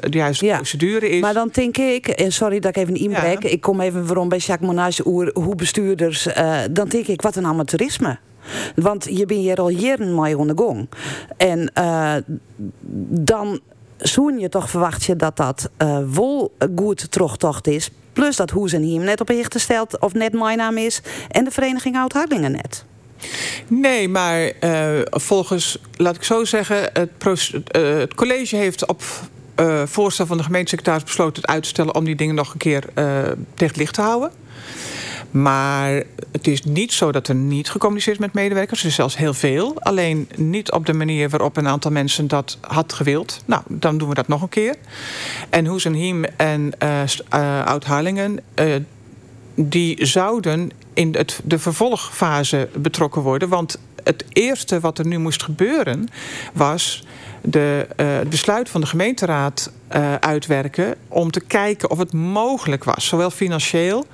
de 0.00 0.18
juiste 0.18 0.44
ja, 0.44 0.56
procedure 0.56 1.08
is. 1.08 1.20
Maar 1.20 1.34
dan 1.34 1.48
denk 1.52 1.76
ik, 1.76 2.08
eh, 2.08 2.30
sorry 2.30 2.60
dat 2.60 2.76
ik 2.76 2.82
even 2.82 2.94
inbrek, 2.94 3.42
ja. 3.42 3.48
ik 3.48 3.60
kom 3.60 3.80
even 3.80 4.06
waarom 4.06 4.28
bij 4.28 4.38
Jacques 4.38 4.68
Monage 4.68 5.02
hoe 5.34 5.54
bestuurders. 5.54 6.26
Uh, 6.26 6.58
dan 6.70 6.88
denk 6.88 7.06
ik, 7.06 7.22
wat 7.22 7.36
een 7.36 7.46
amateurisme. 7.46 8.18
Want 8.74 9.04
je 9.04 9.26
bent 9.26 9.40
hier 9.40 9.56
al 9.56 9.68
jaren 9.68 10.20
mee 10.20 10.36
gong. 10.54 10.88
En 11.36 11.72
dan 13.08 13.60
zoen 13.96 14.38
je 14.38 14.48
toch 14.48 14.70
verwacht 14.70 15.04
je 15.04 15.16
dat 15.16 15.36
dat 15.36 15.70
uh, 15.78 15.98
wel 16.14 16.52
goed 16.76 17.10
terugtocht 17.10 17.66
is. 17.66 17.90
Plus 18.12 18.36
dat 18.36 18.50
Hoes 18.50 18.72
en 18.72 18.82
Hiem 18.82 19.04
net 19.04 19.20
op 19.20 19.30
inrichten 19.30 19.60
stelt 19.60 20.00
of 20.00 20.12
net 20.12 20.32
mijn 20.32 20.58
naam 20.58 20.76
is. 20.76 21.00
En 21.28 21.44
de 21.44 21.50
vereniging 21.50 21.96
Oud-Harlingen 21.96 22.52
net. 22.52 22.84
Nee, 23.66 24.08
maar 24.08 24.52
uh, 24.60 25.00
volgens, 25.10 25.78
laat 25.96 26.16
ik 26.16 26.22
zo 26.22 26.44
zeggen, 26.44 26.90
het, 26.92 27.10
uh, 27.76 27.98
het 27.98 28.14
college 28.14 28.56
heeft 28.56 28.86
op 28.86 29.02
uh, 29.60 29.82
voorstel 29.86 30.26
van 30.26 30.36
de 30.36 30.42
gemeentesecretaris 30.42 31.02
besloten 31.02 31.42
het 31.42 31.50
uit 31.50 31.62
te 31.62 31.68
stellen 31.68 31.94
om 31.94 32.04
die 32.04 32.16
dingen 32.16 32.34
nog 32.34 32.52
een 32.52 32.58
keer 32.58 32.84
tegen 32.94 33.36
het 33.54 33.76
licht 33.76 33.94
te 33.94 34.00
houden. 34.00 34.30
Maar 35.32 36.02
het 36.32 36.46
is 36.46 36.62
niet 36.62 36.92
zo 36.92 37.12
dat 37.12 37.28
er 37.28 37.34
niet 37.34 37.70
gecommuniceerd 37.70 38.16
is 38.16 38.22
met 38.22 38.34
medewerkers. 38.34 38.80
Er 38.80 38.86
is 38.86 38.94
zelfs 38.94 39.16
heel 39.16 39.34
veel. 39.34 39.80
Alleen 39.80 40.28
niet 40.36 40.72
op 40.72 40.86
de 40.86 40.92
manier 40.92 41.28
waarop 41.28 41.56
een 41.56 41.68
aantal 41.68 41.90
mensen 41.90 42.28
dat 42.28 42.58
had 42.60 42.92
gewild. 42.92 43.42
Nou, 43.44 43.62
dan 43.68 43.98
doen 43.98 44.08
we 44.08 44.14
dat 44.14 44.28
nog 44.28 44.42
een 44.42 44.48
keer. 44.48 44.74
En 45.50 45.66
Hoes 45.66 45.84
en 45.84 45.92
Hiem 45.92 46.24
en 46.24 46.72
uh, 46.82 47.64
Oud-Harlingen... 47.64 48.40
Uh, 48.54 48.74
die 49.54 50.06
zouden 50.06 50.70
in 50.94 51.14
het, 51.16 51.40
de 51.44 51.58
vervolgfase 51.58 52.68
betrokken 52.76 53.22
worden. 53.22 53.48
Want 53.48 53.78
het 54.04 54.24
eerste 54.28 54.80
wat 54.80 54.98
er 54.98 55.06
nu 55.06 55.18
moest 55.18 55.42
gebeuren 55.42 56.08
was 56.52 57.04
de, 57.42 57.86
uh, 57.96 58.06
het 58.16 58.28
besluit 58.28 58.68
van 58.68 58.80
de 58.80 58.86
gemeenteraad 58.86 59.72
uh, 59.96 60.14
uitwerken 60.14 60.94
om 61.08 61.30
te 61.30 61.40
kijken 61.40 61.90
of 61.90 61.98
het 61.98 62.12
mogelijk 62.12 62.84
was, 62.84 63.06
zowel 63.06 63.30
financieel 63.30 64.06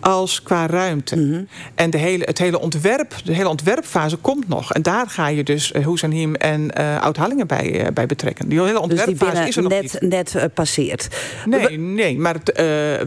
als 0.00 0.42
qua 0.42 0.66
ruimte. 0.66 1.16
Mm 1.16 1.32
-hmm. 1.32 1.48
En 1.74 1.90
de 1.90 1.98
hele, 1.98 2.24
het 2.24 2.38
hele 2.38 2.60
ontwerp, 2.60 3.14
de 3.24 3.34
hele 3.34 3.48
ontwerpfase 3.48 4.16
komt 4.16 4.48
nog. 4.48 4.72
En 4.72 4.82
daar 4.82 5.08
ga 5.08 5.28
je 5.28 5.44
dus 5.44 5.72
uh, 5.72 5.84
Hoes 5.84 6.02
en 6.02 6.10
Hiem 6.10 6.34
en 6.34 6.70
uh, 6.78 7.00
Oud-Hallingen 7.00 7.46
bij, 7.46 7.80
uh, 7.80 7.86
bij 7.94 8.06
betrekken. 8.06 8.48
Die 8.48 8.62
hele 8.62 8.80
ontwerpfase 8.80 9.30
dus 9.30 9.38
die 9.38 9.48
is 9.48 9.56
er 9.56 9.62
nog 9.62 9.72
net, 9.72 10.00
niet. 10.00 10.10
net 10.10 10.54
passeert. 10.54 11.08
Nee, 11.46 11.78
nee 11.78 12.18
maar 12.18 12.34
het, 12.34 12.52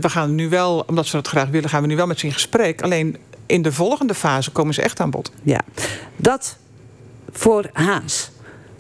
we 0.02 0.10
gaan 0.10 0.36
nu 0.36 0.50
wel, 0.50 0.84
omdat 0.88 1.06
ze 1.06 1.16
dat 1.16 1.28
graag 1.28 1.50
willen, 1.50 1.70
gaan 1.70 1.82
we 1.82 1.88
nu 1.88 1.96
wel 1.96 2.08
met 2.08 2.20
ze 2.20 2.26
in 2.26 2.34
gesprek. 2.34 2.82
Alleen 2.82 3.18
in 3.46 3.62
de 3.62 3.72
volgende 3.72 4.14
fase 4.14 4.52
komen 4.52 4.74
ze 4.74 4.82
echt 4.82 5.00
aan 5.00 5.10
bod. 5.10 5.32
Ja, 5.44 5.62
dat 6.16 6.58
voor 7.32 7.70
Haas. 7.74 8.32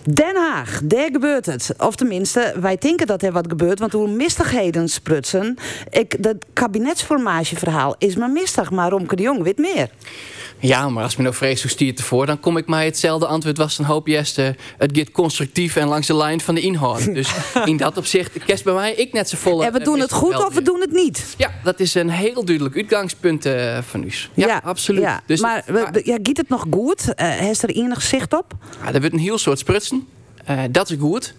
Den 0.10 0.36
Haag, 0.36 0.82
daar 0.84 1.10
gebeurt 1.12 1.46
het. 1.46 1.74
Of 1.78 1.96
tenminste, 1.96 2.54
wij 2.60 2.78
denken 2.78 3.08
dat 3.08 3.22
er 3.22 3.32
wat 3.32 3.46
gebeurt, 3.48 3.80
want 3.80 3.92
hoe 3.92 4.08
mistigheden 4.08 4.89
sprutsen. 4.89 5.58
Ik, 5.89 6.24
dat 6.24 6.36
kabinetsformageverhaal 6.54 7.96
is 7.98 8.16
maar 8.16 8.30
mistig, 8.30 8.72
maar 8.72 8.89
Romke 8.89 9.16
de 9.16 9.24
Jong 9.24 9.44
weet 9.44 9.58
meer. 9.58 9.89
Ja, 10.67 10.89
maar 10.89 11.04
als 11.04 11.15
me 11.15 11.23
nou 11.23 11.36
vrees 11.36 11.62
hoe 11.62 11.71
stiert 11.71 11.99
ervoor, 11.99 12.26
dan 12.26 12.39
kom 12.39 12.58
ik 12.58 12.67
mij 12.67 12.86
hetzelfde 12.86 13.26
antwoord 13.26 13.58
was 13.58 13.76
dan 13.76 13.86
hoop 13.86 14.08
Jeste. 14.08 14.56
Het 14.78 14.97
gaat 14.97 15.12
constructief 15.12 15.76
en 15.76 15.88
langs 15.88 16.08
de 16.08 16.15
lijn 16.15 16.41
van 16.41 16.56
de 16.56 16.62
inhoud. 16.62 17.13
Dus 17.13 17.34
in 17.65 17.78
dat 17.78 17.97
opzicht 17.97 18.43
kerst 18.45 18.63
bij 18.63 18.73
mij 18.73 18.93
ik 18.93 19.13
net 19.13 19.30
zo 19.30 19.38
vol. 19.38 19.63
En 19.63 19.73
we 19.73 19.80
doen 19.80 19.99
het 19.99 20.12
goed 20.12 20.45
of 20.45 20.54
we 20.54 20.62
doen 20.62 20.82
het 20.82 20.91
niet? 20.91 21.34
Ja, 21.38 21.54
dat 21.63 21.80
is 21.80 21.93
een 21.93 22.10
heel 22.10 22.45
duidelijk 22.45 22.76
uitgangspunt 22.76 23.45
uh, 23.45 23.78
van 23.82 24.04
u. 24.04 24.12
Ja, 24.34 24.47
ja, 24.47 24.62
absoluut. 24.63 25.02
Ja, 25.02 25.21
dus 25.26 25.41
maar 25.41 25.63
ja, 26.04 26.19
gaat 26.23 26.38
het 26.38 26.49
nog 26.49 26.65
goed? 26.71 27.08
Uh, 27.08 27.30
heeft 27.30 27.63
er 27.63 27.69
enig 27.69 28.02
zicht 28.02 28.34
op? 28.34 28.54
Ja, 28.84 28.93
er 28.93 28.99
wordt 28.99 29.13
een 29.13 29.19
heel 29.19 29.38
soort 29.38 29.60
sprutsen. 29.60 30.08
Uh, 30.49 30.60
dat 30.71 30.89
is 30.89 30.97
goed. 30.99 31.34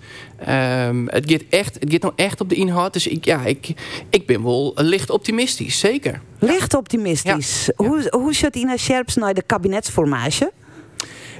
Um, 0.48 1.08
het, 1.08 1.30
gaat 1.30 1.42
echt, 1.50 1.74
het 1.74 1.92
gaat 1.92 2.02
nou 2.02 2.12
echt 2.16 2.40
op 2.40 2.48
de 2.48 2.54
inhoud. 2.54 2.92
Dus 2.92 3.06
ik, 3.06 3.24
ja, 3.24 3.44
ik, 3.44 3.68
ik 4.10 4.26
ben 4.26 4.42
wel 4.42 4.72
licht 4.74 5.10
optimistisch, 5.10 5.78
zeker. 5.78 6.20
Licht 6.38 6.74
optimistisch. 6.74 7.66
Ja. 7.66 7.84
Hoe, 7.86 8.06
hoe 8.10 8.34
zit 8.34 8.56
Ina 8.56 8.76
Scherps 8.76 9.14
naar 9.14 9.34
de 9.34 9.42
kabinetsformage? 9.42 10.52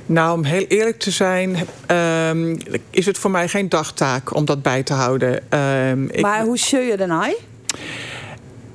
Nou, 0.06 0.38
om 0.38 0.44
heel 0.44 0.64
eerlijk 0.68 0.98
te 0.98 1.10
zijn, 1.10 1.56
um, 2.30 2.58
is 2.90 3.06
het 3.06 3.18
voor 3.18 3.30
mij 3.30 3.48
geen 3.48 3.68
dagtaak 3.68 4.34
om 4.34 4.44
dat 4.44 4.62
bij 4.62 4.82
te 4.82 4.92
houden. 4.92 5.32
Um, 5.32 6.10
maar 6.20 6.40
ik, 6.40 6.46
hoe 6.46 6.58
zul 6.58 6.80
je 6.80 6.96
dan 6.96 7.08
nou? 7.08 7.34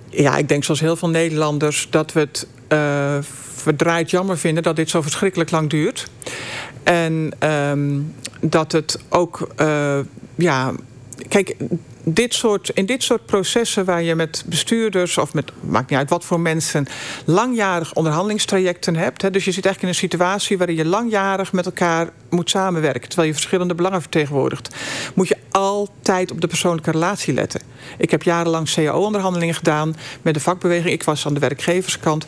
Ja, 0.09 0.37
ik 0.37 0.47
denk 0.47 0.63
zoals 0.63 0.79
heel 0.79 0.95
veel 0.95 1.09
Nederlanders 1.09 1.87
dat 1.89 2.13
we 2.13 2.19
het 2.19 2.47
uh, 2.69 3.17
verdraaid 3.53 4.09
jammer 4.09 4.37
vinden 4.37 4.63
dat 4.63 4.75
dit 4.75 4.89
zo 4.89 5.01
verschrikkelijk 5.01 5.51
lang 5.51 5.69
duurt. 5.69 6.07
En 6.83 7.31
um, 7.43 8.13
dat 8.39 8.71
het 8.71 8.99
ook, 9.09 9.47
uh, 9.61 9.99
ja, 10.35 10.73
kijk, 11.27 11.55
dit 12.03 12.33
soort, 12.33 12.69
in 12.69 12.85
dit 12.85 13.03
soort 13.03 13.25
processen 13.25 13.85
waar 13.85 14.03
je 14.03 14.15
met 14.15 14.43
bestuurders 14.45 15.17
of 15.17 15.33
met, 15.33 15.51
maakt 15.59 15.89
niet 15.89 15.99
uit 15.99 16.09
wat 16.09 16.25
voor 16.25 16.39
mensen, 16.39 16.87
langjarig 17.25 17.93
onderhandelingstrajecten 17.93 18.95
hebt. 18.95 19.21
Hè, 19.21 19.31
dus 19.31 19.45
je 19.45 19.51
zit 19.51 19.65
eigenlijk 19.65 19.81
in 19.81 20.03
een 20.03 20.09
situatie 20.09 20.57
waarin 20.57 20.75
je 20.75 20.85
langjarig 20.85 21.53
met 21.53 21.65
elkaar 21.65 22.09
moet 22.29 22.49
samenwerken, 22.49 23.07
terwijl 23.07 23.27
je 23.27 23.33
verschillende 23.33 23.75
belangen 23.75 24.01
vertegenwoordigt, 24.01 24.75
moet 25.13 25.27
je 25.27 25.37
altijd 25.51 26.31
op 26.31 26.41
de 26.41 26.47
persoonlijke 26.47 26.91
relatie 26.91 27.33
letten. 27.33 27.61
Ik 27.97 28.11
heb 28.11 28.23
jarenlang 28.23 28.73
CAO-onderhandelingen 28.73 29.55
gedaan 29.55 29.95
met 30.21 30.33
de 30.33 30.39
vakbeweging. 30.39 30.93
Ik 30.93 31.03
was 31.03 31.25
aan 31.25 31.33
de 31.33 31.39
werkgeverskant. 31.39 32.25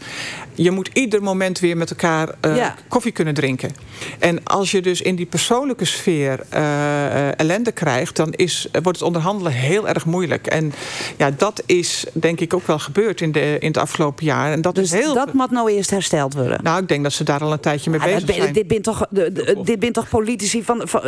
Je 0.54 0.72
moet 0.72 0.90
ieder 0.94 1.24
moment 1.24 1.60
weer 1.60 1.78
met 1.78 1.90
elkaar 1.90 2.30
uh, 2.46 2.56
ja. 2.56 2.76
koffie 2.88 3.12
kunnen 3.12 3.34
drinken. 3.34 3.76
En 4.20 4.44
als 4.44 4.72
je 4.72 4.82
dus 4.82 5.02
in 5.02 5.16
die 5.16 5.26
persoonlijke 5.26 5.86
sfeer 5.86 6.40
uh, 6.54 7.40
ellende 7.40 7.72
krijgt, 7.72 8.16
dan 8.16 8.32
is, 8.32 8.68
wordt 8.72 8.98
het 8.98 9.02
onderhandelen 9.02 9.54
heel 9.62 9.88
erg 9.88 10.06
moeilijk. 10.06 10.48
En 10.48 10.74
ja, 11.18 11.32
dat 11.38 11.64
is 11.66 12.06
denk 12.14 12.40
ik 12.40 12.54
ook 12.54 12.68
wel 12.68 12.80
gebeurd 12.80 13.22
in, 13.22 13.32
de, 13.32 13.58
in 13.60 13.68
het 13.68 13.78
afgelopen 13.78 14.26
jaar. 14.26 14.52
En 14.52 14.62
dat 14.62 14.76
dus 14.76 14.84
is 14.84 15.00
heel 15.00 15.14
dat 15.14 15.34
moet 15.34 15.52
nou 15.52 15.72
eerst 15.72 15.90
hersteld 15.90 16.34
worden? 16.34 16.60
Nou, 16.64 16.82
ik 16.82 16.88
denk 16.88 17.04
dat 17.04 17.14
ze 17.14 17.24
daar 17.24 17.42
al 17.42 17.52
een 17.52 17.60
tijdje 17.60 17.90
mee 17.90 18.00
ja, 18.00 18.06
bezig 18.06 18.26
ben, 18.26 18.36
zijn. 18.36 18.54
Dit 18.54 18.68
bent 18.68 18.84
toch, 18.84 19.06
de, 19.10 19.32
de, 19.32 19.62
dit 19.64 19.80
bent 19.80 19.94
toch 19.94 20.10
politici 20.10 20.64
van... 20.64 20.82
van 20.86 21.02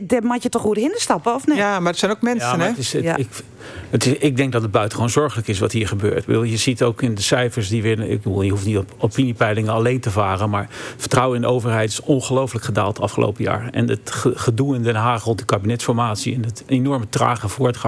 daar 0.00 0.24
moet 0.24 0.42
je 0.42 0.48
toch 0.48 0.62
goed 0.62 0.76
in 0.76 0.92
stappen, 0.94 1.34
of 1.34 1.46
nee? 1.46 1.56
Ja, 1.56 1.80
maar 1.80 1.90
het 1.90 2.00
zijn 2.00 2.10
ook 2.10 2.22
mensen, 2.22 2.58
ja, 2.58 2.58
hè? 2.58 2.68
Het 2.68 2.78
is, 2.78 2.92
het, 2.92 3.02
ja. 3.02 3.16
ik, 3.16 3.28
het 3.90 4.06
is, 4.06 4.12
ik 4.12 4.36
denk 4.36 4.52
dat 4.52 4.62
het 4.62 4.70
buitengewoon 4.70 5.10
zorgelijk 5.10 5.48
is 5.48 5.58
wat 5.58 5.72
hier 5.72 5.88
gebeurt. 5.88 6.24
Je 6.26 6.56
ziet 6.56 6.82
ook 6.82 7.02
in 7.02 7.14
de 7.14 7.22
cijfers 7.22 7.68
die 7.68 7.82
weer... 7.82 8.00
Ik 8.00 8.22
bedoel, 8.22 8.42
je 8.42 8.50
hoeft 8.50 8.66
niet 8.66 8.76
op 8.76 8.94
opiniepeilingen 8.98 9.72
alleen 9.72 10.00
te 10.00 10.10
varen... 10.10 10.50
maar 10.50 10.68
vertrouwen 10.96 11.36
in 11.36 11.42
de 11.42 11.48
overheid 11.48 11.90
is 11.90 12.00
ongelooflijk 12.00 12.64
gedaald 12.64 13.00
afgelopen 13.00 13.44
jaar. 13.44 13.68
En 13.70 13.88
het 13.88 14.10
gedoe 14.14 14.74
in 14.74 14.82
Den 14.82 14.94
Haag 14.94 15.24
rond 15.24 15.38
de 15.38 15.44
kabinetsformatie... 15.44 16.34
en 16.34 16.44
het 16.44 16.62
enorme 16.66 17.08
trage 17.08 17.48
voortgang... 17.48 17.81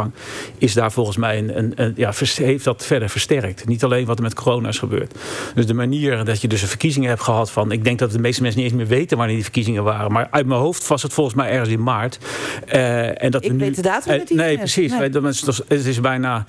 is 0.58 0.74
daar 0.74 0.92
volgens 0.92 1.16
mij 1.16 1.38
een, 1.38 1.58
een, 1.58 1.72
een, 1.76 1.92
ja, 1.96 2.12
heeft 2.34 2.64
dat 2.64 2.84
verder 2.84 3.08
versterkt. 3.08 3.66
Niet 3.66 3.84
alleen 3.84 4.06
wat 4.06 4.16
er 4.16 4.22
met 4.22 4.34
corona 4.34 4.68
is 4.68 4.78
gebeurd. 4.78 5.14
Dus 5.54 5.66
de 5.66 5.74
manier 5.74 6.24
dat 6.24 6.40
je 6.40 6.48
dus 6.48 6.62
een 6.62 6.68
verkiezingen 6.68 7.08
hebt 7.08 7.22
gehad 7.22 7.50
van... 7.50 7.72
ik 7.72 7.84
denk 7.84 7.98
dat 7.98 8.10
de 8.10 8.18
meeste 8.18 8.42
mensen 8.42 8.60
niet 8.60 8.70
eens 8.70 8.80
meer 8.80 8.96
weten 8.96 9.16
wanneer 9.16 9.34
die 9.34 9.44
verkiezingen 9.44 9.84
waren... 9.84 10.12
maar 10.12 10.28
uit 10.30 10.46
mijn 10.46 10.60
hoofd 10.60 10.88
was 10.88 11.02
het 11.02 11.12
volgens 11.12 11.36
mij 11.36 11.50
ergens 11.50 11.68
in 11.68 11.82
maart. 11.82 12.18
Uh, 12.74 13.22
en 13.22 13.30
dat 13.30 13.44
ik 13.44 13.50
we 13.50 13.56
nu, 13.56 13.64
weet 13.64 13.76
de 13.76 13.82
datum 13.82 14.12
uh, 14.12 14.18
niet. 14.18 14.30
Nee, 14.30 14.56
precies. 14.56 14.90
Nee. 14.90 15.10
Het 15.68 15.86
is 15.86 16.00
bijna 16.00 16.44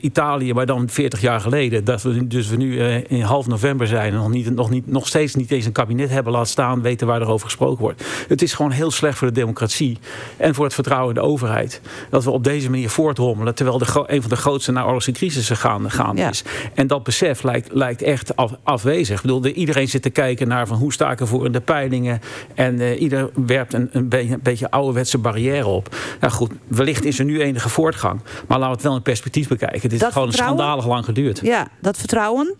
Italië, 0.00 0.52
maar 0.52 0.66
dan 0.66 0.88
40 0.88 1.20
jaar 1.20 1.40
geleden. 1.40 1.84
Dat 1.84 2.02
we 2.02 2.26
dus 2.26 2.48
we 2.48 2.56
nu 2.56 2.72
uh, 2.72 2.96
in 3.10 3.20
half 3.20 3.46
november 3.46 3.86
zijn 3.86 4.12
en 4.12 4.18
nog, 4.18 4.30
niet, 4.30 4.50
nog, 4.50 4.70
niet, 4.70 4.86
nog 4.86 5.06
steeds 5.06 5.34
niet 5.34 5.50
eens 5.50 5.64
een 5.64 5.72
kabinet 5.72 6.10
hebben 6.10 6.32
laten 6.32 6.48
staan, 6.50 6.82
weten 6.82 7.06
waar 7.06 7.20
er 7.20 7.28
over 7.28 7.46
gesproken 7.46 7.82
wordt. 7.82 8.04
Het 8.28 8.42
is 8.42 8.52
gewoon 8.52 8.70
heel 8.70 8.90
slecht 8.90 9.18
voor 9.18 9.28
de 9.28 9.34
democratie 9.34 9.98
en 10.36 10.54
voor 10.54 10.64
het 10.64 10.74
vertrouwen 10.74 11.08
in 11.08 11.20
de 11.20 11.28
overheid. 11.28 11.80
Dat 12.10 12.24
we 12.24 12.30
op 12.30 12.44
deze 12.44 12.67
manier 12.70 12.90
voortrommelen, 12.90 13.54
terwijl 13.54 13.78
de, 13.78 14.04
een 14.06 14.20
van 14.20 14.30
de 14.30 14.36
grootste 14.36 14.72
naoorlogse 14.72 15.12
crisissen 15.12 15.56
gaande, 15.56 15.90
gaande 15.90 16.20
ja. 16.20 16.28
is. 16.28 16.42
En 16.74 16.86
dat 16.86 17.02
besef 17.02 17.42
lijkt, 17.42 17.72
lijkt 17.72 18.02
echt 18.02 18.36
af, 18.36 18.52
afwezig. 18.62 19.16
Ik 19.16 19.22
bedoel, 19.22 19.40
de, 19.40 19.52
iedereen 19.52 19.88
zit 19.88 20.02
te 20.02 20.10
kijken 20.10 20.48
naar 20.48 20.66
van 20.66 20.76
hoe 20.76 20.92
sta 20.92 21.10
ik 21.10 21.20
ervoor 21.20 21.46
in 21.46 21.52
de 21.52 21.60
peilingen. 21.60 22.20
En 22.54 22.80
uh, 22.80 23.00
ieder 23.00 23.30
werpt 23.46 23.74
een, 23.74 23.88
een, 23.92 24.08
be 24.08 24.20
een 24.20 24.40
beetje 24.42 24.70
ouderwetse 24.70 25.18
barrière 25.18 25.66
op. 25.66 25.96
Nou 26.20 26.32
goed, 26.32 26.50
wellicht 26.66 27.04
is 27.04 27.18
er 27.18 27.24
nu 27.24 27.40
enige 27.40 27.68
voortgang. 27.68 28.20
Maar 28.46 28.58
laten 28.58 28.66
we 28.66 28.74
het 28.74 28.82
wel 28.82 28.96
in 28.96 29.02
perspectief 29.02 29.48
bekijken. 29.48 29.88
Dit 29.88 30.00
heeft 30.00 30.12
gewoon 30.12 30.32
schandalig 30.32 30.86
lang 30.86 31.04
geduurd. 31.04 31.40
Ja, 31.42 31.68
dat 31.80 31.96
vertrouwen. 31.96 32.54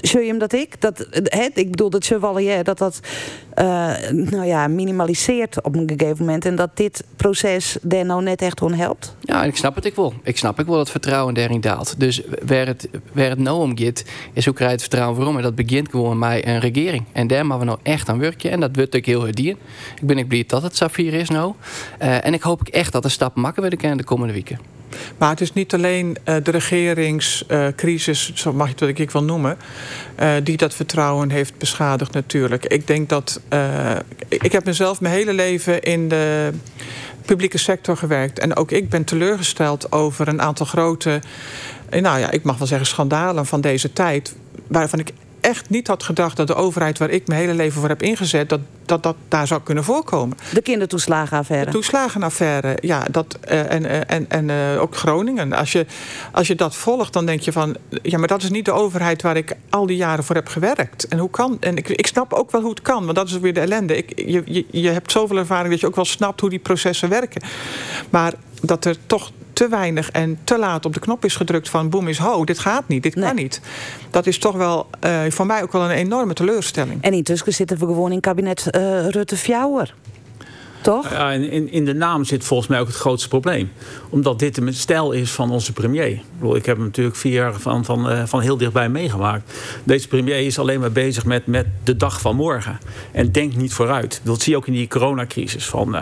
Hem 0.00 0.38
dat 0.38 0.52
ik? 0.52 0.80
Dat, 0.80 1.06
ik 1.54 1.70
bedoel, 1.70 1.90
dat 1.90 2.04
Chevalier, 2.04 2.64
dat 2.64 2.78
dat 2.78 3.00
uh, 3.58 3.64
nou 4.10 4.44
ja, 4.44 4.68
minimaliseert 4.68 5.62
op 5.62 5.74
een 5.74 5.88
gegeven 5.88 6.24
moment. 6.24 6.44
En 6.44 6.56
dat 6.56 6.70
dit 6.74 7.04
proces 7.16 7.76
daar 7.82 8.04
nou 8.04 8.22
net 8.22 8.42
echt 8.42 8.62
on 8.62 8.72
helpt? 8.72 9.16
Ja, 9.20 9.44
ik 9.44 9.56
snap 9.56 9.74
het 9.74 9.84
ik 9.84 9.94
wel. 9.94 10.14
Ik 10.22 10.36
snap 10.38 10.58
ik 10.58 10.66
wel 10.66 10.76
dat 10.76 10.90
vertrouwen 10.90 11.34
daarin 11.34 11.60
daalt. 11.60 12.00
Dus 12.00 12.22
waar 12.46 12.66
het, 12.66 12.88
waar 13.12 13.28
het 13.28 13.38
nou 13.38 13.60
om 13.60 13.78
gaat, 13.78 14.04
is 14.32 14.44
hoe 14.44 14.54
krijg 14.54 14.70
je 14.70 14.76
het 14.76 14.86
vertrouwen 14.86 15.16
waarom? 15.16 15.36
En 15.36 15.42
dat 15.42 15.54
begint 15.54 15.90
gewoon 15.90 16.20
bij 16.20 16.46
een 16.46 16.60
regering. 16.60 17.04
En 17.12 17.26
daar 17.26 17.46
moeten 17.46 17.58
we 17.58 17.64
nou 17.64 17.78
echt 17.82 18.08
aan 18.08 18.18
werken. 18.18 18.50
En 18.50 18.60
dat 18.60 18.76
wordt 18.76 18.96
ook 18.96 19.06
heel 19.06 19.20
hard 19.20 19.38
Ik 19.38 19.56
ben 20.00 20.18
ik 20.18 20.28
blij 20.28 20.44
dat 20.46 20.62
het 20.62 20.76
Safir 20.76 21.14
is 21.14 21.28
nou. 21.28 21.54
Uh, 22.02 22.26
en 22.26 22.34
ik 22.34 22.42
hoop 22.42 22.68
echt 22.68 22.92
dat 22.92 23.02
de 23.02 23.08
stap 23.08 23.34
makkelijker 23.34 23.88
worden 23.88 23.96
de 23.96 24.04
komende 24.04 24.32
weken. 24.32 24.75
Maar 25.18 25.30
het 25.30 25.40
is 25.40 25.52
niet 25.52 25.74
alleen 25.74 26.16
uh, 26.24 26.34
de 26.42 26.50
regeringscrisis, 26.50 28.30
uh, 28.30 28.36
zo 28.36 28.52
mag 28.52 28.68
je 28.78 28.84
het 28.84 28.98
ik 28.98 29.10
wil 29.10 29.24
noemen, 29.24 29.56
uh, 30.20 30.32
die 30.42 30.56
dat 30.56 30.74
vertrouwen 30.74 31.30
heeft 31.30 31.58
beschadigd 31.58 32.12
natuurlijk. 32.12 32.66
Ik 32.66 32.86
denk 32.86 33.08
dat. 33.08 33.40
ik 34.28 34.52
heb 34.52 34.64
mezelf 34.64 35.00
mijn 35.00 35.14
hele 35.14 35.32
leven 35.32 35.82
in 35.82 36.08
de 36.08 36.50
publieke 37.26 37.58
sector 37.58 37.96
gewerkt. 37.96 38.38
En 38.38 38.56
ook 38.56 38.70
ik 38.70 38.88
ben 38.88 39.04
teleurgesteld 39.04 39.92
over 39.92 40.28
een 40.28 40.42
aantal 40.42 40.66
grote, 40.66 41.20
nou 41.90 42.18
ja, 42.18 42.30
ik 42.30 42.42
mag 42.42 42.58
wel 42.58 42.66
zeggen 42.66 42.86
schandalen 42.86 43.46
van 43.46 43.60
deze 43.60 43.92
tijd. 43.92 44.34
Waarvan 44.66 44.98
ik 44.98 45.12
echt 45.46 45.70
niet 45.70 45.86
had 45.86 46.02
gedacht 46.02 46.36
dat 46.36 46.46
de 46.46 46.54
overheid 46.54 46.98
waar 46.98 47.10
ik 47.10 47.26
mijn 47.26 47.40
hele 47.40 47.54
leven 47.54 47.80
voor 47.80 47.88
heb 47.88 48.02
ingezet, 48.02 48.48
dat 48.48 48.60
dat, 48.86 49.02
dat 49.02 49.16
daar 49.28 49.46
zou 49.46 49.62
kunnen 49.62 49.84
voorkomen. 49.84 50.36
De 50.52 50.62
kindertoeslagenaffaire. 50.62 51.66
De 51.66 51.72
toeslagenaffaire, 51.72 52.78
ja. 52.80 53.04
Dat, 53.10 53.38
uh, 53.50 53.72
en 53.72 54.08
en, 54.08 54.30
en 54.30 54.48
uh, 54.48 54.80
ook 54.82 54.96
Groningen. 54.96 55.52
Als 55.52 55.72
je, 55.72 55.86
als 56.32 56.46
je 56.46 56.54
dat 56.54 56.76
volgt, 56.76 57.12
dan 57.12 57.26
denk 57.26 57.40
je 57.40 57.52
van... 57.52 57.76
ja, 58.02 58.18
maar 58.18 58.28
dat 58.28 58.42
is 58.42 58.50
niet 58.50 58.64
de 58.64 58.72
overheid 58.72 59.22
waar 59.22 59.36
ik 59.36 59.56
al 59.70 59.86
die 59.86 59.96
jaren 59.96 60.24
voor 60.24 60.34
heb 60.34 60.48
gewerkt. 60.48 61.08
En 61.08 61.18
hoe 61.18 61.30
kan... 61.30 61.56
En 61.60 61.76
ik, 61.76 61.88
ik 61.88 62.06
snap 62.06 62.32
ook 62.32 62.50
wel 62.50 62.60
hoe 62.60 62.70
het 62.70 62.82
kan, 62.82 63.04
want 63.04 63.16
dat 63.16 63.28
is 63.28 63.38
weer 63.38 63.54
de 63.54 63.60
ellende. 63.60 63.96
Ik, 63.96 64.12
je, 64.16 64.42
je, 64.44 64.64
je 64.70 64.88
hebt 64.88 65.12
zoveel 65.12 65.36
ervaring 65.36 65.70
dat 65.70 65.80
je 65.80 65.86
ook 65.86 65.96
wel 65.96 66.04
snapt 66.04 66.40
hoe 66.40 66.50
die 66.50 66.58
processen 66.58 67.08
werken. 67.08 67.42
Maar 68.10 68.32
dat 68.62 68.84
er 68.84 68.96
toch 69.06 69.30
te 69.56 69.68
weinig 69.68 70.10
en 70.10 70.38
te 70.44 70.58
laat 70.58 70.84
op 70.84 70.94
de 70.94 71.00
knop 71.00 71.24
is 71.24 71.36
gedrukt 71.36 71.68
van 71.68 71.90
boem 71.90 72.08
is 72.08 72.18
ho, 72.18 72.44
dit 72.44 72.58
gaat 72.58 72.88
niet, 72.88 73.02
dit 73.02 73.14
kan 73.14 73.34
niet. 73.34 73.60
Dat 74.10 74.26
is 74.26 74.38
toch 74.38 74.56
wel 74.56 74.86
uh, 75.04 75.20
voor 75.28 75.46
mij 75.46 75.62
ook 75.62 75.72
wel 75.72 75.82
een 75.82 75.90
enorme 75.90 76.34
teleurstelling. 76.34 77.02
En 77.02 77.12
intussen 77.12 77.52
zitten 77.52 77.78
we 77.78 77.84
gewoon 77.84 78.12
in 78.12 78.20
kabinet 78.20 78.66
uh, 78.70 79.08
Rutte 79.08 79.36
Fjouwer. 79.36 79.94
Toch? 80.80 81.10
Ja, 81.10 81.32
in, 81.32 81.72
in 81.72 81.84
de 81.84 81.94
naam 81.94 82.24
zit 82.24 82.44
volgens 82.44 82.68
mij 82.68 82.80
ook 82.80 82.86
het 82.86 82.96
grootste 82.96 83.28
probleem. 83.28 83.70
Omdat 84.08 84.38
dit 84.38 84.54
de 84.54 84.72
stijl 84.72 85.12
is 85.12 85.30
van 85.30 85.50
onze 85.50 85.72
premier. 85.72 86.06
Ik, 86.06 86.22
bedoel, 86.38 86.56
ik 86.56 86.66
heb 86.66 86.76
hem 86.76 86.84
natuurlijk 86.84 87.16
vier 87.16 87.32
jaar 87.32 87.54
van, 87.54 87.84
van, 87.84 88.12
uh, 88.12 88.22
van 88.26 88.40
heel 88.40 88.56
dichtbij 88.56 88.88
meegemaakt. 88.88 89.52
Deze 89.84 90.08
premier 90.08 90.38
is 90.38 90.58
alleen 90.58 90.80
maar 90.80 90.92
bezig 90.92 91.24
met, 91.24 91.46
met 91.46 91.66
de 91.84 91.96
dag 91.96 92.20
van 92.20 92.36
morgen. 92.36 92.78
En 93.12 93.32
denkt 93.32 93.56
niet 93.56 93.72
vooruit. 93.72 94.20
Dat 94.24 94.42
zie 94.42 94.52
je 94.52 94.58
ook 94.58 94.66
in 94.66 94.72
die 94.72 94.88
coronacrisis. 94.88 95.66
Van, 95.66 95.94
uh, 95.94 96.00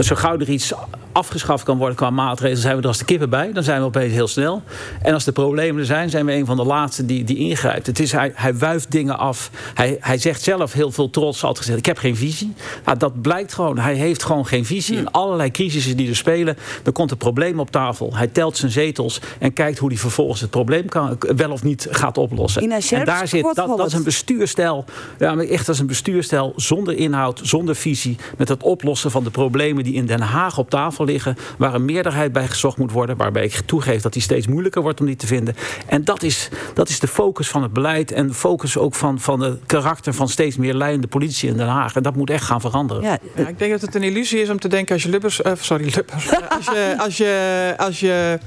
zo 0.00 0.14
gauw 0.14 0.38
er 0.38 0.48
iets 0.48 0.72
afgeschaft 1.12 1.64
kan 1.64 1.78
worden 1.78 1.96
qua 1.96 2.10
maatregelen, 2.10 2.62
zijn 2.62 2.76
we 2.76 2.82
er 2.82 2.88
als 2.88 2.98
de 2.98 3.04
kippen 3.04 3.30
bij. 3.30 3.52
Dan 3.52 3.62
zijn 3.62 3.80
we 3.80 3.86
opeens 3.86 4.12
heel 4.12 4.28
snel. 4.28 4.62
En 5.02 5.14
als 5.14 5.24
de 5.24 5.32
problemen 5.32 5.80
er 5.80 5.86
zijn, 5.86 6.10
zijn 6.10 6.26
we 6.26 6.32
een 6.32 6.46
van 6.46 6.56
de 6.56 6.64
laatste 6.64 7.06
die, 7.06 7.24
die 7.24 7.36
ingrijpt. 7.36 7.86
Het 7.86 7.98
is, 7.98 8.12
hij, 8.12 8.32
hij 8.34 8.56
wuift 8.56 8.90
dingen 8.90 9.18
af. 9.18 9.50
Hij, 9.74 9.96
hij 10.00 10.18
zegt 10.18 10.42
zelf 10.42 10.72
heel 10.72 10.90
veel 10.90 11.10
trots 11.10 11.44
altijd 11.44 11.58
gezegd: 11.58 11.78
Ik 11.78 11.86
heb 11.86 11.98
geen 11.98 12.16
visie. 12.16 12.54
Nou, 12.84 12.98
dat 12.98 13.22
blijkt 13.22 13.54
gewoon. 13.54 13.78
Hij 13.78 13.94
heeft 13.94 14.22
gewoon 14.22 14.46
geen 14.46 14.64
visie. 14.64 14.96
In 14.96 15.10
allerlei 15.10 15.50
crisissen 15.50 15.96
die 15.96 16.08
er 16.08 16.16
spelen, 16.16 16.56
dan 16.82 16.92
komt 16.92 17.10
een 17.10 17.16
probleem 17.16 17.60
op 17.60 17.70
tafel. 17.70 18.16
Hij 18.16 18.26
telt 18.26 18.56
zijn 18.56 18.70
zetels 18.70 19.20
en 19.38 19.52
kijkt 19.52 19.78
hoe 19.78 19.88
hij 19.88 19.98
vervolgens 19.98 20.40
het 20.40 20.50
probleem 20.50 20.88
kan, 20.88 21.16
wel 21.18 21.50
of 21.50 21.62
niet 21.62 21.86
gaat 21.90 22.18
oplossen. 22.18 22.62
en 22.62 23.04
daar 23.04 23.28
zit 23.28 23.42
dat, 23.54 23.76
dat 23.76 23.86
is 23.86 23.92
een 23.92 24.04
bestuurstijl. 24.04 24.84
Ja, 25.18 25.36
echt 25.36 25.68
als 25.68 25.78
een 25.78 25.86
bestuurstijl 25.86 26.52
zonder 26.56 26.96
inhoud, 26.96 27.40
zonder 27.42 27.76
visie. 27.76 28.16
Met 28.36 28.48
het 28.48 28.62
oplossen 28.62 29.10
van 29.10 29.24
de 29.24 29.30
problemen 29.30 29.81
die 29.82 29.94
in 29.94 30.06
Den 30.06 30.20
Haag 30.20 30.58
op 30.58 30.70
tafel 30.70 31.04
liggen, 31.04 31.36
waar 31.58 31.74
een 31.74 31.84
meerderheid 31.84 32.32
bij 32.32 32.46
gezocht 32.46 32.76
moet 32.76 32.92
worden, 32.92 33.16
waarbij 33.16 33.44
ik 33.44 33.60
toegeef 33.66 34.02
dat 34.02 34.12
die 34.12 34.22
steeds 34.22 34.46
moeilijker 34.46 34.82
wordt 34.82 35.00
om 35.00 35.06
die 35.06 35.16
te 35.16 35.26
vinden. 35.26 35.54
En 35.86 36.04
dat 36.04 36.22
is, 36.22 36.48
dat 36.74 36.88
is 36.88 36.98
de 36.98 37.08
focus 37.08 37.48
van 37.48 37.62
het 37.62 37.72
beleid 37.72 38.12
en 38.12 38.26
de 38.26 38.34
focus 38.34 38.76
ook 38.76 38.94
van, 38.94 39.20
van 39.20 39.40
het 39.40 39.60
karakter 39.66 40.14
van 40.14 40.28
steeds 40.28 40.56
meer 40.56 40.74
leidende 40.74 41.06
politici 41.06 41.46
in 41.46 41.56
Den 41.56 41.66
Haag. 41.66 41.96
En 41.96 42.02
dat 42.02 42.16
moet 42.16 42.30
echt 42.30 42.44
gaan 42.44 42.60
veranderen. 42.60 43.02
Ja, 43.02 43.18
ja 43.36 43.48
ik 43.48 43.58
denk 43.58 43.70
dat 43.70 43.80
het 43.80 43.94
een 43.94 44.02
illusie 44.02 44.40
is 44.40 44.50
om 44.50 44.58
te 44.58 44.68
denken 44.68 44.94
als 44.94 45.02
je 45.02 45.08
Lubbers, 45.08 45.40
uh, 45.40 45.52
sorry 45.60 45.84
Lubbers, 45.94 46.30
als 46.56 46.64
je, 46.64 46.94
als 46.98 47.16
je, 47.16 47.74
als 47.76 48.00
je 48.00 48.38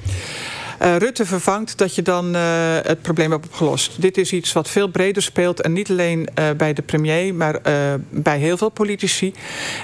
uh, 0.81 0.97
Rutte 0.97 1.25
vervangt, 1.25 1.77
dat 1.77 1.95
je 1.95 2.01
dan 2.01 2.35
uh, 2.35 2.41
het 2.81 3.01
probleem 3.01 3.31
hebt 3.31 3.45
opgelost. 3.45 4.01
Dit 4.01 4.17
is 4.17 4.31
iets 4.31 4.53
wat 4.53 4.69
veel 4.69 4.87
breder 4.87 5.23
speelt 5.23 5.61
en 5.61 5.73
niet 5.73 5.89
alleen 5.89 6.27
uh, 6.39 6.45
bij 6.57 6.73
de 6.73 6.81
premier, 6.81 7.35
maar 7.35 7.61
bij 8.09 8.39
heel 8.39 8.57
veel 8.57 8.69
politici. 8.69 9.33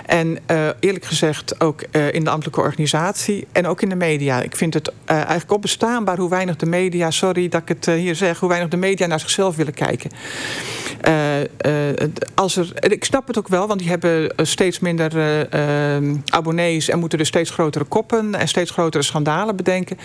En 0.05 0.37
eerlijk 0.79 1.05
gezegd 1.05 1.61
ook 1.61 1.81
in 2.11 2.23
de 2.23 2.29
ambtelijke 2.29 2.61
organisatie 2.61 3.47
en 3.51 3.67
ook 3.67 3.81
in 3.81 3.89
de 3.89 3.95
media. 3.95 4.41
Ik 4.41 4.55
vind 4.55 4.73
het 4.73 4.91
eigenlijk 5.05 5.51
onbestaanbaar 5.51 6.17
hoe 6.17 6.29
weinig 6.29 6.55
de 6.55 6.65
media, 6.65 7.11
sorry 7.11 7.49
dat 7.49 7.61
ik 7.61 7.67
het 7.67 7.85
hier 7.85 8.15
zeg, 8.15 8.39
hoe 8.39 8.49
weinig 8.49 8.69
de 8.69 8.77
media 8.77 9.07
naar 9.07 9.19
zichzelf 9.19 9.55
willen 9.55 9.73
kijken. 9.73 10.11
als 12.35 12.55
er, 12.55 12.91
ik 12.91 13.03
snap 13.03 13.27
het 13.27 13.37
ook 13.37 13.47
wel, 13.47 13.67
want 13.67 13.79
die 13.79 13.89
hebben 13.89 14.31
steeds 14.37 14.79
minder 14.79 15.11
abonnees 16.25 16.89
en 16.89 16.99
moeten 16.99 17.17
dus 17.17 17.27
steeds 17.27 17.49
grotere 17.49 17.85
koppen 17.85 18.35
en 18.35 18.47
steeds 18.47 18.71
grotere 18.71 19.03
schandalen 19.03 19.55
bedenken. 19.55 19.97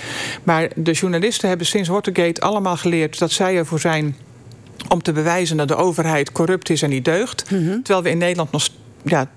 Maar 0.42 0.68
de 0.78 0.92
journalisten 0.92 1.48
hebben 1.48 1.66
sinds 1.66 1.88
Watergate 1.88 2.40
allemaal 2.40 2.76
geleerd 2.76 3.18
dat 3.18 3.32
zij 3.32 3.56
ervoor 3.56 3.80
zijn 3.80 4.16
om 4.88 5.02
te 5.02 5.12
bewijzen 5.12 5.56
dat 5.56 5.68
de 5.68 5.76
overheid 5.76 6.32
corrupt 6.32 6.70
is 6.70 6.82
en 6.82 6.90
niet 6.90 7.04
deugt. 7.04 7.50
Mm 7.50 7.66
-hmm. 7.66 7.82
Terwijl 7.82 8.02
we 8.02 8.10
in 8.10 8.18
Nederland 8.18 8.52
nog 8.52 8.68
ja, 9.02 9.30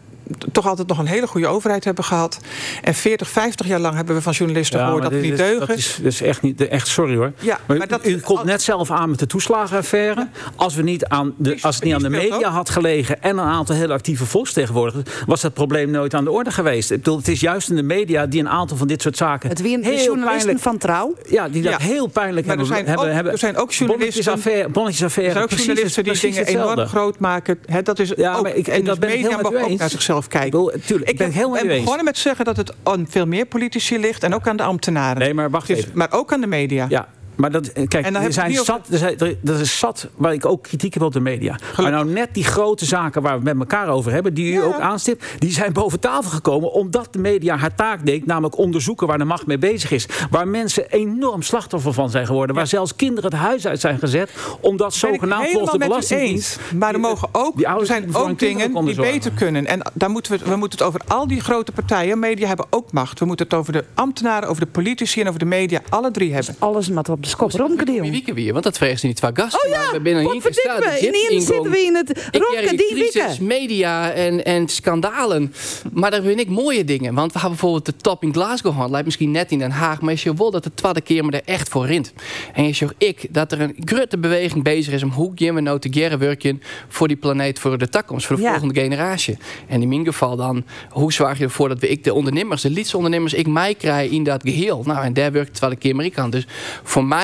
toch 0.52 0.68
altijd 0.68 0.88
nog 0.88 0.98
een 0.98 1.06
hele 1.06 1.28
goede 1.28 1.48
overheid 1.48 1.84
hebben 1.84 2.04
gehad. 2.04 2.40
En 2.82 2.94
40, 2.94 3.30
50 3.30 3.68
jaar 3.68 3.80
lang 3.80 3.96
hebben 3.96 4.16
we 4.16 4.22
van 4.22 4.34
journalisten 4.34 4.80
ja, 4.80 4.86
gehoord 4.86 5.04
dat 5.04 5.12
het 5.12 5.22
niet 5.22 5.38
deugen. 5.38 5.68
Dat 5.68 5.78
is, 5.78 6.00
dat 6.02 6.12
is 6.12 6.22
echt 6.22 6.42
niet, 6.42 6.68
echt 6.68 6.88
sorry 6.88 7.16
hoor. 7.16 7.32
Ja, 7.40 7.60
maar, 7.66 7.78
maar 7.78 7.88
dat, 7.88 8.08
u 8.08 8.20
komt 8.20 8.44
net 8.44 8.62
zelf 8.62 8.92
aan 8.92 9.10
met 9.10 9.20
de 9.20 9.28
toeslagenaffaire. 9.28 10.28
Als, 10.56 10.76
we 10.76 10.82
niet 10.82 11.06
aan 11.06 11.34
de, 11.38 11.58
als 11.62 11.76
het 11.76 11.84
niet 11.84 11.94
aan 11.94 12.02
de 12.02 12.10
media 12.10 12.50
had 12.50 12.70
gelegen 12.70 13.22
en 13.22 13.38
een 13.38 13.46
aantal 13.46 13.76
heel 13.76 13.92
actieve 13.92 14.26
volksvertegenwoordigers, 14.26 15.10
was 15.26 15.42
dat 15.42 15.54
probleem 15.54 15.90
nooit 15.92 16.14
aan 16.14 16.24
de 16.24 16.32
orde 16.32 16.52
geweest. 16.52 16.92
Ik 16.92 16.98
bedoel, 16.98 17.18
het 17.18 17.28
is 17.28 17.40
juist 17.40 17.70
in 17.70 17.76
de 17.76 17.84
media 17.84 18.26
die 18.26 18.40
een 18.40 18.50
aantal 18.50 18.78
van 18.78 18.88
dit 18.88 19.02
soort 19.02 19.18
zaken. 19.18 19.50
Het 19.50 19.62
wie 19.62 19.80
heel 19.82 20.04
journalisten 20.04 20.60
van 20.60 20.78
trouw. 20.78 21.16
Ja, 21.30 21.50
die 21.50 21.62
dat 21.62 21.72
ja. 21.72 21.88
heel 21.88 22.08
pijnlijk 22.08 22.46
maar 22.46 22.58
hebben. 22.58 22.78
Er 22.78 22.84
zijn, 22.86 22.98
ook, 22.98 23.06
hebben, 23.06 23.32
er 23.32 23.38
zijn 23.38 23.58
ook 23.58 23.72
journalisten. 23.72 24.72
Bonnetjesaffaire. 24.72 25.40
Er 25.40 25.48
zijn 25.48 25.60
ook 25.60 25.66
journalisten 25.66 26.04
die 26.04 26.20
dingen 26.20 26.46
enorm 26.46 26.88
groot 26.88 27.20
maken. 27.20 27.60
He, 27.66 27.82
dat 27.82 28.00
is 28.00 28.12
ja, 28.16 28.36
ook, 28.36 28.44
maar 28.44 28.56
ik, 28.56 28.68
en 28.68 28.84
dat 28.84 29.02
dus 29.02 29.10
media 29.10 29.42
mag 29.42 29.54
ook 29.54 29.78
naar 29.78 29.90
zichzelf 29.90 30.19
kijken. 30.28 30.82
Tuurlijk, 30.86 31.10
ik 31.10 31.18
ben 31.18 31.32
helemaal 31.32 31.62
ben 31.62 31.68
begonnen 31.68 32.06
met 32.06 32.18
zeggen 32.18 32.46
dat 32.46 32.58
het 32.58 32.74
aan 32.84 33.06
veel 33.10 33.26
meer 33.26 33.46
politici 33.46 34.00
ligt 34.00 34.24
en 34.24 34.34
ook 34.34 34.48
aan 34.48 34.58
de 34.58 34.64
ambtenaren. 34.64 35.20
Nee, 35.20 35.34
maar 35.34 35.50
wacht 35.50 35.68
dus, 35.68 35.78
even. 35.78 35.92
Maar 35.94 36.12
ook 36.12 36.34
aan 36.34 36.42
de 36.42 36.48
media. 36.48 36.86
Ja, 36.90 37.08
maar 37.40 37.52
dat, 37.52 37.72
kijk, 37.88 38.06
er 38.06 38.34
zijn 38.34 38.54
zat, 38.54 38.88
er 38.92 38.98
zijn, 38.98 39.20
er, 39.20 39.36
dat 39.42 39.60
is 39.60 39.80
zat 39.80 40.08
waar 40.16 40.34
ik 40.34 40.46
ook 40.46 40.64
kritiek 40.64 40.94
heb 40.94 41.04
op 41.04 41.14
de 41.14 41.20
media. 41.20 41.54
Gelukkig. 41.54 41.84
Maar 41.84 41.92
nou 41.92 42.10
net 42.10 42.30
die 42.34 42.44
grote 42.44 42.86
zaken 42.86 43.22
waar 43.22 43.32
we 43.32 43.50
het 43.50 43.58
met 43.58 43.70
elkaar 43.70 43.88
over 43.88 44.12
hebben, 44.12 44.34
die 44.34 44.54
u 44.54 44.54
ja. 44.54 44.62
ook 44.62 44.80
aanstipt, 44.80 45.26
die 45.38 45.52
zijn 45.52 45.74
boven 45.74 46.00
tafel 46.00 46.32
gekomen 46.32 46.72
omdat 46.72 47.08
de 47.12 47.20
media 47.20 47.58
haar 47.58 47.76
taak 47.76 48.06
deed, 48.06 48.26
namelijk 48.26 48.58
onderzoeken 48.58 49.08
waar 49.08 49.18
de 49.18 49.24
macht 49.24 49.46
mee 49.46 49.58
bezig 49.58 49.92
is. 49.92 50.08
Waar 50.30 50.48
mensen 50.48 50.90
enorm 50.90 51.42
slachtoffer 51.42 51.94
van 51.94 52.10
zijn 52.10 52.26
geworden. 52.26 52.56
Waar 52.56 52.68
zelfs 52.68 52.96
kinderen 52.96 53.32
het 53.32 53.40
huis 53.40 53.68
uit 53.68 53.80
zijn 53.80 54.00
gezet, 54.00 54.32
omdat 54.62 54.94
zogenaamd 54.94 55.50
volgens 55.50 55.72
de 55.72 55.78
Belastingdienst. 55.78 56.60
Maar 56.76 56.94
er 56.94 57.00
mogen 57.00 57.30
ook, 57.32 57.62
er 57.62 57.86
zijn 57.86 58.16
ook 58.16 58.40
dingen 58.40 58.86
die 58.86 58.96
beter 58.96 59.32
kunnen. 59.32 59.66
En 59.66 59.82
daar 59.94 60.10
moeten 60.10 60.32
we, 60.32 60.38
we 60.38 60.56
moeten 60.56 60.80
het 60.80 60.88
over 60.88 61.02
al 61.08 61.28
die 61.28 61.42
grote 61.42 61.72
partijen. 61.72 62.20
Media 62.20 62.48
hebben 62.48 62.66
ook 62.70 62.92
macht. 62.92 63.20
We 63.20 63.26
moeten 63.26 63.46
het 63.46 63.56
over 63.56 63.74
de 63.74 63.86
ambtenaren, 63.94 64.50
over 64.50 64.62
de 64.66 64.72
politici 64.72 65.22
en 65.22 65.28
over 65.28 65.40
de 65.40 65.46
media, 65.46 65.82
alle 65.90 66.12
drie 66.12 66.34
hebben. 66.34 66.56
Alles 66.60 66.90
met 66.90 67.10
op 67.10 67.24
de 67.24 67.29
romkadeel. 67.38 68.02
Wie 68.02 68.12
wieken 68.12 68.34
weer, 68.34 68.52
want 68.52 68.64
dat 68.64 68.78
vreest 68.78 69.04
niet 69.04 69.16
twee 69.16 69.32
gasten. 69.34 69.70
Oh 69.70 69.76
ja, 69.76 69.92
we 69.92 70.00
binnen 70.00 70.42
gestaan. 70.42 70.82
In 70.82 71.42
zitten 71.42 71.72
we 71.72 71.80
in 71.80 71.96
het 71.96 72.30
romkadeel 72.32 73.36
media 73.40 74.12
en, 74.12 74.46
en 74.46 74.68
schandalen. 74.68 75.54
Maar 75.94 76.12
daar 76.12 76.22
vind 76.22 76.40
ik 76.40 76.50
mooie 76.50 76.84
dingen. 76.84 77.14
Want 77.14 77.34
we 77.34 77.40
hebben 77.40 77.58
bijvoorbeeld 77.58 77.86
de 77.86 77.96
top 78.02 78.24
in 78.24 78.34
Glasgow 78.34 78.74
gehad. 78.74 78.90
Lijkt 78.90 79.06
misschien 79.06 79.32
net 79.32 79.52
in 79.52 79.60
Den 79.60 79.72
Haag. 79.72 80.02
Maar 80.02 80.14
is 80.14 80.24
je 80.24 80.34
wel 80.34 80.52
dat 80.52 80.64
de 80.64 80.74
tweede 80.74 81.02
keer 81.02 81.26
me 81.26 81.32
er 81.32 81.42
echt 81.46 81.70
voor 81.70 81.86
rint. 81.86 82.14
En 82.54 82.64
is 82.64 82.80
je 82.80 82.88
ik 82.98 83.28
dat 83.30 83.52
er 83.52 83.62
een 83.62 83.76
grote 83.80 84.18
beweging 84.18 84.64
bezig 84.64 84.94
is 84.94 85.04
om 85.04 85.10
hoe 85.10 85.32
we 85.54 85.62
nou 85.62 85.80
te 85.80 86.18
werken 86.20 86.62
voor 86.88 87.08
die 87.08 87.18
planeet, 87.18 87.60
voor 87.60 87.78
de 87.78 87.90
toekomst, 87.90 88.26
voor 88.26 88.36
de 88.36 88.42
ja. 88.42 88.50
volgende 88.50 88.80
generatie. 88.80 89.38
En 89.68 89.82
in 89.82 89.88
mijn 89.88 90.06
geval 90.06 90.36
dan, 90.36 90.66
hoe 90.90 91.14
zorg 91.14 91.38
je 91.38 91.44
ervoor 91.44 91.70
dat 91.70 91.80
we 91.80 91.90
ik 91.90 92.04
de 92.04 92.14
ondernemers, 92.14 92.62
de 92.62 92.70
liedste 92.70 92.98
ondernemers, 92.98 93.34
ik 93.34 93.48
mij 93.48 93.76
krijg 93.76 94.12
in 94.12 94.24
dat 94.24 94.42
geheel. 94.44 94.84
Nou, 94.86 95.04
en 95.04 95.14
daar 95.14 95.32
werkt 95.32 95.54
tweede 95.54 95.76
keer 95.76 95.94
Amerikaan. 95.94 96.30
Dus 96.30 96.48
voor 96.84 97.06
mij 97.06 97.19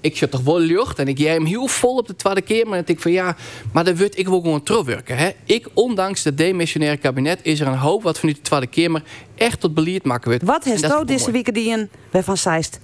ik 0.00 0.16
zit 0.16 0.30
toch 0.30 0.40
wel 0.40 0.58
lucht 0.58 0.98
en 0.98 1.08
ik 1.08 1.18
jij 1.18 1.32
hem 1.32 1.44
heel 1.44 1.66
vol 1.66 1.96
op 1.96 2.06
de 2.06 2.16
tweede 2.16 2.40
keer. 2.40 2.66
Maar 2.66 2.82
ik 2.84 3.00
van 3.00 3.12
ja, 3.12 3.36
maar 3.72 3.84
dan 3.84 3.94
wil 3.94 4.08
ik 4.14 4.28
wil 4.28 4.40
gewoon 4.40 4.62
terugwerken. 4.62 5.16
Hè? 5.16 5.30
Ik, 5.44 5.68
ondanks 5.74 6.24
het 6.24 6.38
demissionaire 6.38 6.96
kabinet, 6.96 7.40
is 7.42 7.60
er 7.60 7.66
een 7.66 7.78
hoop 7.78 8.02
wat 8.02 8.18
van 8.18 8.28
die 8.28 8.40
tweede 8.40 8.66
keer 8.66 8.90
maar 8.90 9.02
echt 9.34 9.60
tot 9.60 9.74
beleid 9.74 10.04
maken 10.04 10.30
wordt. 10.30 10.44
Wat 10.44 10.64
heeft 10.64 10.82
nou 10.82 11.04
deze 11.04 11.30
week 11.30 11.54
die 11.54 11.88
een 12.12 12.22
van 12.22 12.36
Seist? 12.36 12.80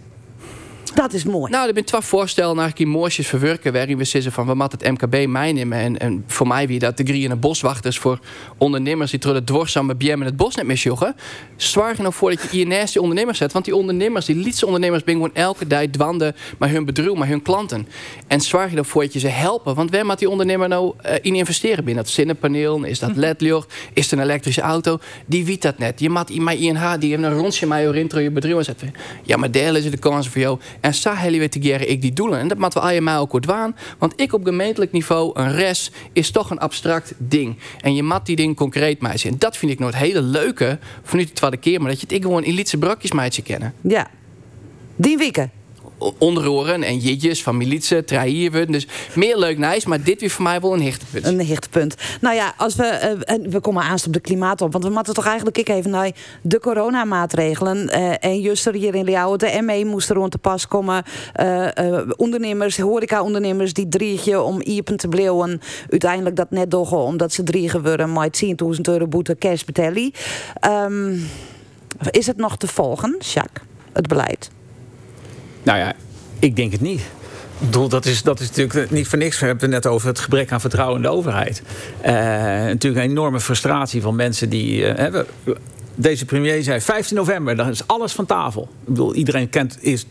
Dat 0.95 1.13
is 1.13 1.25
mooi. 1.25 1.51
Nou, 1.51 1.67
er 1.67 1.73
zijn 1.73 1.85
twee 1.85 2.01
voorstellen 2.01 2.57
naar 2.57 2.73
die 2.75 2.87
mooisjes 2.87 3.27
verwerken. 3.27 3.73
Waarin 3.73 3.99
we 3.99 4.05
zeggen 4.05 4.33
van 4.33 4.47
we 4.47 4.55
moeten 4.55 4.79
het 4.79 4.91
MKB 4.91 5.27
meenemen. 5.27 5.79
En, 5.79 5.99
en 5.99 6.25
voor 6.27 6.47
mij 6.47 6.67
wie 6.67 6.79
dat 6.79 6.97
de 6.97 7.05
grieën 7.05 7.41
boswachters 7.41 7.99
voor 7.99 8.19
ondernemers 8.59 9.11
die 9.11 9.21
door 9.21 9.35
het 9.35 9.47
dwarsamme 9.47 9.95
bjem 9.95 10.23
het 10.23 10.37
bos 10.37 10.55
net 10.55 10.67
misjoggen. 10.67 11.17
Zorg 11.57 11.97
er 11.97 12.03
nou 12.03 12.15
voor 12.15 12.31
dat 12.31 12.43
je 12.51 12.61
INS 12.61 12.93
die 12.93 13.03
ondernemers 13.03 13.39
zet. 13.39 13.53
Want 13.53 13.65
die 13.65 13.77
ondernemers, 13.77 14.27
die 14.27 14.37
lietse 14.37 14.67
ondernemers, 14.67 15.05
ben 15.05 15.15
gewoon 15.15 15.35
elke 15.35 15.67
dag 15.67 15.85
dwanden 15.91 16.35
met 16.59 16.71
hun 16.71 16.85
bedrijf, 16.85 17.15
met 17.15 17.29
hun 17.29 17.43
klanten. 17.43 17.89
En 18.27 18.41
zorg 18.41 18.71
je 18.71 18.77
ervoor 18.77 19.03
dat 19.03 19.13
je 19.13 19.19
ze 19.19 19.29
helpen. 19.29 19.75
Want 19.75 19.91
waar 19.91 20.07
moet 20.07 20.19
die 20.19 20.31
ondernemer 20.31 20.69
nou 20.69 20.95
uh, 21.07 21.13
in 21.21 21.35
investeren? 21.35 21.85
Binnen 21.85 22.05
dat 22.05 22.13
zinnepaneel? 22.13 22.85
Is 22.85 22.99
dat 22.99 23.17
ledlicht? 23.17 23.75
Is 23.93 24.11
het 24.11 24.13
een 24.13 24.25
elektrische 24.25 24.61
auto? 24.61 24.99
Die 25.27 25.45
weet 25.45 25.63
dat 25.63 25.79
net. 25.79 26.01
Je 26.01 26.11
moet 26.11 26.39
met 26.39 26.59
INH, 26.59 26.95
die 26.99 27.11
heeft 27.11 27.23
een 27.23 27.35
rondje 27.35 27.67
je 27.67 27.99
intro 27.99 28.19
je 28.19 28.31
bedrijf 28.31 28.65
zetten. 28.65 28.95
Ja, 29.23 29.37
maar 29.37 29.51
deel 29.51 29.77
is 29.77 29.91
de 29.91 29.97
kans 29.97 30.29
voor 30.29 30.41
jou. 30.41 30.59
En 30.95 31.17
helemaal 31.17 31.49
te 31.49 31.59
ik 31.89 32.01
die 32.01 32.13
doelen. 32.13 32.39
En 32.39 32.49
dat 32.49 32.59
moeten 32.59 32.81
we 32.81 32.89
allemaal 32.89 33.21
ook 33.21 33.31
goed 33.31 33.47
waan. 33.47 33.77
Want 33.99 34.13
ik 34.17 34.33
op 34.33 34.45
gemeentelijk 34.45 34.93
niveau, 34.93 35.31
een 35.35 35.53
res, 35.53 35.91
is 36.13 36.31
toch 36.31 36.51
een 36.51 36.59
abstract 36.59 37.15
ding. 37.19 37.57
En 37.81 37.95
je 37.95 38.03
mat 38.03 38.27
die 38.27 38.37
ding 38.37 38.57
concreet 38.57 39.01
meisje. 39.01 39.29
En 39.29 39.39
dat 39.39 39.57
vind 39.57 39.73
ik 39.73 39.79
nooit 39.79 39.97
hele 39.97 40.23
leuke, 40.23 40.79
van 41.03 41.19
nu 41.19 41.25
de 41.25 41.33
tweede 41.33 41.57
keer, 41.57 41.81
maar 41.81 41.91
dat 41.91 42.01
je 42.01 42.07
het 42.07 42.17
ik 42.17 42.23
gewoon 42.23 42.45
in 42.45 42.55
lietse 42.55 42.79
brokjes 42.79 43.13
meisje 43.13 43.43
kennen. 43.43 43.75
Ja. 43.81 44.11
Die 44.97 45.17
weken 45.17 45.51
onderhoren 46.19 46.83
en 46.83 46.99
jitjes 46.99 47.43
van 47.43 47.57
militie. 47.57 47.75
Dus 48.67 48.87
meer 49.15 49.39
leuk 49.39 49.59
nice, 49.59 49.89
maar 49.89 50.03
dit 50.03 50.21
weer 50.21 50.31
voor 50.31 50.43
mij 50.43 50.61
wel 50.61 50.73
een 50.73 50.81
hichtepunt. 50.81 51.27
Een 51.27 51.41
hichtepunt. 51.41 51.95
Nou 52.21 52.35
ja, 52.35 52.55
als 52.57 52.75
we, 52.75 53.17
uh, 53.29 53.51
we 53.51 53.61
komen 53.61 53.83
aanst 53.83 54.07
op 54.07 54.13
de 54.13 54.21
klimaat 54.21 54.61
op, 54.61 54.73
want 54.73 54.85
we 54.85 54.91
moeten 54.91 55.15
toch 55.15 55.27
eigenlijk 55.27 55.59
ik 55.59 55.69
even 55.69 55.91
naar 55.91 56.11
de 56.43 56.61
coronamaatregelen. 56.61 57.77
Uh, 57.77 58.25
en 58.25 58.41
juster 58.41 58.75
hier 58.75 58.95
in 58.95 59.05
Leeuwen, 59.05 59.39
de 59.39 59.63
ME 59.63 59.85
moest 59.85 60.11
er 60.11 60.17
rond 60.17 60.31
te 60.31 60.39
pas 60.39 60.69
komen. 60.69 61.05
Uh, 61.41 62.01
ondernemers, 62.17 62.79
horeca-ondernemers 62.79 63.73
die 63.73 63.89
driegen 63.89 64.45
om 64.45 64.61
iepen 64.61 64.97
te 64.97 65.09
bleven. 65.09 65.61
Uiteindelijk 65.91 66.37
dat 66.37 66.51
net 66.51 66.71
doggen 66.71 66.99
omdat 66.99 67.33
ze 67.33 67.43
driegen 67.43 67.83
worden 67.83 68.13
met 68.13 68.45
10.000 68.45 68.81
euro 68.83 69.07
boete 69.07 69.37
cash 69.39 69.63
betalen. 69.63 70.13
Um, 70.67 71.29
is 72.11 72.27
het 72.27 72.37
nog 72.37 72.57
te 72.57 72.67
volgen, 72.67 73.17
Jacques, 73.19 73.65
het 73.93 74.07
beleid? 74.07 74.51
Nou 75.67 75.79
ja, 75.79 75.93
ik 76.39 76.57
denk 76.57 76.73
het 76.73 76.81
niet. 76.81 77.01
Ik 77.01 77.67
bedoel, 77.67 77.89
dat 77.89 78.07
is, 78.07 78.23
dat 78.23 78.41
is 78.41 78.49
natuurlijk 78.49 78.91
niet 78.91 79.09
voor 79.09 79.19
niks. 79.19 79.39
We 79.39 79.47
hebben 79.47 79.73
het 79.73 79.85
net 79.85 79.93
over 79.93 80.09
het 80.09 80.19
gebrek 80.19 80.53
aan 80.53 80.61
vertrouwen 80.61 80.97
in 80.97 81.03
de 81.03 81.09
overheid. 81.09 81.63
Uh, 81.99 82.13
natuurlijk 82.13 83.05
een 83.05 83.11
enorme 83.11 83.41
frustratie 83.41 84.03
van 84.03 84.17
mensen 84.17 84.49
die. 84.49 84.97
Uh, 84.99 85.21
deze 85.97 86.25
premier 86.25 86.63
zei 86.63 86.81
15 86.81 87.17
november, 87.17 87.57
dan 87.57 87.69
is 87.69 87.87
alles 87.87 88.13
van 88.13 88.27
tafel. 88.27 88.63
Ik 88.63 88.89
bedoel, 88.89 89.15
iedereen 89.15 89.49
kent, 89.49 89.79
is, 89.81 90.07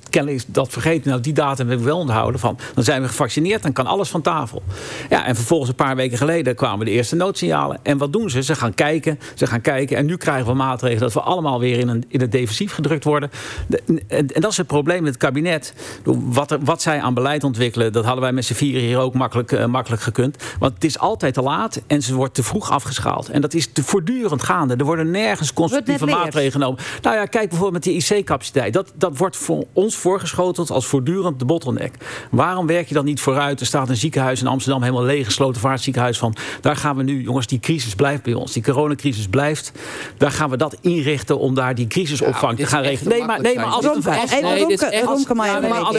dat 0.47 0.69
vergeten. 0.69 1.09
Nou, 1.09 1.21
die 1.21 1.33
datum 1.33 1.69
heb 1.69 1.79
ik 1.79 1.83
wel 1.83 1.97
onthouden. 1.97 2.39
Van, 2.39 2.57
dan 2.73 2.83
zijn 2.83 3.01
we 3.01 3.07
gevaccineerd, 3.07 3.63
dan 3.63 3.73
kan 3.73 3.85
alles 3.85 4.09
van 4.09 4.21
tafel. 4.21 4.63
Ja, 5.09 5.25
en 5.25 5.35
vervolgens 5.35 5.69
een 5.69 5.75
paar 5.75 5.95
weken 5.95 6.17
geleden 6.17 6.55
kwamen 6.55 6.85
de 6.85 6.91
eerste 6.91 7.15
noodsignalen. 7.15 7.79
En 7.83 7.97
wat 7.97 8.13
doen 8.13 8.29
ze? 8.29 8.43
Ze 8.43 8.55
gaan 8.55 8.73
kijken, 8.73 9.19
ze 9.35 9.47
gaan 9.47 9.61
kijken. 9.61 9.97
En 9.97 10.05
nu 10.05 10.17
krijgen 10.17 10.47
we 10.47 10.53
maatregelen 10.53 11.01
dat 11.01 11.13
we 11.13 11.21
allemaal 11.21 11.59
weer 11.59 11.79
in, 11.79 12.05
in 12.07 12.21
het 12.21 12.31
defensief 12.31 12.73
gedrukt 12.73 13.03
worden. 13.03 13.29
De, 13.67 13.83
en, 14.07 14.29
en, 14.33 14.41
dat 14.41 14.51
is 14.51 14.57
het 14.57 14.67
probleem 14.67 15.03
met 15.03 15.13
het 15.13 15.21
kabinet. 15.21 15.73
Wat, 16.03 16.57
wat 16.63 16.81
zij 16.81 17.01
aan 17.01 17.13
beleid 17.13 17.43
ontwikkelen, 17.43 17.93
dat 17.93 18.03
hadden 18.03 18.21
wij 18.21 18.31
met 18.31 18.45
z'n 18.45 18.53
vieren 18.53 18.81
hier 18.81 18.97
ook 18.97 19.13
makkelijk, 19.13 19.51
uh, 19.51 19.65
makkelijk 19.65 20.01
gekund. 20.01 20.43
Want 20.59 20.73
het 20.73 20.83
is 20.83 20.99
altijd 20.99 21.33
te 21.33 21.41
laat 21.41 21.81
en 21.87 22.01
ze 22.01 22.15
wordt 22.15 22.33
te 22.33 22.43
vroeg 22.43 22.71
afgeschaald. 22.71 23.29
En 23.29 23.41
dat 23.41 23.53
is 23.53 23.71
te 23.71 23.83
voortdurend 23.83 24.43
gaande. 24.43 24.75
Er 24.75 24.85
worden 24.85 25.11
nergens 25.11 25.53
constructieve 25.75 26.17
maatregelen 26.17 26.51
genomen. 26.51 26.79
Nou 27.01 27.15
ja, 27.15 27.25
kijk 27.25 27.49
bijvoorbeeld 27.49 27.85
met 27.85 27.93
die 27.93 28.17
IC-capaciteit. 28.17 28.73
Dat, 28.73 28.91
dat 28.95 29.17
wordt 29.17 29.37
voor 29.37 29.65
ons 29.73 29.95
voorgeschoteld 29.95 30.69
als 30.69 30.85
voortdurend 30.85 31.39
de 31.39 31.45
bottleneck. 31.45 31.93
Waarom 32.31 32.67
werk 32.67 32.87
je 32.87 32.93
dan 32.93 33.05
niet 33.05 33.19
vooruit? 33.19 33.59
Er 33.59 33.65
staat 33.65 33.89
een 33.89 33.95
ziekenhuis 33.95 34.41
in 34.41 34.47
Amsterdam, 34.47 34.81
helemaal 34.81 35.03
leeg, 35.03 35.25
gesloten 35.25 35.61
vaartziekenhuis 35.61 36.17
van. 36.17 36.35
Daar 36.61 36.75
gaan 36.75 36.95
we 36.95 37.03
nu, 37.03 37.21
jongens, 37.21 37.47
die 37.47 37.59
crisis 37.59 37.95
blijft 37.95 38.23
bij 38.23 38.33
ons. 38.33 38.53
Die 38.53 38.63
coronacrisis 38.63 39.27
blijft. 39.27 39.71
Daar 40.17 40.31
gaan 40.31 40.49
we 40.49 40.57
dat 40.57 40.77
inrichten 40.81 41.39
om 41.39 41.55
daar 41.55 41.75
die 41.75 41.87
crisisopvang 41.87 42.57
te 42.57 42.65
gaan 42.65 42.81
regelen. 42.81 43.17
Nee, 43.17 43.25
maar, 43.25 43.41
nee, 43.41 43.55
maar 43.55 43.65
als 43.65 43.85
een, 43.85 44.03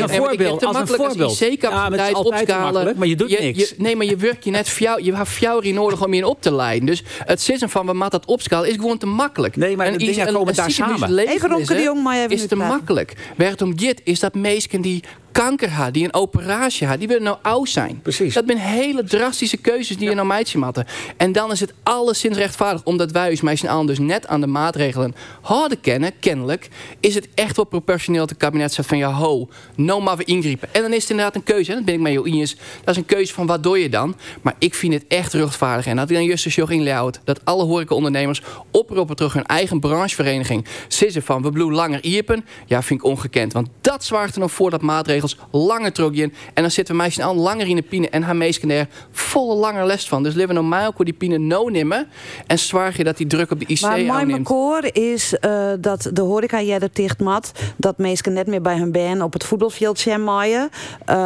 voorbeeld. 0.09 0.65
Als 0.65 0.77
een 0.77 0.87
voorbeeld. 0.87 1.41
IC-capaciteit 1.41 2.15
opschalen. 2.15 2.95
Maar 2.97 3.07
je 3.07 3.17
doet 3.17 3.41
niks. 3.41 3.75
nee, 3.77 3.97
maar 3.97 4.07
je 4.07 4.17
werkt 4.17 4.45
je 4.45 4.51
net. 4.51 4.69
Je 4.79 5.15
hebt 5.15 5.29
fjouw 5.29 5.61
nodig 5.61 6.05
om 6.05 6.15
je 6.15 6.27
op 6.27 6.43
te 6.43 6.55
leiden. 6.55 6.87
Dus 6.87 7.03
het 7.25 7.41
zitten 7.41 7.71
van 7.71 7.87
we 7.87 7.93
moeten 7.93 8.11
dat 8.11 8.25
opschalen 8.27 8.69
is 8.69 8.75
gewoon 8.75 8.99
te 8.99 9.07
makkelijk. 9.07 9.57
Nee, 9.67 9.77
maar 9.77 9.93
de 9.93 9.99
dingen 9.99 10.33
komen 10.33 10.55
daar 10.55 10.71
samen. 10.71 11.19
Even 11.19 11.49
Ronke 11.49 11.75
de 11.75 11.83
Jong, 11.83 12.03
maar 12.03 12.17
even 12.17 12.31
is 12.31 12.47
te 12.47 12.57
makkelijk. 12.57 13.13
Waar 13.37 13.51
het 13.51 13.63
om 13.63 13.73
gaat, 13.81 14.01
is 14.05 14.21
dat 14.21 14.35
mensen 14.35 14.81
die 14.81 15.03
kanker 15.37 15.71
had, 15.71 15.95
die 15.95 16.05
een 16.05 16.15
operatie 16.15 16.87
had, 16.87 16.99
die 16.99 17.09
willen 17.09 17.23
nou 17.23 17.37
oud 17.43 17.69
zijn. 17.69 18.01
Precies. 18.03 18.35
Dat 18.35 18.45
zijn 18.47 18.59
hele 18.59 19.05
drastische 19.05 19.57
keuzes 19.57 19.97
die 19.97 20.09
je 20.09 20.15
nou 20.15 20.27
meidje 20.27 20.59
matten. 20.59 20.87
En 21.17 21.33
dan 21.33 21.53
is 21.53 21.61
het 21.61 21.75
alleszins 21.83 22.37
rechtvaardig, 22.37 22.85
omdat 22.85 23.11
wij 23.13 23.31
ons 23.31 23.41
meisje 23.41 23.69
allen 23.69 23.87
dus 23.87 23.99
net 23.99 24.27
aan 24.27 24.41
de 24.41 24.47
maatregelen 24.47 25.15
hadden 25.41 25.81
kennen, 25.81 26.13
kennelijk, 26.21 26.69
is 27.01 27.15
het 27.15 27.29
echt 27.35 27.57
wel 27.57 27.65
proportioneel 27.65 28.21
dat 28.21 28.31
het 28.31 28.39
kabinet 28.39 28.73
zegt 28.73 28.89
van 28.89 28.99
ja 28.99 29.13
ho, 29.13 29.49
nou 29.75 30.03
maar 30.03 30.17
we 30.17 30.25
ingrijpen. 30.25 30.69
En 30.73 30.83
dan 30.83 30.93
is 30.93 31.01
het 31.01 31.11
inderdaad 31.11 31.35
een 31.35 31.43
keuze, 31.43 31.71
en 31.71 31.77
dat 31.77 31.85
ben 31.85 31.95
ik 31.95 32.01
met 32.01 32.13
jou 32.13 32.31
eens. 32.31 32.57
Dat 32.85 32.95
is 32.95 32.97
een 32.97 33.07
keuze 33.07 33.35
van 33.35 33.47
wat 33.47 33.63
doe 33.63 33.79
je 33.79 33.89
dan? 33.89 34.17
Maar 34.43 34.55
ik 34.59 34.75
vind 34.75 34.93
het 34.93 35.05
echt 35.09 35.33
rechtvaardig. 35.33 35.87
En 35.87 35.97
dat 35.97 36.11
ik 36.11 36.17
dan 36.17 36.25
juist 36.25 36.51
zo 36.51 36.65
inleuwt 36.65 37.21
dat 37.25 37.45
alle 37.45 37.65
horecaondernemers 37.65 38.43
oproepen 38.71 39.17
terug 39.17 39.33
hun 39.33 39.47
eigen 39.47 39.81
branchevereniging. 39.81 40.67
Zitten 40.89 41.23
van 41.23 41.43
we 41.43 41.51
bloeien 41.51 41.75
langer 41.75 42.05
iepen. 42.05 42.45
Ja, 42.67 42.83
vind 42.83 43.01
ik 43.01 43.07
ongekend. 43.07 43.53
Want 43.53 43.69
dat 43.81 44.05
zwaart 44.05 44.35
er 44.35 44.41
nog 44.41 44.53
voor 44.53 44.71
dat 44.71 44.83
maatregelen 44.83 45.26
langer 45.51 45.93
trogjen. 45.93 46.33
En 46.55 46.63
dan 46.63 46.71
zitten 46.71 46.95
we 46.95 47.01
meisjes 47.01 47.25
al 47.25 47.35
langer 47.35 47.69
in 47.69 47.77
de 47.77 47.83
pine 47.83 48.09
en 48.09 48.23
haar 48.23 48.37
meisjes 48.37 48.71
er 48.71 48.89
volle 49.11 49.55
langer 49.55 49.87
les 49.87 50.09
van. 50.09 50.23
Dus 50.23 50.35
leven 50.35 50.55
normaal 50.55 50.93
die 50.97 51.13
pine 51.13 51.39
no 51.39 51.69
nemen 51.69 52.07
en 52.47 52.59
zwaar 52.59 52.95
je 52.97 53.05
dat 53.05 53.17
die 53.17 53.27
druk 53.27 53.51
op 53.51 53.61
de 53.61 53.67
IC 53.67 53.81
maar 54.07 54.27
mijn 54.27 54.43
koor 54.43 54.89
is 54.93 55.35
uh, 55.41 55.69
dat 55.81 56.11
de 56.13 56.21
horeca 56.21 56.63
jij 56.63 56.79
er 56.79 56.89
dicht 56.93 57.21
mat. 57.21 57.53
Dat 57.77 57.99
mensen 57.99 58.33
net 58.33 58.47
meer 58.47 58.63
bij 58.63 58.77
hun 58.77 58.93
band 58.93 59.23
op 59.23 59.33
het 59.33 59.45
voetbalveld 59.45 59.99
zijn 59.99 60.25
maaien. 60.25 60.71
Uh, 61.09 61.17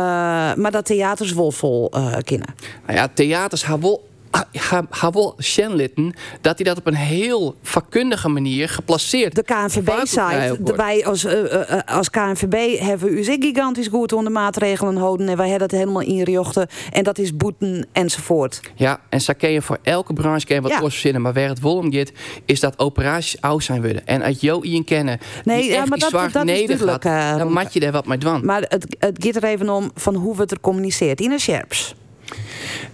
maar 0.54 0.70
dat 0.70 0.84
theaters 0.84 1.32
wel 1.32 1.50
vol 1.50 1.90
uh, 1.94 2.16
kunnen. 2.24 2.54
Nou 2.86 2.98
ja, 2.98 3.08
theaters 3.14 3.66
hebben 3.66 3.88
wel 3.88 4.09
ga 4.52 5.10
wel 5.10 5.34
Shenlitten 5.42 6.14
dat 6.40 6.56
hij 6.56 6.64
dat 6.64 6.78
op 6.78 6.86
een 6.86 6.94
heel 6.94 7.54
vakkundige 7.62 8.28
manier 8.28 8.68
geplaceerd. 8.68 9.34
De 9.34 9.42
KNVB 9.42 9.90
zei, 10.02 10.56
wij 10.76 11.06
als, 11.06 11.24
uh, 11.24 11.62
als 11.86 12.10
KNVB 12.10 12.78
hebben 12.78 13.12
u 13.12 13.22
zich 13.22 13.36
gigantisch 13.40 13.86
goed 13.86 14.12
onder 14.12 14.32
maatregelen 14.32 14.96
houden 14.96 15.28
en 15.28 15.36
wij 15.36 15.48
hebben 15.48 15.68
dat 15.68 15.78
helemaal 15.78 16.02
inrichten 16.02 16.68
en 16.92 17.04
dat 17.04 17.18
is 17.18 17.36
boeten 17.36 17.86
enzovoort. 17.92 18.60
Ja, 18.74 19.00
en 19.08 19.20
je 19.38 19.62
voor 19.62 19.78
elke 19.82 20.12
branche 20.12 20.60
wat 20.60 20.70
ja. 21.02 21.18
maar 21.18 21.32
waar 21.32 21.48
het 21.48 21.60
vol 21.60 21.76
om 21.76 21.92
gaat, 21.92 22.12
is 22.44 22.60
dat 22.60 22.78
operaties 22.78 23.40
oud 23.40 23.64
zijn 23.64 23.80
willen. 23.80 24.06
En 24.06 24.22
uit 24.22 24.40
jou 24.40 24.66
in 24.68 24.84
kennen, 24.84 25.18
nee, 25.44 25.64
ja, 25.68 25.84
maar 25.84 25.98
dat, 25.98 26.10
dat, 26.10 26.48
is 26.48 26.66
duidelijk, 26.66 27.04
gaat, 27.04 27.38
dan 27.38 27.52
mat 27.52 27.72
je 27.72 27.80
er 27.80 27.92
wat 27.92 28.06
mee 28.06 28.18
doen. 28.18 28.44
Maar 28.44 28.60
het, 28.68 28.96
het 28.98 29.24
gaat 29.24 29.36
er 29.36 29.44
even 29.44 29.68
om 29.68 29.90
van 29.94 30.14
hoe 30.14 30.34
we 30.34 30.42
het 30.42 30.50
er 30.50 30.60
communiceert. 30.60 31.20
Ina 31.20 31.38
Scherps. 31.38 31.94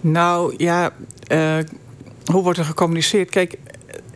Nou 0.01 0.53
ja, 0.57 0.91
uh, 1.31 1.57
hoe 2.25 2.43
wordt 2.43 2.59
er 2.59 2.65
gecommuniceerd? 2.65 3.29
Kijk, 3.29 3.57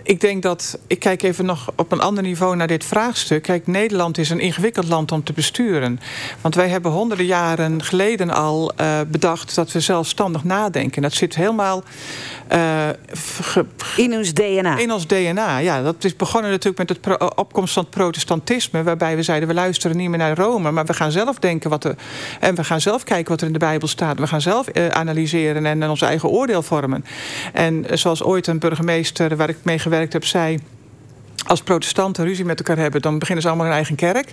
ik 0.03 0.19
denk 0.19 0.43
dat, 0.43 0.79
ik 0.87 0.99
kijk 0.99 1.21
even 1.21 1.45
nog 1.45 1.71
op 1.75 1.91
een 1.91 2.01
ander 2.01 2.23
niveau 2.23 2.55
naar 2.55 2.67
dit 2.67 2.85
vraagstuk. 2.85 3.43
Kijk, 3.43 3.67
Nederland 3.67 4.17
is 4.17 4.29
een 4.29 4.39
ingewikkeld 4.39 4.87
land 4.87 5.11
om 5.11 5.23
te 5.23 5.33
besturen. 5.33 5.99
Want 6.41 6.55
wij 6.55 6.69
hebben 6.69 6.91
honderden 6.91 7.25
jaren 7.25 7.83
geleden 7.83 8.29
al 8.29 8.71
uh, 8.81 8.99
bedacht 9.07 9.55
dat 9.55 9.71
we 9.71 9.79
zelfstandig 9.79 10.43
nadenken. 10.43 11.01
Dat 11.01 11.13
zit 11.13 11.35
helemaal 11.35 11.83
uh, 12.53 12.87
in 13.95 14.13
ons 14.13 14.33
DNA. 14.33 14.77
In 14.77 14.91
ons 14.91 15.07
DNA, 15.07 15.57
ja. 15.57 15.81
Dat 15.81 16.03
is 16.03 16.15
begonnen 16.15 16.51
natuurlijk 16.51 16.77
met 16.77 16.89
het 16.89 17.35
opkomst 17.35 17.73
van 17.73 17.83
het 17.83 17.91
protestantisme, 17.91 18.83
waarbij 18.83 19.15
we 19.15 19.23
zeiden 19.23 19.47
we 19.47 19.53
luisteren 19.53 19.97
niet 19.97 20.09
meer 20.09 20.17
naar 20.17 20.37
Rome, 20.37 20.71
maar 20.71 20.85
we 20.85 20.93
gaan 20.93 21.11
zelf 21.11 21.39
denken 21.39 21.69
wat 21.69 21.83
er 21.83 21.95
en 22.39 22.55
we 22.55 22.63
gaan 22.63 22.81
zelf 22.81 23.03
kijken 23.03 23.31
wat 23.31 23.41
er 23.41 23.47
in 23.47 23.53
de 23.53 23.59
Bijbel 23.59 23.87
staat. 23.87 24.19
We 24.19 24.27
gaan 24.27 24.41
zelf 24.41 24.67
uh, 24.73 24.87
analyseren 24.87 25.65
en 25.65 25.89
ons 25.89 26.01
eigen 26.01 26.29
oordeel 26.29 26.61
vormen. 26.61 27.05
En 27.53 27.85
zoals 27.93 28.23
ooit 28.23 28.47
een 28.47 28.59
burgemeester 28.59 29.35
waar 29.35 29.49
ik 29.49 29.57
mee 29.63 29.79
gewerkt 29.79 30.13
heb 30.13 30.25
zei 30.25 30.59
als 31.45 31.61
protestanten 31.61 32.25
ruzie 32.25 32.45
met 32.45 32.57
elkaar 32.57 32.77
hebben, 32.77 33.01
dan 33.01 33.19
beginnen 33.19 33.43
ze 33.43 33.49
allemaal 33.49 33.67
hun 33.67 33.75
eigen 33.75 33.95
kerk. 33.95 34.31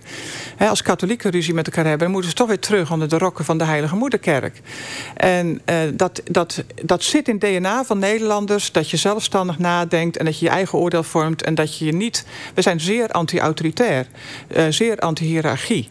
als 0.59 0.83
katholieken 0.83 1.31
ruzie 1.31 1.55
met 1.55 1.66
elkaar 1.66 1.85
hebben, 1.85 2.03
dan 2.03 2.11
moeten 2.11 2.31
ze 2.31 2.37
toch 2.37 2.49
weer 2.49 2.59
terug 2.59 2.92
onder 2.92 3.09
de 3.09 3.18
rokken 3.18 3.44
van 3.44 3.59
de 3.59 3.64
Heilige 3.64 3.97
Moederkerk. 3.97 4.61
En 5.16 5.61
uh, 5.71 5.77
dat, 5.94 6.23
dat, 6.25 6.64
dat 6.83 7.03
zit 7.03 7.29
in 7.29 7.38
het 7.40 7.42
DNA 7.42 7.85
van 7.85 7.99
Nederlanders, 7.99 8.73
dat 8.73 8.90
je 8.90 8.97
zelfstandig 8.97 9.59
nadenkt 9.59 10.16
en 10.16 10.25
dat 10.25 10.38
je 10.38 10.44
je 10.44 10.51
eigen 10.51 10.79
oordeel 10.79 11.03
vormt 11.03 11.42
en 11.42 11.55
dat 11.55 11.79
je 11.79 11.85
je 11.85 11.92
niet. 11.92 12.25
We 12.55 12.62
zijn 12.62 12.81
zeer 12.81 13.09
anti-autoritair, 13.09 14.07
uh, 14.57 14.64
zeer 14.68 14.99
anti-hierarchie. 14.99 15.88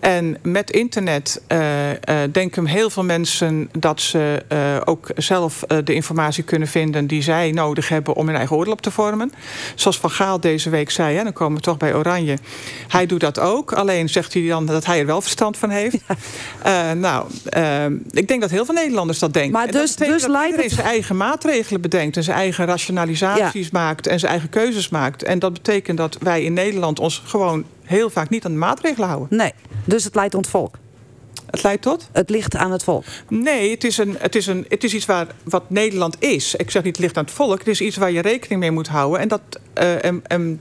En 0.00 0.36
met 0.42 0.70
internet 0.70 1.40
uh, 1.52 1.90
uh, 1.90 1.94
denken 2.32 2.66
heel 2.66 2.90
veel 2.90 3.04
mensen 3.04 3.68
dat 3.78 4.00
ze 4.00 4.42
uh, 4.52 4.58
ook 4.84 5.10
zelf 5.16 5.64
de 5.84 5.94
informatie 5.94 6.44
kunnen 6.44 6.68
vinden 6.68 7.06
die 7.06 7.22
zij 7.22 7.50
nodig 7.50 7.88
hebben 7.88 8.14
om 8.14 8.26
hun 8.26 8.36
eigen 8.36 8.56
oordeel 8.56 8.72
op 8.72 8.80
te 8.80 8.90
vormen. 8.90 9.32
Zoals 9.74 9.98
Van 9.98 10.10
Gaal 10.10 10.40
deze 10.40 10.70
week 10.70 10.90
zei, 10.90 11.16
hè, 11.16 11.22
dan 11.22 11.32
komen 11.32 11.56
we 11.56 11.62
toch 11.62 11.76
bij 11.76 11.94
Oranje. 11.94 12.38
Hij 12.88 13.06
doet 13.06 13.20
dat 13.20 13.38
ook, 13.38 13.72
alleen 13.72 14.08
zegt 14.08 14.32
hij 14.32 14.46
dan 14.46 14.66
dat 14.66 14.86
hij 14.86 14.98
er 14.98 15.06
wel 15.06 15.20
verstand 15.20 15.56
van 15.56 15.70
heeft. 15.70 15.96
Ja. 16.64 16.94
nou, 16.94 17.26
ik 18.10 18.28
denk 18.28 18.40
dat 18.40 18.50
heel 18.50 18.64
veel 18.64 18.74
Nederlanders 18.74 19.18
dat 19.18 19.32
denken. 19.32 19.52
Maar 19.52 19.70
dus, 19.70 19.96
dus 19.96 20.22
dat 20.22 20.30
leidt 20.30 20.62
het... 20.62 20.72
zijn 20.72 20.86
eigen 20.86 21.16
maatregelen 21.16 21.80
bedenkt 21.80 22.16
en 22.16 22.22
zijn 22.22 22.36
eigen 22.36 22.66
rationalisaties 22.66 23.68
ja. 23.72 23.78
maakt 23.78 24.06
en 24.06 24.18
zijn 24.18 24.30
eigen 24.30 24.48
keuzes 24.48 24.88
maakt. 24.88 25.22
En 25.22 25.38
dat 25.38 25.52
betekent 25.52 25.98
dat 25.98 26.16
wij 26.20 26.42
in 26.42 26.52
Nederland 26.52 26.98
ons 26.98 27.22
gewoon 27.24 27.64
heel 27.88 28.10
vaak 28.10 28.28
niet 28.28 28.44
aan 28.44 28.52
de 28.52 28.58
maatregelen 28.58 29.08
houden. 29.08 29.36
Nee, 29.36 29.52
dus 29.84 30.04
het 30.04 30.14
leidt 30.14 30.34
ons 30.34 30.48
volk. 30.48 30.78
Het 31.50 31.62
leidt 31.62 31.82
tot? 31.82 32.08
Het 32.12 32.30
ligt 32.30 32.56
aan 32.56 32.72
het 32.72 32.84
volk. 32.84 33.04
Nee, 33.28 33.70
het 33.70 33.84
is, 33.84 33.98
een, 33.98 34.16
het 34.18 34.34
is, 34.34 34.46
een, 34.46 34.66
het 34.68 34.84
is 34.84 34.94
iets 34.94 35.06
waar, 35.06 35.26
wat 35.44 35.70
Nederland 35.70 36.16
is. 36.18 36.54
Ik 36.54 36.70
zeg 36.70 36.82
niet 36.82 36.96
het 36.96 37.04
ligt 37.04 37.16
aan 37.16 37.24
het 37.24 37.32
volk. 37.32 37.58
Het 37.58 37.68
is 37.68 37.80
iets 37.80 37.96
waar 37.96 38.10
je 38.10 38.20
rekening 38.20 38.60
mee 38.60 38.70
moet 38.70 38.88
houden. 38.88 39.20
En 39.20 39.28
dat 39.28 39.40
uh, 39.78 40.04
en, 40.04 40.20
en 40.26 40.60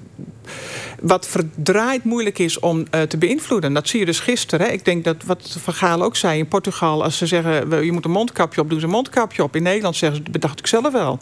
wat 1.02 1.28
verdraaid 1.28 2.04
moeilijk 2.04 2.40
is 2.40 2.60
om 2.60 2.78
uh, 2.80 3.02
te 3.02 3.18
beïnvloeden. 3.18 3.74
Dat 3.74 3.88
zie 3.88 4.00
je 4.00 4.06
dus 4.06 4.20
gisteren. 4.20 4.66
Hè. 4.66 4.72
Ik 4.72 4.86
denk 4.86 5.04
dat 5.04 5.16
wat 5.26 5.58
Van 5.62 5.74
Gaal 5.74 6.04
ook 6.04 6.16
zei 6.16 6.40
in 6.40 6.48
Portugal... 6.48 7.04
als 7.04 7.18
ze 7.18 7.26
zeggen, 7.26 7.86
je 7.86 7.92
moet 7.92 8.06
een 8.06 8.12
mondkapje 8.12 8.62
op, 8.62 8.70
doen 8.70 8.80
ze 8.80 8.86
een 8.86 8.92
mondkapje 8.92 9.44
op. 9.44 9.56
In 9.56 9.64
Nederland 9.64 9.96
zeggen 9.96 10.18
ze, 10.18 10.24
dat 10.24 10.34
bedacht 10.34 10.60
ik 10.60 10.68
zelf 10.68 10.92
wel. 10.92 11.20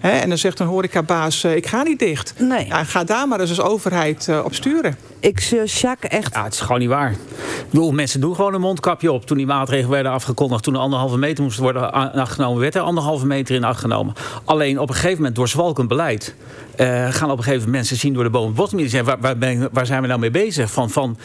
Hè. 0.00 0.10
En 0.10 0.28
dan 0.28 0.38
zegt 0.38 0.58
een 0.58 0.66
horecabaas, 0.66 1.44
uh, 1.44 1.56
ik 1.56 1.66
ga 1.66 1.82
niet 1.82 1.98
dicht. 1.98 2.34
Nee. 2.38 2.66
Ja, 2.66 2.84
ga 2.84 3.04
daar 3.04 3.28
maar 3.28 3.40
eens 3.40 3.48
als 3.48 3.60
overheid 3.60 4.26
uh, 4.30 4.44
op 4.44 4.54
sturen. 4.54 4.96
Ik 5.20 5.40
Jacques 5.64 6.10
echt... 6.10 6.34
Ja, 6.34 6.44
het 6.44 6.52
is 6.52 6.60
gewoon 6.60 6.78
niet 6.78 6.88
waar. 6.88 7.10
Ik 7.10 7.70
bedoel, 7.70 7.92
mensen 7.92 8.20
doen 8.20 8.34
gewoon 8.34 8.54
een 8.54 8.60
mondkapje 8.60 9.12
op. 9.12 9.26
Toen 9.26 9.36
die 9.36 9.46
maatregelen 9.46 9.90
werden 9.90 10.12
afgekondigd... 10.12 10.62
toen 10.62 10.72
de 10.72 10.78
anderhalve 10.78 11.18
meter 11.18 11.44
moest 11.44 11.58
worden 11.58 11.92
afgenomen... 12.12 12.60
werd 12.60 12.74
er 12.74 12.80
anderhalve 12.80 13.26
meter 13.26 13.54
in 13.54 13.64
afgenomen. 13.64 14.14
Alleen 14.44 14.78
op 14.78 14.88
een 14.88 14.94
gegeven 14.94 15.16
moment 15.16 15.34
door 15.34 15.48
zwalkend 15.48 15.88
beleid... 15.88 16.34
Uh, 16.80 17.06
gaan 17.10 17.30
op 17.30 17.36
een 17.38 17.44
gegeven 17.44 17.64
moment 17.64 17.70
mensen 17.70 17.96
zien 17.96 18.12
door 18.12 18.24
de 18.24 18.30
bomen 18.30 18.54
bottom. 18.56 18.78
Die 18.78 18.88
zeggen, 18.88 19.18
waar, 19.20 19.36
waar, 19.38 19.68
waar, 19.72 19.86
zijn 19.86 20.02
we 20.02 20.08
nou 20.08 20.20
mee 20.20 20.30
bezig? 20.30 20.70
Van, 20.70 20.90
van, 20.90 21.16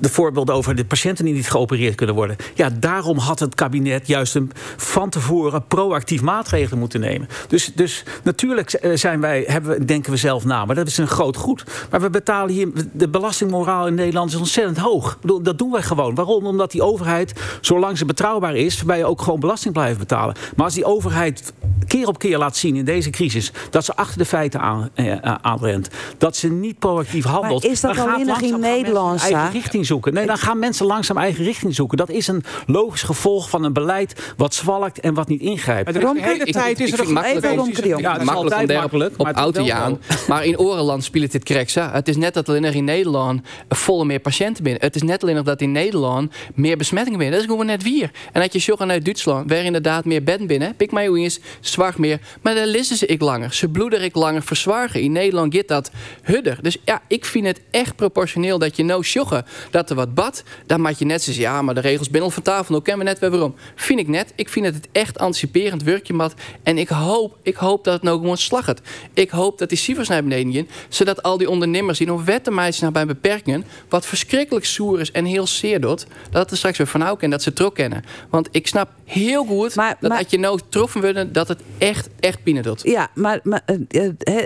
de 0.00 0.08
voorbeelden 0.08 0.54
over 0.54 0.74
de 0.74 0.84
patiënten 0.84 1.24
die 1.24 1.34
niet 1.34 1.50
geopereerd 1.50 1.94
kunnen 1.94 2.14
worden. 2.14 2.36
Ja, 2.54 2.70
daarom 2.78 3.18
had 3.18 3.38
het 3.38 3.54
kabinet 3.54 4.06
juist 4.06 4.34
een, 4.34 4.50
van 4.76 5.10
tevoren 5.10 5.64
proactief 5.66 6.20
maatregelen 6.22 6.78
moeten 6.78 7.00
nemen. 7.00 7.28
Dus, 7.48 7.72
dus 7.74 8.04
natuurlijk 8.22 8.72
eh, 8.72 8.96
zijn 8.96 9.20
wij, 9.20 9.44
hebben, 9.46 9.78
we- 9.78 9.84
denken 9.84 10.10
we 10.12 10.16
zelf 10.16 10.44
na, 10.44 10.64
maar 10.64 10.74
dat 10.74 10.86
is 10.86 10.98
een 10.98 11.06
groot 11.08 11.36
goed. 11.36 11.64
Maar 11.90 12.00
we 12.00 12.10
betalen 12.10 12.54
hier, 12.54 12.68
de 12.92 13.08
belastingmoraal 13.08 13.86
in 13.86 13.94
Nederland 13.94 14.30
is 14.30 14.36
ontzettend 14.36 14.78
hoog. 14.78 15.18
Dat 15.42 15.58
doen 15.58 15.70
wij 15.70 15.82
gewoon. 15.82 16.14
Waarom? 16.14 16.46
Omdat 16.46 16.70
die 16.70 16.82
overheid, 16.82 17.32
zolang 17.60 17.98
ze 17.98 18.04
betrouwbaar 18.04 18.56
is, 18.56 18.82
wij 18.82 19.04
ook 19.04 19.22
gewoon 19.22 19.40
belasting 19.40 19.74
blijven 19.74 19.98
betalen. 19.98 20.34
Maar 20.56 20.64
als 20.64 20.74
die 20.74 20.84
overheid 20.84 21.52
keer 21.86 22.08
op 22.08 22.18
keer 22.18 22.38
laat 22.38 22.56
zien 22.56 22.76
in 22.76 22.84
deze 22.84 23.10
crisis 23.10 23.52
dat 23.70 23.84
ze 23.84 23.96
achter 23.96 24.18
de 24.18 24.24
feiten 24.24 24.60
aan, 24.60 24.90
eh, 24.94 25.16
aanrent, 25.40 25.88
dat 26.18 26.36
ze 26.36 26.48
niet 26.48 26.78
proactief 26.78 27.24
handelt, 27.24 27.64
is 27.64 27.80
dat 27.80 27.94
dan 27.94 28.42
in 28.42 28.60
Nederland, 28.60 29.22
richting 29.52 29.86
zoeken. 29.90 30.14
Nee, 30.14 30.26
dan 30.26 30.38
gaan 30.38 30.58
mensen 30.58 30.86
langzaam 30.86 31.16
eigen 31.16 31.44
richting 31.44 31.74
zoeken. 31.74 31.96
Dat 31.98 32.10
is 32.10 32.26
een 32.28 32.44
logisch 32.66 33.02
gevolg 33.02 33.50
van 33.50 33.64
een 33.64 33.72
beleid 33.72 34.32
wat 34.36 34.54
zwalkt 34.54 35.00
en 35.00 35.14
wat 35.14 35.28
niet 35.28 35.40
ingrijpt. 35.40 35.84
Maar 35.92 36.02
er 36.02 36.08
is 36.16 36.22
de 36.22 36.28
hele 36.28 36.44
Ik- 36.44 36.52
tijd 36.52 36.78
ik 36.80 36.86
is 36.86 36.92
er 36.92 36.98
nog 36.98 37.08
makkelijk 37.08 37.44
even 37.44 37.54
Jong. 37.88 38.00
Ja, 38.00 38.12
het 38.12 38.20
is 38.20 38.26
makkelijk 38.26 39.14
op 39.14 39.16
maar 39.16 39.26
het 39.26 39.36
auto 39.36 39.60
is 39.60 39.66
te 39.68 39.72
wel 39.74 39.82
gaan. 39.82 39.98
zo. 40.08 40.14
Maar 40.28 40.44
in 40.44 40.58
Orenland 40.58 41.04
speelt 41.04 41.32
het 41.32 41.44
kreks. 41.44 41.74
hè. 41.74 41.82
Het 41.82 42.08
is 42.08 42.16
net 42.16 42.34
dat 42.34 42.48
alleen 42.48 42.64
er 42.64 42.74
in 42.74 42.84
Nederland 42.84 43.40
volle 43.68 44.04
meer 44.04 44.18
patiënten 44.18 44.62
binnen. 44.64 44.82
Het 44.82 44.94
is 44.94 45.02
net 45.02 45.22
alleen 45.22 45.34
nog 45.34 45.44
dat 45.44 45.60
in 45.60 45.72
Nederland 45.72 46.32
meer 46.54 46.76
besmettingen 46.76 47.18
binnen. 47.18 47.36
Dat 47.38 47.46
is 47.46 47.50
gewoon 47.52 47.66
net 47.66 47.82
weer. 47.82 48.10
En 48.32 48.40
dat 48.40 48.52
je 48.52 48.58
zorgt 48.58 48.82
uit 48.82 49.04
Duitsland, 49.04 49.50
waar 49.50 49.64
inderdaad 49.64 50.04
meer 50.04 50.22
bedden 50.22 50.46
binnen. 50.46 50.76
Pik 50.76 50.92
mij 50.92 51.06
hoe 51.06 51.18
eens, 51.18 51.40
zwart 51.60 51.98
meer. 51.98 52.20
Maar 52.42 52.54
daar 52.54 52.66
lissen 52.66 52.96
ze 52.96 53.06
ik 53.06 53.20
langer. 53.20 53.52
Ze 53.54 53.68
bloeden 53.68 54.02
ik 54.02 54.14
langer 54.14 54.42
verzwagen. 54.42 55.00
In 55.00 55.12
Nederland 55.12 55.54
gaat 55.54 55.68
dat 55.68 55.90
hudder. 56.22 56.58
Dus 56.62 56.76
ja, 56.84 57.02
ik 57.08 57.24
vind 57.24 57.46
het 57.46 57.60
echt 57.70 57.96
proportioneel 57.96 58.58
dat 58.58 58.76
je 58.76 58.84
nou 58.84 59.02
sjoggen 59.04 59.44
dat 59.70 59.79
er 59.88 59.94
wat 59.96 60.14
bad. 60.14 60.42
Dan 60.66 60.80
maak 60.80 60.94
je 60.94 61.04
net 61.04 61.22
zeggen, 61.22 61.42
ja, 61.42 61.62
maar 61.62 61.74
de 61.74 61.80
regels 61.80 62.10
binnen 62.10 62.32
van 62.32 62.42
tafel. 62.42 62.72
Nou 62.72 62.82
kennen 62.82 63.04
we 63.04 63.10
net 63.10 63.20
weer 63.20 63.30
waarom. 63.30 63.54
Vind 63.74 64.00
ik 64.00 64.08
net. 64.08 64.32
Ik 64.36 64.48
vind 64.48 64.66
het 64.66 64.74
het 64.74 64.88
echt 64.92 65.18
anticiperend 65.18 65.82
werkje 65.82 66.12
mat. 66.12 66.34
En 66.62 66.78
ik 66.78 66.88
hoop, 66.88 67.36
ik 67.42 67.54
hoop 67.56 67.84
dat 67.84 67.94
het 67.94 68.02
nou 68.02 68.18
gewoon 68.18 68.36
slaggert. 68.36 68.80
Ik 69.14 69.30
hoop 69.30 69.58
dat 69.58 69.68
die 69.68 69.78
cijfers 69.78 70.08
naar 70.08 70.22
beneden 70.22 70.52
gaan. 70.52 70.68
Zodat 70.88 71.22
al 71.22 71.38
die 71.38 71.50
ondernemers 71.50 71.98
die 71.98 72.06
nog 72.06 72.24
wettenmeisjes 72.24 72.80
naar 72.82 72.92
bij 72.92 73.06
beperkingen. 73.06 73.64
Wat 73.88 74.06
verschrikkelijk 74.06 74.64
zoer 74.66 75.00
is 75.00 75.10
en 75.12 75.24
heel 75.24 75.46
zeer 75.46 75.80
doet. 75.80 76.06
Dat 76.30 76.42
het 76.42 76.50
er 76.50 76.56
straks 76.56 76.78
weer 76.78 76.86
van 76.86 77.18
en 77.18 77.30
dat 77.30 77.42
ze 77.42 77.52
trok 77.52 77.74
kennen. 77.74 78.04
Want 78.30 78.48
ik 78.50 78.66
snap 78.66 78.90
heel 79.04 79.44
goed 79.44 79.74
dat 79.74 80.00
maar- 80.00 80.18
als 80.18 80.26
je 80.28 80.38
nou 80.38 80.60
troffen 80.68 81.00
worden, 81.00 81.32
dat 81.32 81.48
het 81.48 81.60
echt, 81.78 82.08
echt 82.20 82.42
binnen 82.42 82.62
doet. 82.62 82.82
Ja, 82.82 83.10
maar, 83.14 83.40
maar 83.42 83.62
eh, 83.88 84.42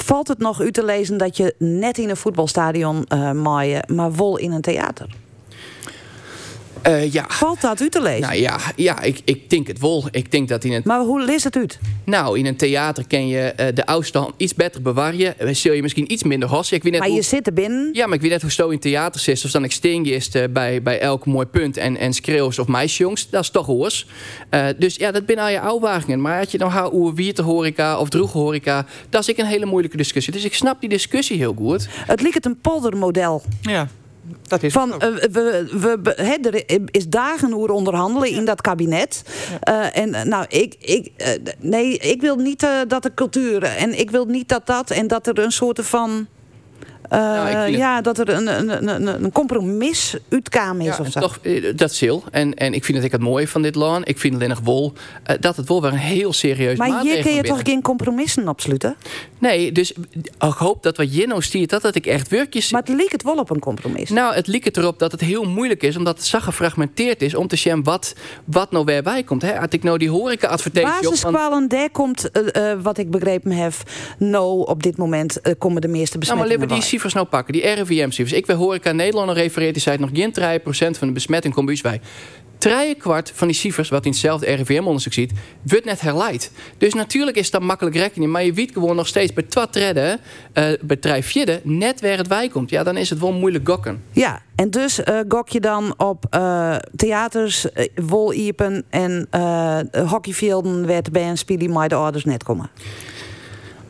valt 0.00 0.28
het 0.28 0.38
nog 0.38 0.62
u 0.62 0.72
te 0.72 0.84
lezen 0.84 1.16
dat 1.16 1.36
je 1.36 1.54
net 1.58 1.98
in 1.98 2.08
een 2.08 2.16
voetbalstadion 2.16 3.04
eh 3.04 3.32
maaien, 3.32 3.84
maar 3.94 4.12
wol 4.12 4.36
in 4.36 4.52
een 4.52 4.60
theater? 4.60 5.06
Eh, 6.82 7.12
ja. 7.12 7.24
Valt 7.28 7.60
dat 7.60 7.80
u 7.80 7.88
te 7.88 8.02
lezen? 8.02 8.20
Nou 8.20 8.34
ja, 8.34 8.58
ja 8.76 9.02
ik, 9.02 9.20
ik 9.24 9.50
denk 9.50 9.66
het 9.66 9.78
wel. 9.78 10.04
Ik 10.10 10.30
denk 10.30 10.48
dat 10.48 10.64
in 10.64 10.72
het 10.72 10.84
Maar 10.84 11.00
hoe 11.00 11.24
leest 11.24 11.44
het 11.44 11.56
uit? 11.56 11.78
Nou, 12.04 12.38
in 12.38 12.46
een 12.46 12.56
theater 12.56 13.06
ken 13.06 13.28
je 13.28 13.40
eh, 13.40 13.74
de 13.74 13.86
afstand 13.86 14.34
iets 14.36 14.54
beter 14.54 14.82
bewaren. 14.82 15.38
Eh, 15.38 15.54
Zul 15.54 15.72
je 15.72 15.82
misschien 15.82 16.12
iets 16.12 16.22
minder 16.22 16.48
hossen. 16.48 16.76
Ik 16.76 16.82
weet 16.82 16.92
net 16.92 17.00
Maar 17.00 17.10
hoe... 17.10 17.18
je 17.18 17.24
zit 17.24 17.46
er 17.46 17.52
binnen. 17.52 17.90
Ja, 17.92 18.06
maar 18.06 18.14
ik 18.14 18.20
weet 18.20 18.30
net 18.30 18.42
hoe 18.42 18.50
zo 18.50 18.68
in 18.68 18.78
theater 18.78 19.20
zit. 19.20 19.44
Of 19.44 19.50
dan 19.50 19.64
ik 19.64 19.72
sting 19.72 20.06
is 20.06 20.30
bij, 20.50 20.82
bij 20.82 21.00
elk 21.00 21.26
mooi 21.26 21.46
punt. 21.46 21.76
En, 21.76 21.96
en 21.96 22.12
schreeuws 22.12 22.58
of 22.58 22.66
meisjongs. 22.66 23.30
Dat 23.30 23.42
is 23.42 23.50
toch 23.50 23.66
hoors. 23.66 24.06
Eh, 24.50 24.66
dus 24.78 24.96
ja, 24.96 25.10
dat 25.10 25.26
binnen 25.26 25.44
al 25.44 25.50
je 25.50 25.60
ouwagingen. 25.60 26.20
Maar 26.20 26.38
had 26.38 26.50
je 26.50 26.58
nou 26.58 26.70
haar 26.70 26.92
oer 26.92 27.14
wierte 27.14 27.42
horeca 27.42 27.98
of 27.98 28.08
droege 28.08 28.38
horeca. 28.38 28.86
Dat 29.08 29.20
is 29.20 29.28
ik 29.28 29.38
een 29.38 29.46
hele 29.46 29.66
moeilijke 29.66 29.96
discussie. 29.96 30.32
Dus 30.32 30.44
ik 30.44 30.54
snap 30.54 30.80
die 30.80 30.88
discussie 30.88 31.36
heel 31.36 31.54
goed. 31.56 31.88
Het 31.90 32.20
lijkt 32.20 32.34
het 32.34 32.46
een 32.46 32.60
poldermodel. 32.60 33.42
Ja. 33.60 33.88
Dat 34.42 34.62
is 34.62 34.72
Van, 34.72 34.92
eh, 35.00 35.08
we, 35.14 35.68
we, 35.72 35.98
we- 36.02 36.14
er 36.14 36.86
is 36.90 37.08
dagen 37.08 37.50
hoe 37.52 37.72
onderhandelen 37.72 38.30
in 38.30 38.44
dat 38.44 38.60
kabinet. 38.60 39.22
Eh, 39.60 39.96
en 39.96 40.28
nou, 40.28 40.44
ik, 40.48 40.74
ik, 40.80 41.10
eh, 41.16 41.28
nee, 41.58 41.98
ik 41.98 42.20
wil 42.20 42.36
niet 42.36 42.66
dat 42.88 43.02
de 43.02 43.14
cultuur 43.14 43.62
en 43.62 43.98
ik 43.98 44.10
wil 44.10 44.24
niet 44.24 44.48
dat 44.48 44.66
dat 44.66 44.90
en 44.90 45.06
dat 45.06 45.26
er 45.26 45.38
een 45.38 45.52
soort 45.52 45.80
van. 45.86 46.26
Eh, 47.08 47.46
vind 47.46 47.58
het- 47.58 47.74
ja, 47.74 48.00
dat 48.00 48.18
er 48.18 48.28
een, 48.28 48.46
een, 48.46 48.88
een, 48.88 49.24
een 49.24 49.32
compromis 49.32 50.16
uitkwam 50.28 50.80
is 50.80 50.86
Ja, 50.86 50.96
of 51.00 51.10
zo. 51.10 51.20
toch, 51.20 51.38
eh, 51.42 51.72
dat 51.76 51.90
is 51.90 52.00
heel. 52.00 52.24
En, 52.30 52.54
en 52.54 52.72
ik 52.72 52.84
vind 52.84 52.96
dat 52.96 53.06
ik 53.06 53.12
het 53.12 53.20
mooie 53.20 53.48
van 53.48 53.62
dit 53.62 53.74
land. 53.74 54.08
Ik 54.08 54.18
vind 54.18 54.34
alleen 54.34 54.48
nog 54.48 54.60
wel 54.60 54.92
eh, 55.22 55.36
dat 55.40 55.56
het 55.56 55.68
wel 55.68 55.82
weer 55.82 55.92
een 55.92 55.98
heel 55.98 56.32
serieus 56.32 56.78
maar 56.78 56.88
maatregel 56.88 57.14
hier 57.14 57.22
kun 57.22 57.34
je 57.34 57.40
binnen. 57.40 57.58
toch 57.62 57.72
geen 57.72 57.82
compromissen 57.82 58.48
opsluiten? 58.48 58.96
Nee, 59.38 59.72
dus 59.72 59.92
ik 59.92 60.32
hoop 60.38 60.82
dat 60.82 60.96
wat 60.96 61.14
Jinno 61.14 61.40
stiert, 61.40 61.70
dat 61.70 61.82
dat 61.82 61.94
ik 61.94 62.06
echt 62.06 62.28
werkjes... 62.28 62.72
Maar 62.72 62.80
het 62.80 62.96
lijkt 62.96 63.12
het 63.12 63.22
wel 63.22 63.36
op 63.36 63.50
een 63.50 63.58
compromis. 63.58 64.10
Nou, 64.10 64.34
het 64.34 64.46
liep 64.46 64.64
het 64.64 64.76
erop 64.76 64.98
dat 64.98 65.12
het 65.12 65.20
heel 65.20 65.44
moeilijk 65.44 65.82
is, 65.82 65.96
omdat 65.96 66.16
het 66.16 66.26
zo 66.26 66.40
gefragmenteerd 66.40 67.22
is, 67.22 67.34
om 67.34 67.48
te 67.48 67.56
zien 67.56 67.82
wat, 67.82 68.14
wat 68.44 68.70
nou 68.70 68.84
weer 68.84 69.02
bij 69.02 69.22
komt. 69.22 69.42
Hè? 69.42 69.54
Had 69.54 69.72
ik 69.72 69.82
nou 69.82 69.98
die 69.98 70.10
horeca-advertentie 70.10 71.08
op 71.08 71.16
van... 71.16 71.68
Daar 71.68 71.90
komt, 71.90 72.30
eh, 72.30 72.70
eh, 72.70 72.78
wat 72.82 72.98
ik 72.98 73.10
begrepen 73.10 73.52
heb, 73.52 73.72
nou 74.18 74.66
op 74.66 74.82
dit 74.82 74.96
moment 74.96 75.40
eh, 75.40 75.52
komen 75.58 75.80
de 75.80 75.88
meeste 75.88 76.18
Nou, 76.18 76.38
maar 76.38 76.46
bij. 76.96 77.04
cijfers 77.10 77.14
nou 77.14 77.26
pakken, 77.26 77.52
die 77.52 77.84
RIVM-cijfers. 77.84 78.38
Ik 78.38 78.46
wil 78.46 78.56
horeca 78.56 78.92
Nederland 78.92 79.30
refereert, 79.30 79.74
die 79.74 79.82
zei 79.82 79.98
nog 79.98 80.10
geen 80.12 80.34
3% 80.60 80.98
van 80.98 81.06
de 81.06 81.12
besmetting 81.12 81.54
komt 81.54 81.66
bij 81.66 81.80
bij. 81.82 82.00
Kwart 82.98 83.32
van 83.34 83.46
die 83.46 83.56
cijfers, 83.56 83.88
wat 83.88 84.04
in 84.04 84.10
hetzelfde 84.10 84.54
RIVM-onderzoek 84.54 85.12
ziet, 85.12 85.32
wordt 85.62 85.84
net 85.84 86.00
herleid. 86.00 86.50
Dus 86.78 86.94
natuurlijk 86.94 87.36
is 87.36 87.50
dat 87.50 87.62
makkelijk 87.62 87.96
rekening, 87.96 88.32
maar 88.32 88.44
je 88.44 88.52
weet 88.52 88.72
gewoon 88.72 88.96
nog 88.96 89.06
steeds 89.06 89.32
bij 89.32 89.42
twat 89.42 89.76
redden, 89.76 90.20
eh 90.52 90.68
bij 90.80 91.24
net 91.62 92.00
waar 92.00 92.16
het 92.16 92.28
bij 92.28 92.48
komt. 92.48 92.70
Ja, 92.70 92.82
dan 92.82 92.96
is 92.96 93.10
het 93.10 93.18
wel 93.18 93.32
moeilijk 93.32 93.68
gokken. 93.68 94.02
Ja, 94.12 94.42
en 94.54 94.70
dus 94.70 95.02
eh, 95.02 95.18
gok 95.28 95.48
je 95.48 95.60
dan 95.60 95.94
op 95.96 96.26
eh, 96.30 96.76
theaters, 96.96 97.72
eh, 97.72 97.86
woliepen 97.94 98.84
en 98.90 99.28
hockeyvelden 100.08 100.86
waar 100.86 101.02
de 101.02 101.10
band 101.10 101.38
spelen 101.38 101.72
maar 101.72 101.88
de 101.88 101.94
ouders 101.94 102.24
net 102.24 102.42
komen. 102.42 102.70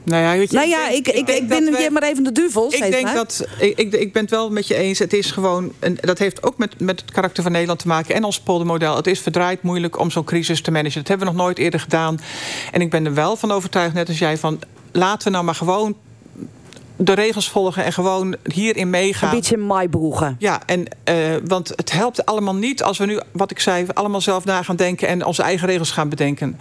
Nou 0.07 0.23
ja, 0.23 0.37
weet 0.37 0.51
je, 0.51 0.57
nou 0.57 0.69
ja, 0.69 0.89
ik, 0.89 1.09
ik, 1.09 1.29
ik, 1.29 1.49
ben 1.49 1.77
hier 1.77 1.93
maar 1.93 2.03
even 2.03 2.25
de 2.25 2.33
duvel. 2.33 2.73
Ik 2.73 2.91
denk 2.91 3.03
maar. 3.03 3.15
dat 3.15 3.47
ik, 3.59 3.79
ik, 3.79 3.93
ik 3.93 4.13
ben 4.13 4.23
het 4.23 4.31
wel 4.31 4.51
met 4.51 4.67
je 4.67 4.75
eens. 4.75 4.99
Het 4.99 5.13
is 5.13 5.31
gewoon, 5.31 5.73
en 5.79 5.97
dat 6.01 6.19
heeft 6.19 6.43
ook 6.43 6.59
met, 6.59 6.81
met 6.81 7.01
het 7.01 7.11
karakter 7.11 7.43
van 7.43 7.53
Nederland 7.53 7.79
te 7.79 7.89
maken 7.89 8.15
en 8.15 8.25
ons 8.25 8.41
poldermodel. 8.41 8.97
Het 8.97 9.07
is 9.07 9.21
verdraaid 9.21 9.63
moeilijk 9.63 9.99
om 9.99 10.11
zo'n 10.11 10.25
crisis 10.25 10.61
te 10.61 10.71
managen. 10.71 10.99
Dat 10.99 11.09
hebben 11.09 11.27
we 11.27 11.33
nog 11.33 11.43
nooit 11.43 11.59
eerder 11.59 11.81
gedaan. 11.81 12.21
En 12.73 12.81
ik 12.81 12.91
ben 12.91 13.07
er 13.07 13.15
wel 13.15 13.37
van 13.37 13.53
overtuigd, 13.53 13.95
net 13.95 14.09
als 14.09 14.19
jij, 14.19 14.39
van 14.39 14.61
laten 14.93 15.27
we 15.27 15.33
nou 15.33 15.45
maar 15.45 15.55
gewoon 15.55 15.97
de 16.97 17.13
regels 17.13 17.51
volgen 17.51 17.85
en 17.85 17.93
gewoon 17.93 18.37
hierin 18.43 18.91
meegaan. 18.91 19.29
Een 19.29 19.35
beetje 19.35 19.57
maaibroegen. 19.57 20.37
Ja, 20.39 20.61
en, 20.67 20.87
eh, 21.05 21.15
want 21.45 21.69
het 21.69 21.93
helpt 21.93 22.27
allemaal 22.27 22.55
niet 22.55 22.83
als 22.83 22.99
we 22.99 23.07
nu, 23.07 23.21
wat 23.33 23.51
ik 23.51 23.61
zei, 23.61 23.87
allemaal 23.95 24.21
zelf 24.21 24.45
na 24.45 24.63
gaan 24.63 24.77
denken 24.77 25.09
en 25.09 25.25
onze 25.25 25.43
eigen 25.43 25.69
regels 25.69 25.91
gaan 25.91 26.09
bedenken. 26.09 26.59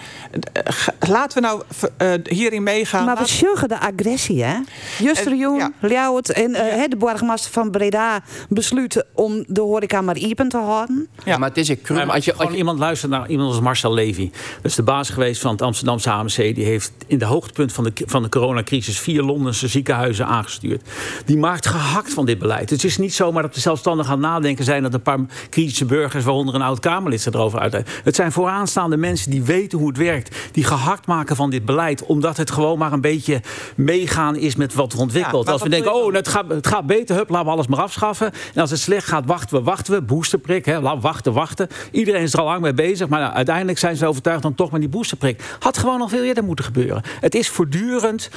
Eh, 0.53 1.09
laten 1.09 1.41
we 1.41 1.47
nou 1.47 1.61
eh, 1.97 2.11
hierin 2.23 2.63
meegaan. 2.63 3.05
Maar 3.05 3.17
we 3.17 3.27
zorgen 3.27 3.67
de 3.67 3.79
agressie, 3.79 4.43
hè? 4.43 4.55
Juster 4.99 5.35
Joen, 5.35 5.73
Ljouwert 5.81 6.29
en 6.29 6.55
eh, 6.55 6.75
hè, 6.75 6.87
de 6.87 6.95
borgmaster 6.95 7.51
van 7.51 7.71
Breda 7.71 8.23
besluiten 8.49 9.05
om 9.13 9.43
de 9.47 9.61
horeca 9.61 10.01
maar 10.01 10.17
open 10.29 10.49
te 10.49 10.57
houden. 10.57 11.07
Ja. 11.23 11.37
Maar 11.37 11.49
het 11.49 11.57
is 11.57 11.69
een 11.69 11.81
krum. 11.81 11.97
Nee, 11.97 12.05
maar 12.05 12.15
als 12.15 12.25
je, 12.25 12.33
gewoon 12.35 12.53
iemand 12.53 12.79
luistert 12.79 13.11
naar 13.11 13.29
iemand 13.29 13.49
als 13.49 13.59
Marcel 13.59 13.93
Levy. 13.93 14.31
Dat 14.31 14.65
is 14.71 14.75
de 14.75 14.83
baas 14.83 15.09
geweest 15.09 15.41
van 15.41 15.51
het 15.51 15.61
Amsterdamse 15.61 16.11
AMC. 16.11 16.35
Die 16.35 16.65
heeft 16.65 16.91
in 17.07 17.17
de 17.17 17.25
hoogtepunt 17.25 17.73
van 17.73 17.83
de, 17.83 17.93
van 18.05 18.23
de 18.23 18.29
coronacrisis 18.29 18.99
vier 18.99 19.21
Londense 19.21 19.67
ziekenhuizen 19.67 20.24
aangestuurd. 20.25 20.89
Die 21.25 21.37
maakt 21.37 21.67
gehakt 21.67 22.13
van 22.13 22.25
dit 22.25 22.39
beleid. 22.39 22.69
Het 22.69 22.83
is 22.83 22.97
niet 22.97 23.13
zomaar 23.13 23.41
dat 23.41 23.53
de 23.53 23.59
zelfstandig 23.59 24.05
aan 24.05 24.11
het 24.11 24.21
nadenken 24.21 24.65
zijn 24.65 24.83
dat 24.83 24.93
een 24.93 25.01
paar 25.01 25.19
kritische 25.49 25.85
burgers, 25.85 26.23
waaronder 26.23 26.55
een 26.55 26.61
oud 26.61 26.79
Kamerlid, 26.79 27.21
zich 27.21 27.33
erover 27.33 27.59
uit. 27.59 27.83
Het 28.03 28.15
zijn 28.15 28.31
vooraanstaande 28.31 28.97
mensen 28.97 29.31
die 29.31 29.43
weten 29.43 29.77
hoe 29.77 29.87
het 29.87 29.97
werkt. 29.97 30.35
Die 30.51 30.63
gehakt 30.63 31.07
maken 31.07 31.35
van 31.35 31.49
dit 31.49 31.65
beleid. 31.65 32.05
Omdat 32.05 32.37
het 32.37 32.51
gewoon 32.51 32.77
maar 32.77 32.93
een 32.93 33.01
beetje 33.01 33.41
meegaan 33.75 34.35
is 34.35 34.55
met 34.55 34.73
wat 34.73 34.93
er 34.93 34.99
ontwikkelt. 34.99 35.49
als 35.49 35.63
we 35.63 35.69
denken, 35.69 35.93
oh, 35.93 36.13
het 36.13 36.27
gaat, 36.27 36.49
het 36.49 36.67
gaat 36.67 36.85
beter, 36.85 37.15
hup, 37.15 37.29
laten 37.29 37.45
we 37.45 37.51
alles 37.51 37.67
maar 37.67 37.81
afschaffen. 37.81 38.31
En 38.53 38.61
als 38.61 38.71
het 38.71 38.79
slecht 38.79 39.07
gaat, 39.07 39.25
wachten 39.25 39.57
we, 39.57 39.63
wachten 39.63 39.93
we. 39.93 40.01
Boosterprik, 40.01 40.65
hè, 40.65 40.81
wachten, 40.81 41.33
wachten. 41.33 41.67
Iedereen 41.91 42.21
is 42.21 42.33
er 42.33 42.39
al 42.39 42.45
lang 42.45 42.61
mee 42.61 42.73
bezig. 42.73 43.07
Maar 43.07 43.19
nou, 43.19 43.33
uiteindelijk 43.33 43.77
zijn 43.77 43.95
ze 43.95 44.07
overtuigd 44.07 44.41
dan 44.41 44.55
toch 44.55 44.71
met 44.71 44.81
die 44.81 44.89
boosterprik. 44.89 45.41
Had 45.59 45.77
gewoon 45.77 45.99
nog 45.99 46.09
veel 46.09 46.23
eerder 46.23 46.43
moeten 46.43 46.65
gebeuren. 46.65 47.01
Het 47.19 47.35
is 47.35 47.49
voortdurend 47.49 48.29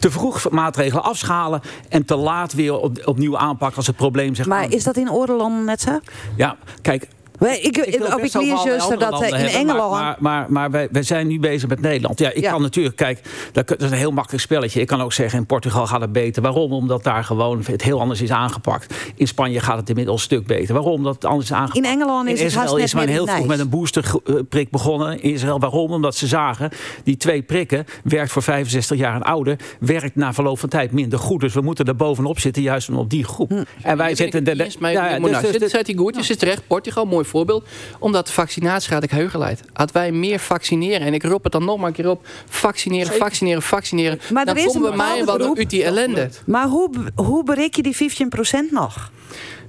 te 0.00 0.10
vroeg 0.10 0.50
maatregelen 0.50 1.04
afschalen 1.04 1.60
en 1.88 2.04
te 2.04 2.16
laat 2.16 2.52
weer 2.52 2.78
op, 2.78 3.02
opnieuw 3.04 3.38
aanpakken 3.38 3.76
als 3.76 3.86
het 3.86 3.96
probleem 3.96 4.34
zich 4.34 4.46
Maar 4.46 4.72
is 4.72 4.84
dat 4.84 4.96
in 4.96 5.10
Oorlanden 5.10 5.64
net 5.64 5.80
zo? 5.80 5.98
Ja, 6.36 6.56
kijk, 6.82 7.08
Wij, 7.40 7.60
ik, 7.60 7.76
wil 7.76 7.84
op 7.84 8.24
ik 8.24 8.32
dat 8.32 9.10
landen 9.10 9.28
in 9.28 9.34
hebben, 9.34 9.52
Engeland... 9.52 9.90
Maar, 9.90 10.16
maar, 10.18 10.46
maar, 10.48 10.70
wij, 10.70 10.88
wij 10.90 11.02
zijn 11.02 11.26
nu 11.26 11.40
bezig 11.40 11.68
met 11.68 11.80
Nederland. 11.80 12.18
Ja, 12.18 12.32
ik 12.32 12.42
kan 12.42 12.62
natuurlijk, 12.62 12.96
kijk, 12.96 13.20
dat 13.52 13.68
dat 13.68 13.82
is 13.82 13.90
een 13.90 13.96
heel 13.96 14.10
makkelijk 14.10 14.42
spelletje. 14.42 14.80
Ik 14.80 14.86
kan 14.86 15.00
ook 15.00 15.12
zeggen, 15.12 15.38
in 15.38 15.46
Portugal 15.46 15.86
gaat 15.86 16.00
het 16.00 16.12
beter. 16.12 16.42
Waarom? 16.42 16.72
Omdat 16.72 17.04
daar 17.04 17.24
gewoon 17.24 17.62
het 17.66 17.82
heel 17.82 18.00
anders 18.00 18.20
is 18.20 18.30
aangepakt. 18.30 18.94
In 19.14 19.28
Spanje 19.28 19.60
gaat 19.60 19.76
het 19.76 19.88
inmiddels 19.88 20.18
een 20.18 20.24
stuk 20.24 20.46
beter. 20.46 20.74
Waarom? 20.74 20.92
Omdat 20.92 21.14
het 21.14 21.24
anders 21.24 21.50
is 21.50 21.56
aangepakt. 21.56 21.86
In 21.86 21.92
Engeland 21.92 22.28
is 22.28 22.38
in 22.38 22.44
het 22.44 22.54
haast 22.54 22.66
Israël 22.66 22.76
net 22.76 22.86
is 22.86 22.94
men 22.94 23.08
heel 23.08 23.26
vroeg 23.26 23.46
met 23.46 23.58
een 23.58 23.68
boosterprik 23.68 24.70
begonnen. 24.70 25.22
In 25.22 25.32
Israël, 25.32 25.58
waarom? 25.58 25.90
Omdat 25.90 26.16
ze 26.16 26.26
zagen, 26.26 26.70
die 27.04 27.16
twee 27.16 27.42
prikken 27.42 27.84
werkt 28.04 28.32
voor 28.32 28.42
65 28.42 28.98
jaar 28.98 29.14
en 29.14 29.22
ouder, 29.22 29.56
werkt 29.80 30.16
na 30.16 30.32
verloop 30.32 30.58
van 30.58 30.68
tijd 30.68 30.92
minder 30.92 31.18
goed. 31.18 31.40
Dus 31.40 31.54
we 31.54 31.60
moeten 31.60 31.84
er 31.84 31.96
bovenop 31.96 32.38
zitten, 32.40 32.62
juist 32.62 32.88
op 32.90 33.10
die 33.10 33.24
groep. 33.24 33.52
En 33.82 33.96
wij 33.96 34.14
zitten... 34.14 34.44
De, 34.44 34.48
Ja, 34.80 34.88
ja, 34.88 35.18
dus, 35.18 35.30
dus- 35.30 35.40
dus- 35.40 35.58
dit 35.58 35.70
zei 35.70 35.82
hij 35.86 35.94
goed. 35.94 36.16
Je 36.16 36.22
zit 36.22 36.38
terecht. 36.38 36.66
Portugal, 36.66 37.04
mooi 37.04 37.24
voorbeeld. 37.30 37.66
Omdat 37.98 38.26
de 38.26 38.32
vaccinatiegraad 38.32 39.02
ik 39.02 39.10
heugen 39.10 39.38
leidt. 39.38 39.60
Had 39.72 39.92
wij 39.92 40.12
meer 40.12 40.38
vaccineren. 40.38 41.06
En 41.06 41.14
ik 41.14 41.22
roep 41.22 41.42
het 41.42 41.52
dan 41.52 41.64
nog 41.64 41.78
maar 41.78 41.86
een 41.86 41.92
keer 41.92 42.08
op. 42.10 42.26
Vaccineren, 42.48 43.12
vaccineren, 43.14 43.62
vaccineren. 43.62 44.20
Maar 44.32 44.44
dan 44.44 44.56
er 44.56 44.60
is 44.66 44.72
komen 44.72 44.90
we 44.90 44.96
mij 44.96 45.22
groep- 45.22 45.58
uit 45.58 45.70
die 45.70 45.84
ellende. 45.84 46.30
Maar 46.46 46.66
hoe, 46.66 46.90
hoe 47.14 47.44
bereik 47.44 47.74
je 47.76 47.82
die 47.82 47.96
15% 47.96 48.70
nog? 48.70 49.10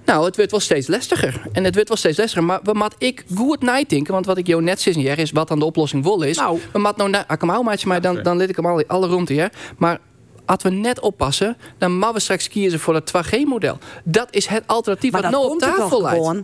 Nou, 0.05 0.25
het 0.25 0.35
wordt 0.35 0.51
wel 0.51 0.59
steeds 0.59 0.87
lastiger. 0.87 1.41
En 1.51 1.63
het 1.63 1.73
wordt 1.73 1.89
wel 1.89 1.97
steeds 1.97 2.17
lastiger. 2.17 2.43
Maar 2.43 2.59
we 2.63 2.73
mat 2.73 2.95
ik 2.97 3.25
goed 3.35 3.61
nadenken. 3.61 4.13
Want 4.13 4.25
wat 4.25 4.37
ik 4.37 4.47
jou 4.47 4.61
net 4.63 4.81
zei 4.81 5.07
is 5.07 5.31
wat 5.31 5.47
dan 5.47 5.59
de 5.59 5.65
oplossing 5.65 6.03
wel 6.03 6.21
is. 6.21 6.37
we 6.71 6.79
mat 6.79 6.97
nou, 6.97 7.09
na- 7.09 7.29
ik 7.29 7.41
hem 7.41 7.49
hou, 7.49 7.63
maatje, 7.63 7.87
maar 7.87 8.01
dan, 8.01 8.21
dan 8.23 8.37
let 8.37 8.49
ik 8.49 8.55
hem 8.55 8.65
alle, 8.65 8.83
alle 8.87 9.07
ruimte. 9.07 9.33
Ja? 9.33 9.49
Maar 9.77 9.99
als 10.45 10.63
we 10.63 10.69
net 10.69 10.99
oppassen, 10.99 11.57
dan 11.77 11.91
moeten 11.91 12.13
we 12.13 12.19
straks 12.19 12.47
kiezen 12.47 12.79
voor 12.79 12.95
het 12.95 13.11
2G-model. 13.17 13.77
Dat 14.03 14.27
is 14.31 14.45
het 14.45 14.63
alternatief 14.65 15.11
Maar 15.11 15.21
wat 15.21 15.31
dat 15.31 15.39
nou 15.41 15.53
op 15.53 15.59
komt 15.59 15.75
toch 15.75 15.89
tafel 15.89 16.01
lijkt. 16.01 16.43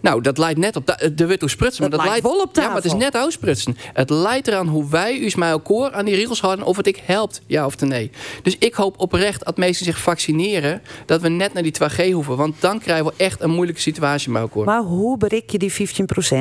Nou, 0.00 0.20
dat 0.20 0.38
leidt 0.38 0.58
net 0.58 0.76
op 0.76 0.86
de, 0.86 1.14
de 1.14 1.26
wit 1.26 1.40
hoe 1.40 1.50
sprutsen. 1.50 1.82
Maar 1.82 1.90
Dat 1.90 2.00
dat 2.00 2.08
lijkt 2.08 2.24
leidt 2.24 2.36
wel 2.38 2.46
op 2.46 2.56
Ja, 2.56 2.66
maar 2.66 2.76
het 2.76 2.84
is 2.84 2.94
net 2.94 3.16
uitsprutsen. 3.16 3.76
Het 3.92 4.10
leidt 4.10 4.48
eraan 4.48 4.68
hoe 4.68 4.88
wij 4.88 5.18
u 5.18 5.30
mij 5.36 5.50
elkaar 5.50 5.92
aan 5.92 6.04
die 6.04 6.14
regels 6.14 6.40
houden 6.40 6.64
of 6.64 6.76
het 6.76 6.86
ik 6.86 7.02
helpt, 7.04 7.40
ja 7.46 7.66
of 7.66 7.80
nee. 7.80 8.10
Dus 8.42 8.56
ik 8.58 8.74
hoop 8.74 9.00
oprecht 9.00 9.44
dat 9.44 9.56
mensen 9.56 9.84
zich 9.84 9.98
vaccineren, 9.98 10.82
dat 11.06 11.20
we 11.20 11.28
net 11.28 11.52
naar 11.52 11.62
die 11.62 11.72
2G 11.82 12.12
hoeven. 12.12 12.36
Want 12.36 12.54
dan 12.60 12.78
krijgen 12.78 13.06
we 13.06 13.12
echt 13.16 13.40
een 13.40 13.50
moeilijke 13.50 13.80
situatie 13.80 14.30
met 14.30 14.42
elkaar. 14.42 14.64
Maar 14.64 14.82
hoe 14.82 15.16
bereik 15.16 15.50
je 15.50 15.58
die 15.58 15.72
15%? 15.72 15.76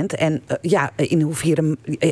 En 0.05 0.41
eh, 0.45 0.57
ja, 0.61 0.91
in 0.95 1.21
hoeverre... 1.21 1.77
eh, 1.99 2.11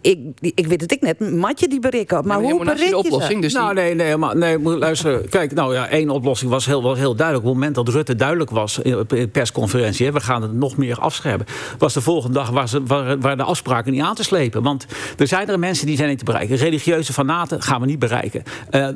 ik, 0.00 0.18
ik 0.40 0.66
weet 0.66 0.80
het 0.80 0.92
ik 0.92 1.00
net, 1.00 1.30
mat 1.30 1.60
je 1.60 1.68
die 1.68 1.80
bereiken? 1.80 2.26
Maar 2.26 2.40
hoe 2.40 2.58
bereik 2.58 2.78
je 2.78 3.20
ze? 3.20 3.38
Dus 3.40 3.52
nou, 3.52 3.74
nee, 3.74 3.94
nee, 3.94 4.16
maar 4.16 4.36
nee, 4.36 4.58
moet 4.58 4.78
luisteren. 4.78 5.28
Kijk, 5.28 5.52
nou 5.52 5.74
ja, 5.74 5.88
één 5.88 6.10
oplossing 6.10 6.50
was 6.50 6.66
heel, 6.66 6.82
was 6.82 6.98
heel 6.98 7.14
duidelijk. 7.14 7.46
Op 7.46 7.52
het 7.52 7.60
moment 7.60 7.74
dat 7.74 7.94
Rutte 7.94 8.14
duidelijk 8.14 8.50
was 8.50 8.78
in 8.78 8.98
op 8.98 9.08
de 9.08 9.28
persconferentie, 9.28 10.06
hè, 10.06 10.12
we 10.12 10.20
gaan 10.20 10.42
het 10.42 10.52
nog 10.52 10.71
meer 10.76 10.98
afscherpen, 10.98 11.46
was 11.78 11.92
de 11.92 12.00
volgende 12.00 12.34
dag 12.34 12.50
waar, 12.50 12.68
ze, 12.68 12.82
waar, 12.82 13.18
waar 13.18 13.36
de 13.36 13.42
afspraken 13.42 13.92
niet 13.92 14.02
aan 14.02 14.14
te 14.14 14.22
slepen. 14.22 14.62
Want 14.62 14.86
er 15.18 15.26
zijn 15.26 15.48
er 15.48 15.58
mensen 15.58 15.86
die 15.86 15.96
zijn 15.96 16.08
niet 16.08 16.18
te 16.18 16.24
bereiken. 16.24 16.56
Religieuze 16.56 17.12
fanaten 17.12 17.62
gaan 17.62 17.80
we 17.80 17.86
niet 17.86 17.98
bereiken. 17.98 18.42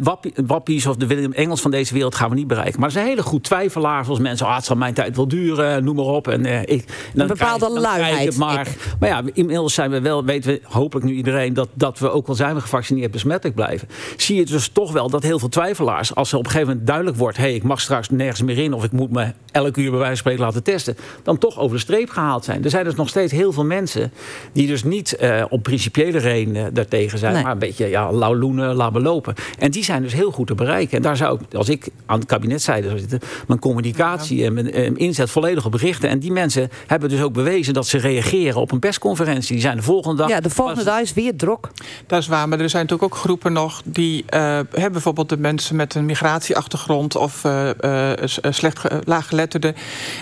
Wappie, 0.01 0.33
wappies 0.47 0.87
of 0.87 0.97
de 0.97 1.07
Willem 1.07 1.33
Engels 1.33 1.61
van 1.61 1.70
deze 1.70 1.95
wereld 1.95 2.14
gaan 2.14 2.29
we 2.29 2.35
niet 2.35 2.47
bereiken. 2.47 2.81
Maar 2.81 2.91
zijn 2.91 3.07
hele 3.07 3.22
goed 3.22 3.43
twijfelaars, 3.45 4.05
zoals 4.05 4.20
mensen, 4.20 4.47
ah, 4.47 4.57
het 4.57 4.64
zal 4.64 4.77
mijn 4.77 4.95
tijd 4.95 5.16
wel 5.16 5.29
duren, 5.29 5.85
noem 5.85 5.97
maar 5.97 6.05
op. 6.05 6.29
En, 6.29 6.45
eh, 6.45 6.61
ik, 6.61 6.68
en 6.68 6.87
dan 7.14 7.27
bepaalde 7.27 7.59
krijg- 7.59 7.77
ik 7.77 7.83
luiheid, 7.83 8.37
Maar, 8.37 8.68
ja, 9.01 9.22
inmiddels 9.33 9.74
zijn 9.74 9.91
we 9.91 10.01
wel, 10.01 10.24
weten 10.24 10.51
we 10.51 10.61
hopelijk 10.62 11.07
nu 11.07 11.12
iedereen, 11.12 11.55
dat, 11.55 11.68
dat 11.74 11.99
we 11.99 12.11
ook 12.11 12.29
al 12.29 12.35
zijn 12.35 12.55
we 12.55 12.61
gevaccineerd 12.61 13.11
besmettelijk 13.11 13.57
blijven. 13.57 13.89
Zie 14.16 14.37
je 14.37 14.45
dus 14.45 14.68
toch 14.68 14.93
wel 14.93 15.11
dat 15.11 15.22
heel 15.22 15.39
veel 15.39 15.49
twijfelaars, 15.49 16.14
als 16.14 16.33
er 16.33 16.39
op 16.39 16.45
een 16.45 16.51
gegeven 16.51 16.68
moment 16.68 16.87
duidelijk 16.87 17.16
wordt, 17.16 17.37
hé, 17.37 17.43
hey, 17.43 17.55
ik 17.55 17.62
mag 17.62 17.81
straks 17.81 18.11
nergens 18.11 18.43
meer 18.43 18.59
in 18.59 18.72
of 18.72 18.85
ik 18.85 18.93
moet 18.93 19.11
me 19.11 19.33
elk 19.53 19.77
uur 19.77 19.91
bij 19.91 19.99
wijze 19.99 20.07
van 20.07 20.16
spreken 20.16 20.45
laten 20.45 20.62
testen, 20.62 20.97
dan 21.22 21.39
toch 21.39 21.59
over 21.67 21.77
de 21.79 21.83
streep 21.83 22.11
gehaald 22.11 22.45
zijn. 22.45 22.64
Er 22.64 22.71
zijn 22.71 22.85
dus 22.85 22.95
nog 22.95 23.09
steeds 23.09 23.33
heel 23.33 23.53
veel 23.53 23.64
mensen 23.64 24.12
die 24.53 24.67
dus 24.67 24.85
niet 24.85 25.17
eh, 25.17 25.45
op 25.49 25.62
principiële 25.62 26.19
redenen 26.19 26.75
daartegen 26.75 27.19
zijn, 27.19 27.33
Nee. 27.33 27.43
maar 27.43 27.53
een 27.53 27.59
beetje 27.59 27.87
ja, 27.89 28.12
lauw 28.12 28.37
loenen, 28.37 28.75
laten 28.75 29.03
lopen. 29.03 29.35
En 29.59 29.71
die 29.71 29.85
zijn 29.85 30.03
dus 30.03 30.12
heel 30.12 30.31
goed 30.31 30.47
te 30.47 30.55
bereiken. 30.55 30.97
En 30.97 31.03
daar 31.03 31.17
zou 31.17 31.41
ik, 31.41 31.55
als 31.55 31.69
ik 31.69 31.89
aan 32.07 32.19
het 32.19 32.29
kabinetzijde 32.29 32.87
zou 32.87 32.99
zitten, 32.99 33.21
mijn 33.47 33.61
communicatie 33.61 34.45
en 34.45 34.53
mijn 34.55 34.73
eh, 34.73 34.91
inzet 34.95 35.31
volledig 35.31 35.64
op 35.67 35.75
richten. 35.75 36.09
En 36.09 36.19
die 36.19 36.33
mensen 36.33 36.69
hebben 36.87 37.09
dus 37.09 37.23
ook 37.23 37.33
bewezen 37.33 37.75
dat 37.75 37.87
ze 37.87 37.99
reageren 37.99 38.61
op 38.61 38.73
een 38.73 38.79
persconferentie. 38.79 39.53
Die 39.53 39.61
zijn 39.61 39.77
de 39.77 39.83
volgende 39.83 40.17
dag. 40.17 40.29
Ja, 40.29 40.41
de 40.41 40.51
volgende 40.51 40.85
dag 40.85 41.01
is 41.01 41.12
weer 41.12 41.37
druk. 41.37 41.69
Dat 42.07 42.19
is 42.21 42.27
waar, 42.29 42.49
maar 42.49 42.61
er 42.61 42.71
zijn 42.71 42.83
natuurlijk 42.83 43.14
ook 43.14 43.21
groepen 43.21 43.53
nog 43.53 43.83
die 43.85 44.25
eh, 44.27 44.41
hebben 44.71 44.93
bijvoorbeeld 44.93 45.29
de 45.29 45.37
mensen 45.39 45.77
met 45.77 45.95
een 45.95 46.07
migratieachtergrond 46.07 47.17
of 47.17 47.45
eh, 47.45 47.71
eh, 47.81 48.12
eh, 48.12 48.19
slecht 48.51 48.79
ge- 48.79 49.01
laaggeletterden. 49.05 49.75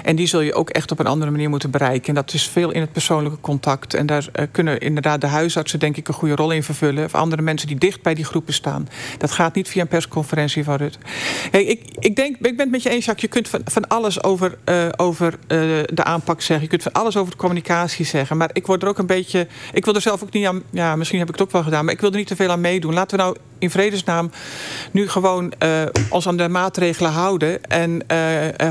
En 0.03 0.16
die 0.16 0.26
zul 0.26 0.40
je 0.40 0.55
ook 0.55 0.70
echt 0.70 0.90
op 0.90 0.99
een 0.99 1.07
andere 1.07 1.30
manier 1.35 1.51
moeten 1.51 1.70
bereiken. 1.70 2.09
En 2.09 2.14
dat 2.14 2.32
is 2.32 2.49
veel 2.49 2.70
in 2.70 2.80
het 2.80 2.93
persoonlijke 2.93 3.41
contact. 3.41 3.95
En 3.95 4.07
daar 4.07 4.26
eh, 4.32 4.47
kunnen 4.53 4.80
inderdaad 4.80 5.20
de 5.20 5.26
huisartsen 5.26 5.78
denk 5.78 5.97
ik 5.97 6.09
een 6.09 6.14
goede 6.14 6.35
rol 6.35 6.51
in 6.51 6.62
vervullen. 6.62 7.05
Of 7.05 7.14
andere 7.14 7.43
mensen 7.43 7.68
die 7.68 7.78
dicht 7.78 8.03
bij 8.03 8.14
die 8.14 8.24
groepen 8.24 8.55
staan. 8.55 8.89
Dat 9.18 9.30
gaat 9.30 9.55
niet 9.55 9.68
via 9.68 9.82
een 9.82 9.89
persconferentie 9.89 10.64
van 10.64 10.76
Rutte. 10.76 10.99
Hey, 11.51 11.64
ik, 11.64 11.80
ik, 11.99 12.16
denk, 12.16 12.35
ik 12.37 12.41
ben 12.41 12.59
het 12.59 12.70
met 12.70 12.82
je 12.82 12.89
eens, 12.89 13.05
Jacques. 13.05 13.22
Je 13.22 13.28
kunt 13.28 13.49
van, 13.49 13.61
van 13.64 13.89
alles 13.89 14.22
over, 14.22 14.59
eh, 14.64 14.89
over 14.97 15.35
eh, 15.47 15.59
de 15.87 16.05
aanpak 16.05 16.41
zeggen. 16.41 16.64
Je 16.64 16.70
kunt 16.70 16.82
van 16.82 16.93
alles 16.93 17.16
over 17.16 17.32
de 17.32 17.39
communicatie 17.39 18.05
zeggen. 18.05 18.37
Maar 18.37 18.51
ik 18.53 18.66
word 18.66 18.82
er 18.82 18.89
ook 18.89 18.99
een 18.99 19.07
beetje. 19.07 19.47
Ik 19.72 19.85
wil 19.85 19.95
er 19.95 20.01
zelf 20.01 20.22
ook 20.22 20.32
niet 20.32 20.47
aan. 20.47 20.62
Ja, 20.70 20.97
misschien 20.97 21.18
heb 21.18 21.28
ik 21.28 21.35
het 21.35 21.43
ook 21.43 21.53
wel 21.53 21.62
gedaan. 21.62 21.85
Maar 21.85 21.95
ik 21.95 22.01
wil 22.01 22.11
er 22.11 22.16
niet 22.16 22.26
te 22.26 22.37
veel 22.37 22.51
aan 22.51 22.61
meedoen. 22.61 22.95
Laten 22.95 23.16
we 23.16 23.22
nou 23.22 23.37
in 23.59 23.70
vredesnaam 23.70 24.30
nu 24.91 25.09
gewoon 25.09 25.53
eh, 25.59 25.82
ons 26.11 26.28
aan 26.28 26.37
de 26.37 26.49
maatregelen 26.49 27.11
houden. 27.11 27.64
En 27.64 28.03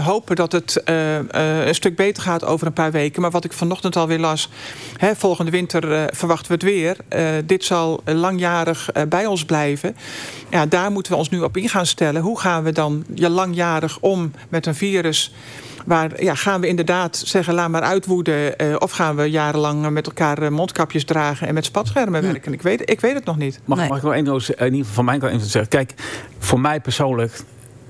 hopen 0.01 0.35
dat 0.35 0.51
het 0.51 0.81
een 0.85 1.75
stuk 1.75 1.95
beter 1.95 2.23
gaat 2.23 2.45
over 2.45 2.52
een 2.61 2.73
paar 2.73 2.91
weken. 2.91 3.21
Maar 3.21 3.31
wat 3.31 3.43
ik 3.43 3.53
vanochtend 3.53 3.95
alweer 3.95 4.19
las. 4.19 4.49
Hè, 4.97 5.15
volgende 5.15 5.51
winter 5.51 5.93
eh, 5.93 6.03
verwachten 6.11 6.47
we 6.47 6.53
het 6.53 6.63
weer. 6.63 6.97
Eh, 7.07 7.25
dit 7.45 7.63
zal 7.63 8.01
langjarig 8.05 8.91
eh, 8.91 9.03
bij 9.03 9.25
ons 9.25 9.45
blijven. 9.45 9.95
Ja, 10.49 10.65
daar 10.65 10.91
moeten 10.91 11.11
we 11.11 11.17
ons 11.17 11.29
nu 11.29 11.39
op 11.39 11.57
in 11.57 11.69
gaan 11.69 11.85
stellen. 11.85 12.21
Hoe 12.21 12.39
gaan 12.39 12.63
we 12.63 12.71
dan 12.71 13.05
ja, 13.13 13.29
langjarig 13.29 13.97
om 13.99 14.31
met 14.49 14.65
een 14.65 14.75
virus? 14.75 15.33
Waar 15.85 16.23
ja, 16.23 16.35
gaan 16.35 16.61
we 16.61 16.67
inderdaad 16.67 17.21
zeggen, 17.25 17.53
laat 17.53 17.69
maar 17.69 17.81
uitwoeden. 17.81 18.57
eh, 18.57 18.75
of 18.79 18.91
gaan 18.91 19.15
we 19.15 19.23
jarenlang 19.23 19.89
met 19.89 20.05
elkaar 20.05 20.41
eh, 20.41 20.49
mondkapjes 20.49 21.05
dragen 21.05 21.47
en 21.47 21.53
met 21.53 21.65
spatschermen 21.65 22.21
werken? 22.21 22.53
Ik, 22.53 22.61
weet, 22.61 22.89
ik 22.89 23.01
weet 23.01 23.13
het 23.13 23.25
nog 23.25 23.37
niet. 23.37 23.59
Mag, 23.65 23.87
mag 23.87 23.97
ik 23.97 24.03
wel 24.03 24.13
één 24.13 24.25
in 24.25 24.33
ieder 24.33 24.69
geval 24.69 24.83
van 24.93 25.05
mijn 25.05 25.19
kant 25.19 25.33
even 25.33 25.47
zeggen? 25.47 25.69
Kijk, 25.69 25.93
voor 26.39 26.59
mij 26.59 26.79
persoonlijk, 26.79 27.39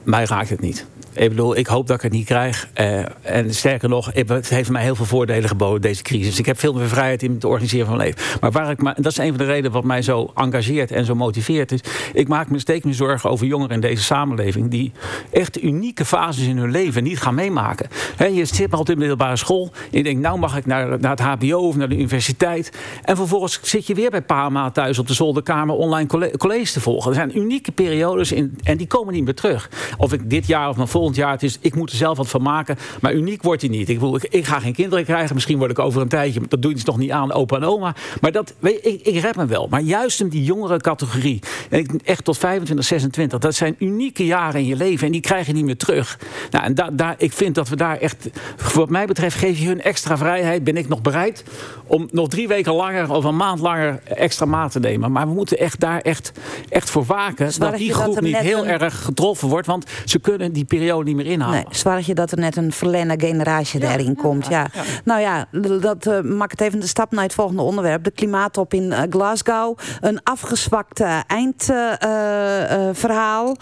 mij 0.03 0.25
raakt 0.25 0.49
het 0.49 0.59
niet. 0.61 0.85
Ik 1.15 1.29
bedoel, 1.29 1.57
ik 1.57 1.67
hoop 1.67 1.87
dat 1.87 1.95
ik 1.95 2.01
het 2.01 2.11
niet 2.11 2.25
krijg. 2.25 2.69
Eh, 2.73 3.03
en 3.21 3.53
sterker 3.53 3.89
nog, 3.89 4.09
het 4.13 4.49
heeft 4.49 4.69
mij 4.69 4.83
heel 4.83 4.95
veel 4.95 5.05
voordelen 5.05 5.49
geboden, 5.49 5.81
deze 5.81 6.01
crisis. 6.01 6.39
Ik 6.39 6.45
heb 6.45 6.59
veel 6.59 6.73
meer 6.73 6.87
vrijheid 6.87 7.23
in 7.23 7.33
het 7.33 7.43
organiseren 7.43 7.87
van 7.87 7.97
mijn 7.97 8.07
leven. 8.09 8.39
Maar 8.41 8.51
waar 8.51 8.69
ik 8.69 8.83
dat 8.83 9.11
is 9.11 9.17
een 9.17 9.27
van 9.27 9.37
de 9.37 9.45
redenen 9.45 9.71
wat 9.71 9.83
mij 9.83 10.01
zo 10.01 10.31
engageert 10.35 10.91
en 10.91 11.05
zo 11.05 11.15
motiveert. 11.15 11.71
Is, 11.71 11.79
ik 12.13 12.27
maak 12.27 12.49
me 12.49 12.59
steeds 12.59 12.85
meer 12.85 12.93
zorgen 12.93 13.29
over 13.29 13.45
jongeren 13.45 13.75
in 13.75 13.81
deze 13.81 14.03
samenleving. 14.03 14.69
die 14.69 14.91
echt 15.31 15.63
unieke 15.63 16.05
fases 16.05 16.47
in 16.47 16.57
hun 16.57 16.71
leven 16.71 17.03
niet 17.03 17.19
gaan 17.19 17.35
meemaken. 17.35 17.89
Je 18.17 18.45
zit 18.45 18.69
maar 18.69 18.79
op 18.79 18.85
de 18.85 18.95
middelbare 18.95 19.35
school. 19.35 19.71
Je 19.91 20.03
denkt, 20.03 20.21
nou 20.21 20.39
mag 20.39 20.57
ik 20.57 20.65
naar, 20.65 20.99
naar 20.99 21.11
het 21.11 21.19
HBO 21.19 21.57
of 21.67 21.75
naar 21.75 21.89
de 21.89 21.95
universiteit. 21.97 22.71
En 23.03 23.15
vervolgens 23.15 23.59
zit 23.61 23.87
je 23.87 23.93
weer 23.93 24.09
bij 24.09 24.21
pa 24.21 24.45
en 24.45 24.51
ma 24.51 24.71
thuis 24.71 24.99
op 24.99 25.07
de 25.07 25.13
zolderkamer 25.13 25.75
online 25.75 26.07
colle- 26.07 26.37
college 26.37 26.71
te 26.73 26.81
volgen. 26.81 27.09
Er 27.09 27.15
zijn 27.15 27.37
unieke 27.37 27.71
periodes 27.71 28.31
in, 28.31 28.57
en 28.63 28.77
die 28.77 28.87
komen 28.87 29.13
niet 29.13 29.23
meer 29.23 29.35
terug. 29.35 29.69
Of 29.97 30.13
ik 30.13 30.29
dit 30.29 30.47
jaar 30.47 30.69
of 30.69 30.75
mijn 30.75 30.87
volgend 31.03 31.21
jaar, 31.23 31.31
het 31.31 31.43
is, 31.43 31.57
ik 31.61 31.75
moet 31.75 31.91
er 31.91 31.97
zelf 31.97 32.17
wat 32.17 32.29
van 32.29 32.41
maken. 32.41 32.77
Maar 33.01 33.13
uniek 33.13 33.43
wordt 33.43 33.61
hij 33.61 33.69
niet. 33.69 33.89
Ik, 33.89 33.99
bedoel, 33.99 34.15
ik, 34.15 34.23
ik 34.23 34.45
ga 34.45 34.59
geen 34.59 34.73
kinderen 34.73 35.05
krijgen. 35.05 35.33
Misschien 35.35 35.57
word 35.57 35.71
ik 35.71 35.79
over 35.79 36.01
een 36.01 36.07
tijdje, 36.07 36.41
dat 36.49 36.61
doe 36.61 36.69
je 36.71 36.77
dus 36.77 36.85
nog 36.85 36.97
niet 36.97 37.11
aan, 37.11 37.31
opa 37.33 37.55
en 37.55 37.63
oma. 37.63 37.95
Maar 38.21 38.31
dat, 38.31 38.53
weet, 38.59 38.85
ik, 38.85 39.01
ik 39.01 39.21
red 39.21 39.35
me 39.35 39.45
wel. 39.45 39.67
Maar 39.69 39.81
juist 39.81 40.19
in 40.21 40.27
die 40.29 40.43
jongere 40.43 40.77
categorie, 40.79 41.39
en 41.69 41.99
echt 42.03 42.23
tot 42.23 42.37
25, 42.37 42.85
26, 42.85 43.39
dat 43.39 43.55
zijn 43.55 43.75
unieke 43.79 44.25
jaren 44.25 44.59
in 44.59 44.65
je 44.65 44.75
leven 44.75 45.05
en 45.05 45.11
die 45.11 45.21
krijg 45.21 45.47
je 45.47 45.53
niet 45.53 45.65
meer 45.65 45.77
terug. 45.77 46.19
Nou, 46.51 46.65
en 46.65 46.75
da, 46.75 46.89
daar, 46.91 47.15
ik 47.17 47.33
vind 47.33 47.55
dat 47.55 47.69
we 47.69 47.75
daar 47.75 47.97
echt, 47.97 48.29
wat 48.73 48.89
mij 48.89 49.05
betreft, 49.05 49.37
geef 49.37 49.59
je 49.59 49.67
hun 49.67 49.81
extra 49.81 50.17
vrijheid. 50.17 50.63
Ben 50.63 50.77
ik 50.77 50.87
nog 50.87 51.01
bereid 51.01 51.43
om 51.87 52.07
nog 52.11 52.27
drie 52.29 52.47
weken 52.47 52.73
langer 52.73 53.11
of 53.11 53.23
een 53.23 53.35
maand 53.35 53.59
langer 53.59 54.01
extra 54.05 54.45
maat 54.45 54.71
te 54.71 54.79
nemen. 54.79 55.11
Maar 55.11 55.27
we 55.27 55.33
moeten 55.33 55.57
echt 55.57 55.79
daar 55.79 56.01
echt, 56.01 56.31
echt 56.69 56.89
voor 56.89 57.05
waken 57.05 57.53
Zwaar 57.53 57.69
dat 57.69 57.79
die 57.79 57.93
groep 57.93 58.21
niet 58.21 58.37
heel 58.37 58.63
een- 58.67 58.79
erg 58.79 59.03
getroffen 59.03 59.47
wordt. 59.47 59.67
Want 59.67 59.85
ze 60.05 60.19
kunnen 60.19 60.51
die 60.53 60.65
periode 60.65 60.92
niet 61.01 61.15
meer 61.15 61.25
inhalen. 61.25 61.55
Nee, 61.55 61.65
zwaar 61.69 62.01
je 62.05 62.13
dat 62.13 62.31
er 62.31 62.39
net 62.39 62.55
een 62.55 62.71
verlenne 62.71 63.15
generatie 63.17 63.79
daarin 63.79 64.15
komt. 64.15 64.47
Ja. 64.47 64.67
Nou 65.03 65.21
ja, 65.21 65.47
dat 65.79 66.07
eh, 66.07 66.21
maakt 66.21 66.51
het 66.51 66.61
even 66.61 66.79
de 66.79 66.87
stap 66.87 67.11
naar 67.11 67.23
het 67.23 67.33
volgende 67.33 67.61
onderwerp. 67.61 68.03
De 68.03 68.11
klimaattop 68.11 68.73
in 68.73 68.91
eh, 68.91 69.01
Glasgow. 69.09 69.77
Een 70.01 70.23
afgezwakt 70.23 71.03
eindverhaal. 71.27 73.57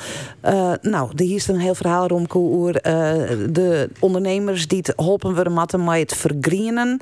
nou, 0.81 1.11
er 1.15 1.33
is 1.33 1.47
een 1.47 1.59
heel 1.59 1.75
verhaal 1.75 2.07
rond 2.07 2.29
eh, 2.31 2.35
de 3.49 3.89
ondernemers 3.99 4.67
die 4.67 4.77
het 4.77 4.93
holpen 4.95 5.35
willen 5.35 5.51
matten 5.51 5.83
met 5.83 5.99
het 5.99 6.15
vergrienen. 6.15 6.99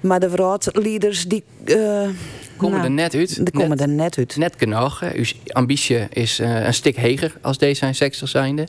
Maar 0.00 0.20
de 0.20 0.58
leaders 0.72 1.24
die... 1.24 1.44
eh, 1.64 2.08
Komen 2.56 2.78
nou, 2.78 2.88
er 2.88 2.94
net 2.94 3.14
uit. 3.14 3.36
Die 3.36 3.50
komen 3.50 3.78
er 3.78 3.88
net 3.88 4.18
uit. 4.18 4.36
Net 4.36 4.54
genoeg. 4.56 5.02
Uw 5.14 5.24
ambitie 5.52 6.06
is 6.10 6.38
eh, 6.38 6.64
een 6.64 6.74
stuk 6.74 6.96
heger 6.96 7.32
als 7.40 7.58
D66 7.64 8.22
zijnde. 8.22 8.68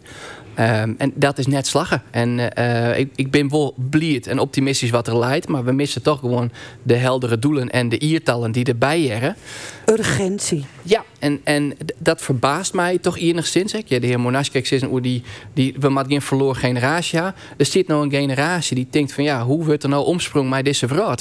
Ehm, 0.58 0.94
en 0.98 1.12
dat 1.16 1.38
is 1.38 1.48
net 1.48 1.68
slaggen. 1.68 2.04
En 2.12 2.54
eh, 2.54 3.00
ik, 3.00 3.12
ik 3.16 3.32
ben 3.32 3.50
wel 3.50 3.74
blied 3.90 4.28
en 4.28 4.40
optimistisch 4.40 4.90
wat 4.90 5.08
er 5.08 5.18
leidt. 5.18 5.48
Maar 5.48 5.64
we 5.64 5.72
missen 5.72 6.02
toch 6.02 6.20
gewoon 6.20 6.52
de 6.84 6.96
heldere 6.96 7.40
doelen 7.40 7.70
en 7.70 7.90
de 7.90 8.00
iertallen 8.00 8.52
die 8.52 8.66
erbij 8.66 9.02
jaren. 9.02 9.36
Urgentie. 9.86 10.66
Ja, 10.84 11.04
en, 11.20 11.42
en 11.44 11.78
dat 11.98 12.22
verbaast 12.22 12.74
mij 12.74 12.98
toch 12.98 13.18
enigszins. 13.18 13.72
Hè. 13.72 13.80
Ja, 13.86 14.00
de 14.00 14.08
heer 14.08 14.50
kijk, 14.52 14.82
hoe 14.82 15.02
die, 15.02 15.24
die, 15.54 15.76
we 15.80 15.90
maken 15.90 16.12
geen 16.12 16.22
verloren 16.22 16.56
generatie. 16.56 17.20
Er 17.20 17.66
zit 17.66 17.88
nou 17.88 18.04
een 18.04 18.12
generatie 18.12 18.76
die 18.76 18.88
denkt 18.90 19.14
van 19.14 19.24
ja, 19.24 19.44
hoe 19.44 19.66
wordt 19.66 19.84
er 19.84 19.90
nou 19.90 20.06
omsprong 20.06 20.50
met 20.50 20.66
deze 20.66 20.88
vrouw? 20.88 21.16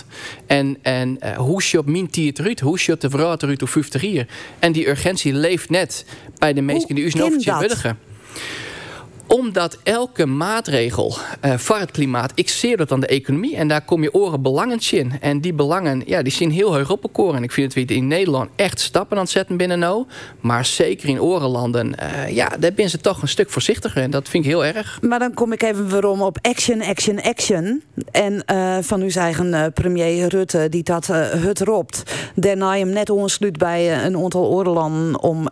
En, 0.47 0.79
en 0.83 1.19
uh, 1.25 1.37
hoe 1.37 1.63
shot 1.63 1.87
mijn 1.87 2.11
tiert 2.11 2.39
eruit? 2.39 2.61
Hoe 2.61 2.79
shot 2.79 3.01
de 3.01 3.11
vrouw 3.11 3.37
eruit 3.39 3.63
op 3.63 3.69
50 3.69 4.03
jaar? 4.03 4.27
En 4.59 4.73
die 4.73 4.89
urgentie 4.89 5.33
leeft 5.33 5.71
net 5.71 6.05
bij 6.39 6.53
de 6.53 6.61
meesten 6.61 6.95
die 6.95 7.05
u 7.05 7.11
nog 7.11 7.59
willigen 7.61 7.99
omdat 9.27 9.79
elke 9.83 10.27
maatregel 10.27 11.17
uh, 11.45 11.55
voor 11.57 11.79
het 11.79 11.91
klimaat, 11.91 12.33
ik 12.35 12.49
zie 12.49 12.77
dat 12.77 12.93
aan 12.93 13.01
de 13.01 13.07
economie. 13.07 13.57
En 13.57 13.69
daar 13.69 13.85
kom 13.85 14.03
je 14.03 14.15
oren 14.15 14.43
belangen 14.43 14.79
in. 14.91 15.13
En 15.21 15.41
die 15.41 15.53
belangen, 15.53 16.03
ja, 16.07 16.23
die 16.23 16.33
zien 16.33 16.51
heel 16.51 16.77
hoog 16.77 16.91
opgekoren. 16.91 17.37
En 17.37 17.43
ik 17.43 17.53
vind 17.53 17.75
dat 17.75 17.85
we 17.85 17.95
in 17.95 18.07
Nederland 18.07 18.51
echt 18.57 18.81
stappen 18.81 19.17
aan 19.17 19.23
het 19.23 19.33
zetten 19.33 19.57
binnen 19.57 19.79
nou. 19.79 20.05
Maar 20.41 20.65
zeker 20.65 21.09
in 21.09 21.21
orenlanden, 21.21 21.95
uh, 22.03 22.35
ja, 22.35 22.49
daar 22.59 22.73
zijn 22.77 22.91
ze 22.91 22.99
toch 22.99 23.23
een 23.23 23.29
stuk 23.29 23.51
voorzichtiger. 23.51 24.03
En 24.03 24.11
dat 24.11 24.29
vind 24.29 24.45
ik 24.45 24.51
heel 24.51 24.65
erg. 24.65 24.99
Maar 25.03 25.19
dan 25.19 25.35
kom 25.35 25.53
ik 25.53 25.63
even 25.63 25.89
weer 25.89 26.07
om 26.07 26.23
op 26.23 26.39
action, 26.43 26.83
action, 26.83 27.23
action. 27.23 27.83
En 28.11 28.45
uh, 28.53 28.77
van 28.81 29.01
uw 29.01 29.11
eigen 29.11 29.73
premier 29.73 30.29
Rutte, 30.29 30.69
die 30.69 30.83
dat 30.83 31.07
het 31.07 31.61
ropt. 31.61 32.03
Daarna 32.35 32.77
hem 32.77 32.89
net 32.89 33.11
ontsluit 33.11 33.57
bij 33.57 34.05
een 34.05 34.17
aantal 34.17 34.45
orenlanden 34.45 35.23
om 35.23 35.45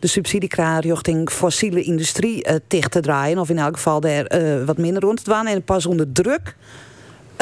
de 0.00 0.06
subsidiekraar 0.06 0.80
richting 0.80 1.30
fossiele 1.30 1.82
industrie 1.82 2.46
dicht 2.68 2.93
te 2.94 3.00
draaien. 3.00 3.38
Of 3.38 3.48
in 3.48 3.58
elk 3.58 3.74
geval 3.74 4.02
er 4.02 4.58
uh, 4.58 4.64
wat 4.64 4.78
minder 4.78 5.02
rond 5.02 5.16
te 5.16 5.24
dwaan. 5.24 5.46
En 5.46 5.62
pas 5.62 5.86
onder 5.86 6.12
druk. 6.12 6.56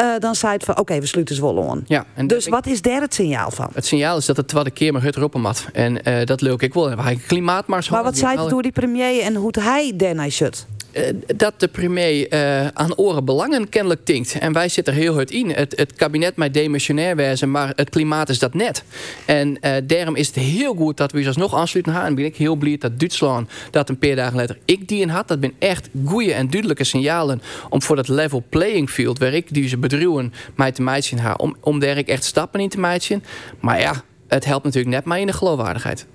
Uh, 0.01 0.19
dan 0.19 0.35
zei 0.35 0.53
het 0.53 0.65
van 0.65 0.75
oké, 0.75 0.83
okay, 0.83 1.01
we 1.01 1.07
sluiten 1.07 1.35
Zwolle 1.35 1.69
aan. 1.69 1.85
Ja, 1.87 2.05
en 2.15 2.27
dus 2.27 2.49
wat 2.49 2.67
is 2.67 2.83
daar 2.83 3.01
het 3.01 3.15
signaal 3.15 3.51
van? 3.51 3.69
Het 3.75 3.87
signaal 3.87 4.17
is 4.17 4.27
dat 4.27 4.37
het 4.37 4.49
tweede 4.49 4.71
keer 4.71 4.93
maar 4.93 5.03
het 5.03 5.17
erop 5.17 5.35
mat. 5.35 5.67
En 5.73 6.09
uh, 6.09 6.25
dat 6.25 6.41
leuk 6.41 6.63
ik 6.63 6.75
wel. 6.75 6.99
Hij 6.99 7.21
klimaatmars. 7.27 7.89
Maar 7.89 8.03
wat 8.03 8.19
zei 8.19 8.39
het 8.39 8.51
door 8.51 8.63
die 8.63 8.73
premier 8.73 9.23
en 9.23 9.35
hoe 9.35 9.53
hij 9.61 9.93
daarna 9.97 10.31
zit? 10.31 10.67
Eh, 10.93 11.03
dat 11.36 11.61
de 11.61 11.68
premier 11.68 12.32
uh, 12.32 12.66
aan 12.66 12.97
oren 12.97 13.24
belangen 13.24 13.68
kennelijk 13.68 14.05
tinkt. 14.05 14.38
En 14.38 14.53
wij 14.53 14.68
zitten 14.68 14.95
er 14.95 15.01
heel 15.01 15.14
hard 15.14 15.30
in. 15.30 15.51
Het, 15.51 15.72
het 15.76 15.93
kabinet 15.93 16.36
mij 16.36 16.51
demissionair 16.51 17.16
wezen, 17.16 17.51
maar 17.51 17.72
het 17.76 17.90
klimaat 17.90 18.28
is 18.28 18.38
dat 18.38 18.55
net. 18.55 18.84
En 19.24 19.59
uh, 19.61 19.72
daarom 19.84 20.16
is 20.16 20.26
het 20.26 20.36
heel 20.36 20.74
goed 20.74 20.97
dat 20.97 21.12
we 21.12 21.32
nog 21.34 21.55
aansluiten 21.55 21.93
gaan. 21.93 22.05
En 22.05 22.14
ben 22.14 22.24
ik 22.24 22.36
heel 22.36 22.57
blij 22.57 22.76
dat 22.78 22.99
Duitsland 22.99 23.51
dat 23.70 23.88
een 23.88 23.99
paar 23.99 24.16
dagen 24.16 24.36
later 24.36 24.59
ik 24.64 24.88
die 24.88 25.01
in 25.01 25.09
had. 25.09 25.28
Dat 25.28 25.40
ben 25.40 25.53
echt 25.59 25.88
goede 26.05 26.32
en 26.32 26.51
duidelijke 26.51 26.84
signalen 26.84 27.43
om 27.68 27.82
voor 27.82 27.97
dat 27.97 28.09
level 28.09 28.45
playing 28.49 28.90
field, 28.90 29.18
waar 29.18 29.32
ik 29.32 29.55
deze 29.55 29.76
bedrijven 29.76 30.32
mij 30.55 30.72
te 30.72 30.82
meiden 30.82 31.18
ha, 31.18 31.34
om, 31.36 31.57
om 31.61 31.78
daar 31.78 31.97
ik 31.97 32.09
echt 32.09 32.24
stappen 32.24 32.61
in 32.61 32.68
te 32.68 32.80
meiden. 32.80 33.24
Maar 33.61 33.80
ja, 33.80 34.03
het 34.28 34.45
helpt 34.45 34.64
natuurlijk 34.64 34.95
net 34.95 35.05
maar 35.05 35.20
in 35.20 35.26
de 35.26 35.32
geloofwaardigheid. 35.32 36.07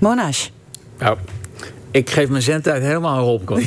Monash. 0.00 0.48
Nou, 0.98 1.18
ik 1.96 2.10
geef 2.10 2.28
mijn 2.28 2.42
zendtijd 2.42 2.82
helemaal 2.82 3.32
op. 3.32 3.48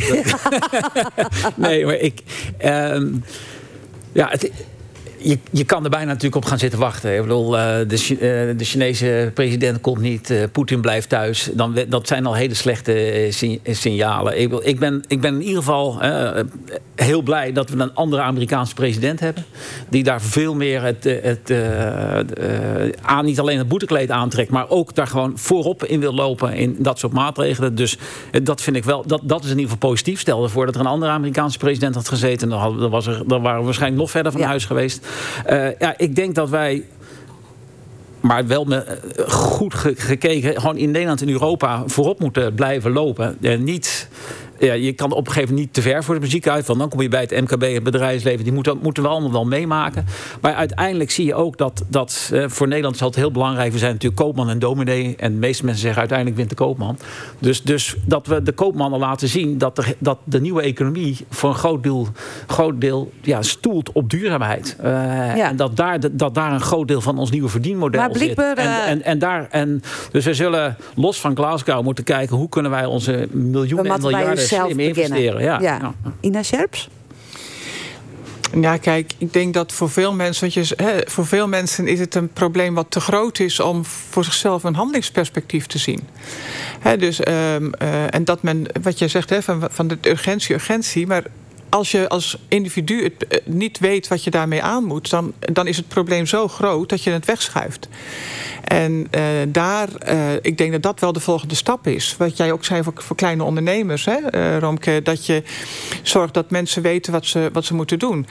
nee, 1.55 1.85
maar 1.85 1.95
ik. 1.95 2.21
Um, 2.65 3.23
ja, 4.11 4.27
het, 4.29 4.51
je, 5.21 5.37
je 5.51 5.63
kan 5.63 5.83
er 5.83 5.89
bijna 5.89 6.05
natuurlijk 6.05 6.35
op 6.35 6.45
gaan 6.45 6.59
zitten 6.59 6.79
wachten. 6.79 7.15
Ik 7.15 7.21
bedoel, 7.21 7.57
uh, 7.57 7.63
de, 7.87 8.07
uh, 8.11 8.57
de 8.57 8.65
Chinese 8.65 9.31
president 9.33 9.81
komt 9.81 9.99
niet, 9.99 10.29
uh, 10.29 10.43
Poetin 10.51 10.81
blijft 10.81 11.09
thuis. 11.09 11.49
Dan, 11.53 11.77
dat 11.89 12.07
zijn 12.07 12.25
al 12.25 12.33
hele 12.33 12.53
slechte 12.53 13.27
signalen. 13.63 14.41
Ik, 14.41 14.53
ik, 14.53 14.79
ben, 14.79 15.03
ik 15.07 15.21
ben 15.21 15.33
in 15.33 15.41
ieder 15.41 15.57
geval 15.57 16.01
heel 16.95 17.21
blij 17.21 17.51
dat 17.51 17.69
we 17.69 17.79
een 17.79 17.93
andere 17.93 18.21
Amerikaanse 18.21 18.73
president 18.73 19.19
hebben. 19.19 19.45
Die 19.89 20.03
daar 20.03 20.21
veel 20.21 20.55
meer 20.55 20.81
het, 20.81 21.03
het, 21.03 21.53
aan, 23.01 23.25
niet 23.25 23.39
alleen 23.39 23.57
het 23.57 23.67
boetekleed 23.67 24.11
aantrekt, 24.11 24.49
maar 24.51 24.69
ook 24.69 24.95
daar 24.95 25.07
gewoon 25.07 25.37
voorop 25.37 25.85
in 25.85 25.99
wil 25.99 26.13
lopen 26.13 26.53
in 26.53 26.75
dat 26.79 26.99
soort 26.99 27.13
maatregelen. 27.13 27.75
Dus 27.75 27.97
dat 28.43 28.61
vind 28.61 28.75
ik 28.75 28.83
wel, 28.83 29.03
dat, 29.07 29.21
dat 29.23 29.43
is 29.43 29.49
in 29.51 29.57
ieder 29.57 29.71
geval 29.71 29.89
positief. 29.89 30.19
Stel 30.19 30.43
ervoor 30.43 30.65
dat 30.65 30.75
er 30.75 30.81
een 30.81 30.87
andere 30.87 31.11
Amerikaanse 31.11 31.57
president 31.57 31.95
had 31.95 32.07
gezeten, 32.07 32.49
dan, 32.49 32.59
hadden, 32.59 32.79
dan, 32.79 32.89
was 32.91 33.07
er, 33.07 33.23
dan 33.27 33.41
waren 33.41 33.59
we 33.59 33.65
waarschijnlijk 33.65 34.01
nog 34.01 34.11
verder 34.11 34.31
van 34.31 34.41
ja. 34.41 34.47
huis 34.47 34.65
geweest. 34.65 35.07
Uh, 35.49 35.79
ja, 35.79 35.93
ik 35.97 36.15
denk 36.15 36.35
dat 36.35 36.49
wij 36.49 36.83
maar 38.19 38.47
wel 38.47 38.65
met, 38.65 38.99
goed 39.27 39.73
gekeken, 39.73 40.61
gewoon 40.61 40.77
in 40.77 40.91
Nederland 40.91 41.21
en 41.21 41.29
Europa 41.29 41.83
voorop 41.85 42.19
moeten 42.19 42.53
blijven 42.53 42.91
lopen. 42.91 43.37
En 43.41 43.63
niet 43.63 44.07
ja, 44.59 44.73
je 44.73 44.93
kan 44.93 45.11
op 45.11 45.17
een 45.17 45.33
gegeven 45.33 45.49
moment 45.49 45.65
niet 45.65 45.73
te 45.73 45.89
ver 45.89 46.03
voor 46.03 46.15
de 46.15 46.21
muziek 46.21 46.47
uit. 46.47 46.67
Want 46.67 46.79
dan 46.79 46.89
kom 46.89 47.01
je 47.01 47.07
bij 47.07 47.21
het 47.21 47.41
MKB, 47.41 47.73
het 47.73 47.83
bedrijfsleven. 47.83 48.43
Die 48.43 48.53
moeten, 48.53 48.77
moeten 48.81 49.03
we 49.03 49.09
allemaal 49.09 49.31
wel 49.31 49.45
meemaken. 49.45 50.05
Maar 50.41 50.53
uiteindelijk 50.53 51.11
zie 51.11 51.25
je 51.25 51.35
ook 51.35 51.57
dat, 51.57 51.83
dat 51.87 52.29
eh, 52.33 52.43
voor 52.47 52.67
Nederland 52.67 52.95
is 52.95 53.01
het 53.01 53.15
heel 53.15 53.31
belangrijk. 53.31 53.71
We 53.71 53.77
zijn 53.77 53.93
natuurlijk 53.93 54.21
koopman 54.21 54.49
en 54.49 54.59
dominee. 54.59 55.15
En 55.17 55.31
de 55.31 55.37
meeste 55.37 55.63
mensen 55.65 55.81
zeggen 55.81 55.99
uiteindelijk 55.99 56.37
wint 56.37 56.49
de 56.49 56.55
koopman. 56.55 56.97
Dus, 57.39 57.61
dus 57.61 57.95
dat 58.05 58.27
we 58.27 58.43
de 58.43 58.51
koopmannen 58.51 58.99
laten 58.99 59.27
zien 59.27 59.57
dat 59.57 59.75
de, 59.75 59.95
dat 59.99 60.17
de 60.23 60.41
nieuwe 60.41 60.61
economie 60.61 61.17
voor 61.29 61.49
een 61.49 61.55
groot 61.55 61.83
deel, 61.83 62.07
groot 62.47 62.81
deel 62.81 63.11
ja, 63.21 63.41
stoelt 63.41 63.91
op 63.91 64.09
duurzaamheid. 64.09 64.75
Uh, 64.79 64.85
ja. 65.37 65.49
En 65.49 65.55
dat 65.55 65.77
daar, 65.77 65.99
dat 66.11 66.35
daar 66.35 66.51
een 66.51 66.61
groot 66.61 66.87
deel 66.87 67.01
van 67.01 67.17
ons 67.17 67.31
nieuwe 67.31 67.49
verdienmodel 67.49 68.01
maar 68.01 68.15
zit. 68.17 68.37
En, 68.37 68.57
en, 68.85 69.03
en, 69.03 69.19
daar, 69.19 69.47
en, 69.51 69.81
dus 70.11 70.25
we 70.25 70.33
zullen 70.33 70.75
los 70.95 71.19
van 71.19 71.35
Glasgow 71.35 71.83
moeten 71.83 72.03
kijken 72.03 72.35
hoe 72.35 72.49
kunnen 72.49 72.71
wij 72.71 72.85
onze 72.85 73.27
miljoenen 73.31 73.91
en 73.91 74.01
miljarden 74.01 74.47
zelf 74.49 74.71
investeren. 74.71 75.41
Ja. 75.41 75.59
Ja. 75.61 75.77
ja. 75.81 75.93
Ina 76.21 76.43
Scherps? 76.43 76.89
Ja, 78.61 78.77
kijk, 78.77 79.13
ik 79.17 79.33
denk 79.33 79.53
dat 79.53 79.71
voor 79.71 79.89
veel 79.89 80.13
mensen, 80.13 80.41
want 80.51 80.67
je, 80.67 80.75
hè, 80.83 80.99
voor 81.05 81.25
veel 81.25 81.47
mensen 81.47 81.87
is 81.87 81.99
het 81.99 82.15
een 82.15 82.33
probleem 82.33 82.73
wat 82.73 82.85
te 82.91 82.99
groot 82.99 83.39
is 83.39 83.59
om 83.59 83.85
voor 83.85 84.23
zichzelf 84.23 84.63
een 84.63 84.75
handelingsperspectief 84.75 85.65
te 85.65 85.77
zien. 85.77 86.07
Hè, 86.79 86.97
dus, 86.97 87.19
um, 87.19 87.71
uh, 87.81 88.13
en 88.13 88.23
dat 88.23 88.43
men, 88.43 88.65
wat 88.81 88.99
je 88.99 89.07
zegt, 89.07 89.29
hè, 89.29 89.41
van, 89.41 89.67
van 89.71 89.87
de 89.87 89.97
urgentie, 90.01 90.55
urgentie, 90.55 91.07
maar 91.07 91.23
als 91.69 91.91
je 91.91 92.09
als 92.09 92.37
individu 92.47 93.03
het 93.03 93.27
eh, 93.27 93.39
niet 93.45 93.79
weet 93.79 94.07
wat 94.07 94.23
je 94.23 94.31
daarmee 94.31 94.63
aan 94.63 94.83
moet, 94.83 95.09
dan, 95.09 95.33
dan 95.39 95.67
is 95.67 95.77
het 95.77 95.87
probleem 95.87 96.25
zo 96.25 96.47
groot 96.47 96.89
dat 96.89 97.03
je 97.03 97.11
het 97.11 97.25
wegschuift. 97.25 97.87
En 98.63 99.07
uh, 99.11 99.23
daar, 99.47 99.89
uh, 100.07 100.33
ik 100.41 100.57
denk 100.57 100.71
dat 100.71 100.81
dat 100.81 100.99
wel 100.99 101.13
de 101.13 101.19
volgende 101.19 101.55
stap 101.55 101.87
is. 101.87 102.15
Wat 102.17 102.37
jij 102.37 102.51
ook 102.51 102.65
zei 102.65 102.83
voor, 102.83 102.93
voor 102.95 103.15
kleine 103.15 103.43
ondernemers, 103.43 104.05
hè, 104.05 104.59
Romke, 104.59 104.99
dat 105.03 105.25
je 105.25 105.43
zorgt 106.03 106.33
dat 106.33 106.49
mensen 106.49 106.81
weten 106.81 107.11
wat 107.11 107.25
ze, 107.25 107.49
wat 107.53 107.65
ze 107.65 107.73
moeten 107.73 107.99
doen. 107.99 108.27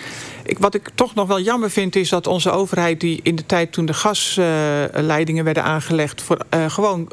Ik, 0.49 0.59
wat 0.59 0.75
ik 0.75 0.91
toch 0.95 1.15
nog 1.15 1.29
wel 1.29 1.41
jammer 1.41 1.71
vind, 1.71 1.97
is 1.97 2.09
dat 2.09 2.27
onze 2.27 2.51
overheid, 2.51 3.01
die 3.01 3.21
in 3.23 3.37
de 3.37 3.47
tijd 3.47 3.73
toen 3.73 3.87
de 3.87 3.95
gasleidingen 3.95 5.45
werden 5.45 5.63
aangelegd, 5.63 6.23
voor, 6.23 6.39
gewoon 6.69 7.09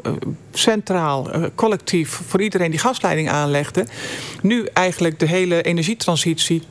centraal, 0.52 1.30
collectief, 1.54 2.20
voor 2.26 2.42
iedereen 2.42 2.70
die 2.70 2.78
gasleiding 2.78 3.30
aanlegde, 3.30 3.86
nu 4.42 4.66
eigenlijk 4.72 5.18
de 5.18 5.26
hele 5.26 5.62
energietransitie 5.62 6.62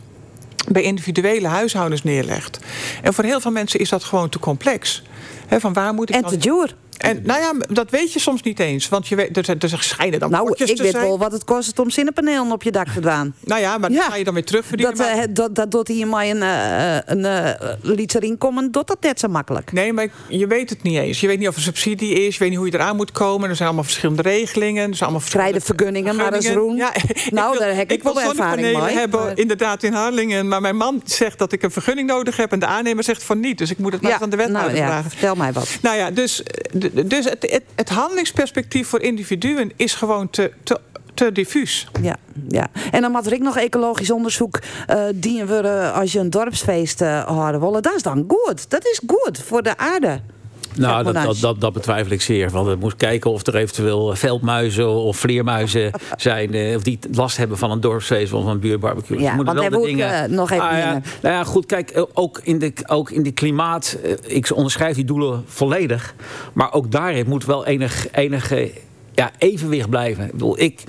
bij 0.68 0.82
individuele 0.82 1.48
huishoudens 1.48 2.04
neerlegt. 2.04 2.60
En 3.02 3.14
voor 3.14 3.24
heel 3.24 3.42
veel 3.42 3.52
mensen 3.52 3.80
is 3.80 3.90
dat 3.90 4.04
gewoon 4.04 4.30
te 4.30 4.40
complex. 4.40 5.04
He, 5.48 5.60
van 5.60 5.74
waar 5.74 5.94
moet 5.94 6.10
ik 6.10 6.16
en 6.16 6.24
te 6.24 6.38
duur. 6.38 6.76
En 6.98 7.22
nou 7.24 7.40
ja, 7.40 7.54
dat 7.74 7.90
weet 7.90 8.14
je 8.14 8.20
soms 8.20 8.42
niet 8.42 8.60
eens. 8.60 8.90
Want 8.90 9.08
je 9.08 9.16
weet, 9.16 9.38
er, 9.38 9.56
er 9.60 9.84
schijnen 9.84 10.20
dan 10.20 10.32
Nou, 10.32 10.52
ik 10.52 10.58
weet 10.68 10.78
zijn. 10.78 10.94
wel 10.94 11.18
wat 11.18 11.32
het 11.32 11.44
kost 11.44 11.80
om 11.80 11.90
zinnenpanelen 11.90 12.52
op 12.52 12.64
je 12.64 12.72
dak 12.72 12.88
te 12.88 13.00
doen. 13.00 13.34
nou 13.52 13.62
ja, 13.62 13.78
maar 13.78 13.90
dan 13.90 13.98
ja. 13.98 14.10
ga 14.10 14.16
je 14.16 14.24
dan 14.24 14.34
weer 14.34 14.46
terugverdienen. 14.46 14.96
Dat, 14.96 15.16
maar... 15.16 15.34
dat, 15.34 15.56
dat 15.56 15.72
doet 15.72 15.88
hier 15.88 16.08
maar 16.08 16.26
een, 16.26 16.42
uh, 16.42 16.98
een 17.06 17.20
uh, 17.20 17.72
liet 17.82 18.16
erin 18.16 18.38
komen, 18.38 18.72
doet 18.72 18.88
dat 18.88 19.02
net 19.02 19.20
zo 19.20 19.28
makkelijk. 19.28 19.72
Nee, 19.72 19.94
maar 19.94 20.08
je 20.30 20.48
weet 20.48 20.70
het 20.70 20.84
niet 20.84 20.98
eens. 20.98 21.20
Je 21.20 21.28
weet 21.28 21.40
niet 21.40 21.48
of 21.48 21.56
er 21.56 21.62
subsidie 21.62 22.14
is, 22.14 22.34
je 22.34 22.40
weet 22.40 22.50
niet 22.50 22.58
hoe 22.58 22.68
je 22.68 22.74
eraan 22.74 22.96
moet 22.96 23.12
komen. 23.12 23.50
Er 23.50 23.56
zijn 23.56 23.68
allemaal 23.68 23.86
verschillende 23.86 24.22
regelingen. 24.22 24.90
Er 24.90 24.96
zijn 24.96 25.10
allemaal 25.10 25.20
verschillende 25.20 25.62
vergunningen, 25.62 26.16
maar 26.16 26.36
is 26.36 26.50
roem. 26.50 26.76
Ja, 26.76 26.94
nou, 27.30 27.52
wil, 27.52 27.60
daar 27.60 27.76
heb 27.76 27.92
ik, 27.92 27.98
ik 27.98 28.04
wel 28.04 28.22
ervaring 28.22 28.78
mee. 28.78 28.94
hebben 28.94 29.20
maar... 29.20 29.38
inderdaad 29.38 29.84
in 29.84 29.94
Harlingen. 29.94 30.48
Maar 30.48 30.62
mijn 30.62 30.78
man 30.78 31.02
zegt 31.06 31.38
dat 31.38 31.52
ik 31.52 31.64
een 31.64 31.72
vergunning 31.72 32.08
nodig 32.08 32.38
heb 32.38 32.52
en 32.52 32.60
de 32.60 32.66
aannemer 32.66 33.04
zegt 33.04 33.24
van 33.24 33.40
niet. 33.40 33.58
Dus 33.58 33.72
ik 33.72 33.78
moet 33.78 33.94
het 33.94 34.02
maar 34.02 34.18
aan 34.22 34.30
de 34.30 34.36
wethouder 34.36 34.74
nou, 34.74 34.86
vragen. 34.86 35.10
Vertel 35.10 35.36
mij 35.36 35.54
wat. 35.54 35.78
Nou 35.82 35.98
ja, 35.98 36.12
dus, 36.12 36.44
dus 36.94 37.26
het, 37.26 37.52
het 37.52 37.64
het 37.76 37.90
handelingsperspectief 37.90 38.88
voor 38.88 39.02
individuen 39.02 39.72
is 39.76 39.94
gewoon 39.94 40.30
te, 40.30 40.52
te 40.64 40.80
te 41.16 41.32
diffuus. 41.32 41.88
Ja, 42.02 42.16
ja. 42.48 42.68
En 42.92 43.02
dan 43.02 43.14
had 43.14 43.32
ik 43.32 43.42
nog 43.42 43.58
ecologisch 43.58 44.12
onderzoek 44.12 44.60
uh, 44.90 45.04
dienen 45.16 45.48
we 45.48 45.92
als 45.92 46.12
je 46.12 46.20
een 46.20 46.30
dorpsfeest 46.30 47.02
uh, 47.02 47.24
houden 47.24 47.62
willen. 47.62 47.82
Dat 47.82 47.96
is 47.96 48.02
dan 48.02 48.26
goed. 48.28 48.70
Dat 48.70 48.86
is 48.86 49.02
goed 49.08 49.40
voor 49.40 49.64
de 49.64 49.78
aarde. 49.78 50.20
Nou, 50.78 51.04
dat, 51.04 51.14
dat, 51.14 51.38
dat, 51.40 51.62
dat, 51.62 51.74
betwijfel 51.74 52.12
ik 52.12 52.22
zeer. 52.22 52.50
Want 52.50 52.68
we 52.68 52.76
moeten 52.76 52.98
kijken 52.98 53.32
of 53.32 53.48
er 53.48 53.56
eventueel 53.56 54.16
veldmuizen 54.16 54.90
of 54.90 55.18
vleermuizen 55.18 55.92
zijn. 56.18 56.76
of 56.76 56.84
die 56.84 57.00
last 57.12 57.38
hebben 57.38 57.58
van 57.58 57.72
een 57.72 57.82
dorpsfeest 57.82 58.34
of 58.34 58.46
een 58.46 58.60
buurbarbecue. 58.60 59.20
Ja, 59.20 59.36
want 59.36 59.60
wel 59.60 59.70
de 59.70 59.86
dingen... 59.86 60.34
nog 60.34 60.52
even 60.52 60.70
ah, 60.70 60.78
ja. 60.78 61.02
Nou 61.22 61.36
ja, 61.36 61.44
goed, 61.44 61.66
kijk, 61.66 62.06
ook 62.14 62.40
in 62.44 62.60
de, 62.60 62.74
ook 62.88 63.12
in 63.12 63.24
de 63.24 63.32
klimaat... 63.32 63.98
Ik 64.28 64.52
onderschrijf 64.56 64.96
die 64.96 65.06
doelen 65.06 65.44
volledig. 65.48 66.16
Maar 66.54 66.74
ook 66.74 66.92
daarin 66.92 67.26
moet 67.28 67.46
wel 67.46 67.66
enig, 67.66 68.08
enige 68.12 68.72
ja, 69.16 69.32
evenwicht 69.38 69.90
blijven. 69.90 70.26
Ik 70.26 70.32
bedoel, 70.32 70.60
ik 70.60 70.84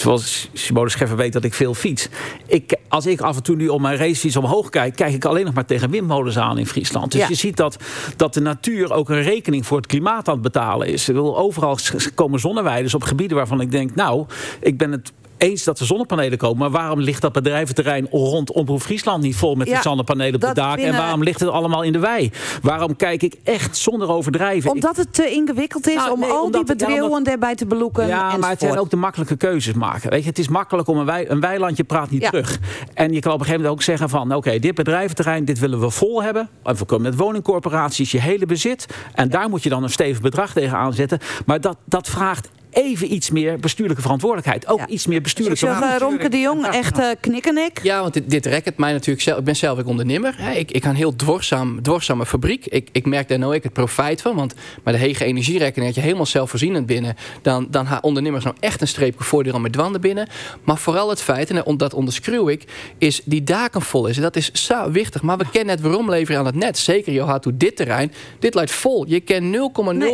Terwijl 0.00 0.20
Simone 0.52 0.88
Scheffer 0.88 1.16
weet 1.16 1.32
dat 1.32 1.44
ik 1.44 1.54
veel 1.54 1.74
fiets. 1.74 2.08
Ik, 2.46 2.76
als 2.88 3.06
ik 3.06 3.20
af 3.20 3.36
en 3.36 3.42
toe 3.42 3.56
nu 3.56 3.68
op 3.68 3.80
mijn 3.80 3.96
racefiets 3.96 4.36
omhoog 4.36 4.68
kijk, 4.68 4.96
kijk 4.96 5.14
ik 5.14 5.24
alleen 5.24 5.44
nog 5.44 5.54
maar 5.54 5.64
tegen 5.64 5.90
windmolens 5.90 6.38
aan 6.38 6.58
in 6.58 6.66
Friesland. 6.66 7.12
Dus 7.12 7.20
Ja. 7.20 7.28
je 7.28 7.34
ziet 7.34 7.56
dat, 7.56 7.76
dat 8.16 8.34
de 8.34 8.40
natuur 8.40 8.92
ook 8.92 9.08
een 9.08 9.22
rekening 9.22 9.66
voor 9.66 9.76
het 9.76 9.86
klimaat 9.86 10.28
aan 10.28 10.34
het 10.34 10.42
betalen 10.42 10.86
is. 10.86 11.08
Ik 11.08 11.14
wil, 11.14 11.38
overal 11.38 11.78
komen 12.14 12.40
zonneweiden 12.40 12.94
op 12.94 13.02
gebieden 13.02 13.36
waarvan 13.36 13.60
ik 13.60 13.70
denk, 13.70 13.94
nou, 13.94 14.26
ik 14.60 14.78
ben 14.78 14.92
het 14.92 15.12
eens 15.40 15.64
dat 15.64 15.78
er 15.80 15.86
zonnepanelen 15.86 16.38
komen. 16.38 16.58
Maar 16.58 16.70
waarom 16.70 17.00
ligt 17.00 17.20
dat 17.20 17.32
bedrijventerrein 17.32 18.06
rond 18.10 18.52
Omroep 18.52 18.82
Friesland 18.82 19.22
niet 19.22 19.36
vol 19.36 19.54
met 19.54 19.68
Ja, 19.68 19.76
de 19.76 19.82
zonnepanelen 19.82 20.34
op 20.34 20.40
de 20.40 20.52
daken? 20.54 20.84
En 20.84 20.96
waarom 20.96 21.22
ligt 21.22 21.40
het 21.40 21.48
allemaal 21.48 21.82
in 21.82 21.92
de 21.92 21.98
wei? 21.98 22.30
Waarom 22.62 22.96
kijk 22.96 23.22
ik 23.22 23.34
echt 23.44 23.76
zonder 23.76 24.08
overdrijven? 24.08 24.70
Omdat 24.70 24.96
het 24.96 25.14
te 25.14 25.30
ingewikkeld 25.30 25.88
is 25.88 25.94
Nou, 25.94 26.12
om 26.12 26.20
nee, 26.20 26.30
al 26.30 26.50
die 26.50 26.64
bedrijven 26.64 27.22
daarbij 27.24 27.54
te 27.54 27.66
beloeken. 27.66 28.06
Ja, 28.06 28.36
maar 28.36 28.50
het 28.50 28.60
zijn 28.60 28.78
ook 28.78 28.90
de 28.90 28.96
makkelijke 28.96 29.36
keuzes 29.36 29.74
maken. 29.74 30.10
Weet 30.10 30.22
je, 30.22 30.28
het 30.28 30.38
is 30.38 30.48
makkelijk 30.48 30.88
om 30.88 30.98
een, 30.98 31.06
wei, 31.06 31.24
een 31.28 31.40
weilandje 31.40 31.84
praat 31.84 32.10
niet 32.10 32.22
Ja. 32.22 32.30
terug. 32.30 32.58
En 32.94 33.12
je 33.12 33.20
kan 33.20 33.32
op 33.32 33.38
een 33.38 33.44
gegeven 33.44 33.62
moment 33.62 33.80
ook 33.80 33.82
zeggen 33.82 34.08
van... 34.08 34.34
oké, 34.34 34.58
dit 34.58 34.74
bedrijventerrein, 34.74 35.44
dit 35.44 35.58
willen 35.58 35.80
we 35.80 35.90
vol 35.90 36.22
hebben. 36.22 36.48
En 36.62 36.76
we 36.76 36.84
komen 36.84 37.10
met 37.10 37.20
woningcorporaties, 37.20 38.10
je 38.10 38.20
hele 38.20 38.46
bezit. 38.46 38.86
En 39.14 39.28
daar 39.28 39.48
moet 39.48 39.62
je 39.62 39.68
dan 39.68 39.82
een 39.82 39.90
stevig 39.90 40.20
bedrag 40.20 40.52
tegen 40.52 40.76
aanzetten. 40.78 41.18
Maar 41.46 41.60
dat, 41.60 41.76
dat 41.84 42.08
vraagt 42.08 42.48
even 42.70 43.12
iets 43.12 43.30
meer 43.30 43.58
bestuurlijke 43.58 44.02
verantwoordelijkheid. 44.02 44.68
Ook 44.68 44.86
iets 44.86 45.06
meer 45.06 45.16
Ik 45.16 45.22
bestuurlijke 45.22 45.66
zeg, 45.66 45.80
eh, 45.80 45.96
Romke 45.98 46.28
de 46.28 46.38
Jong, 46.38 46.66
echt 46.66 46.98
eh, 46.98 47.06
knikken 47.20 47.56
ik. 47.56 47.82
Ja, 47.82 48.00
want 48.00 48.14
dit, 48.14 48.30
dit 48.30 48.46
rekkert 48.46 48.76
mij 48.76 48.92
natuurlijk 48.92 49.20
zelf. 49.20 49.38
Ik 49.38 49.44
ben 49.44 49.56
zelf 49.56 49.78
ook 49.78 49.86
ondernemer. 49.86 50.34
Hè. 50.36 50.52
Ik, 50.52 50.70
ik 50.70 50.82
ga 50.82 50.90
een 50.90 50.96
heel 50.96 51.16
dwarszaam, 51.16 51.82
dwarszame 51.82 52.26
fabriek. 52.26 52.66
Ik, 52.66 52.88
ik 52.92 53.06
merk 53.06 53.28
daar 53.28 53.38
nou 53.38 53.56
ook 53.56 53.62
het 53.62 53.72
profijt 53.72 54.22
van. 54.22 54.36
Want 54.36 54.54
met 54.84 54.94
de 54.94 55.00
hege 55.00 55.24
energierekening 55.24 55.86
dat 55.86 55.94
je 55.94 56.00
helemaal 56.00 56.26
zelfvoorzienend 56.26 56.86
binnen. 56.86 57.16
Dan, 57.42 57.66
dan 57.70 57.86
gaan 57.86 58.02
ondernemers 58.02 58.44
nou 58.44 58.56
echt 58.60 58.80
een 58.80 58.88
streepje 58.88 59.24
voordeel 59.24 59.60
met 59.60 59.72
dwanden 59.72 60.00
binnen. 60.00 60.28
Maar 60.64 60.78
vooral 60.78 61.08
het 61.08 61.22
feit, 61.22 61.50
en 61.50 61.76
dat 61.76 61.94
onderschreeuw 61.94 62.48
ik, 62.48 62.64
is 62.98 63.22
die 63.24 63.44
daken 63.44 63.82
vol 63.82 64.06
is. 64.06 64.16
En 64.16 64.22
dat 64.22 64.36
is 64.36 64.52
zo 64.52 64.90
wichtig. 64.90 65.22
Maar 65.22 65.38
we 65.38 65.50
kennen 65.50 65.74
het 65.74 65.84
waarom 65.84 66.10
leveren 66.10 66.40
aan 66.40 66.46
het 66.46 66.54
net. 66.54 66.78
Zeker, 66.78 67.12
je 67.12 67.22
had 67.22 67.42
toe 67.42 67.56
dit 67.56 67.76
terrein. 67.76 68.12
Dit 68.38 68.54
lijkt 68.54 68.70
vol. 68.72 69.06
Je 69.08 69.20
kent 69.20 69.56
0,0 69.56 69.58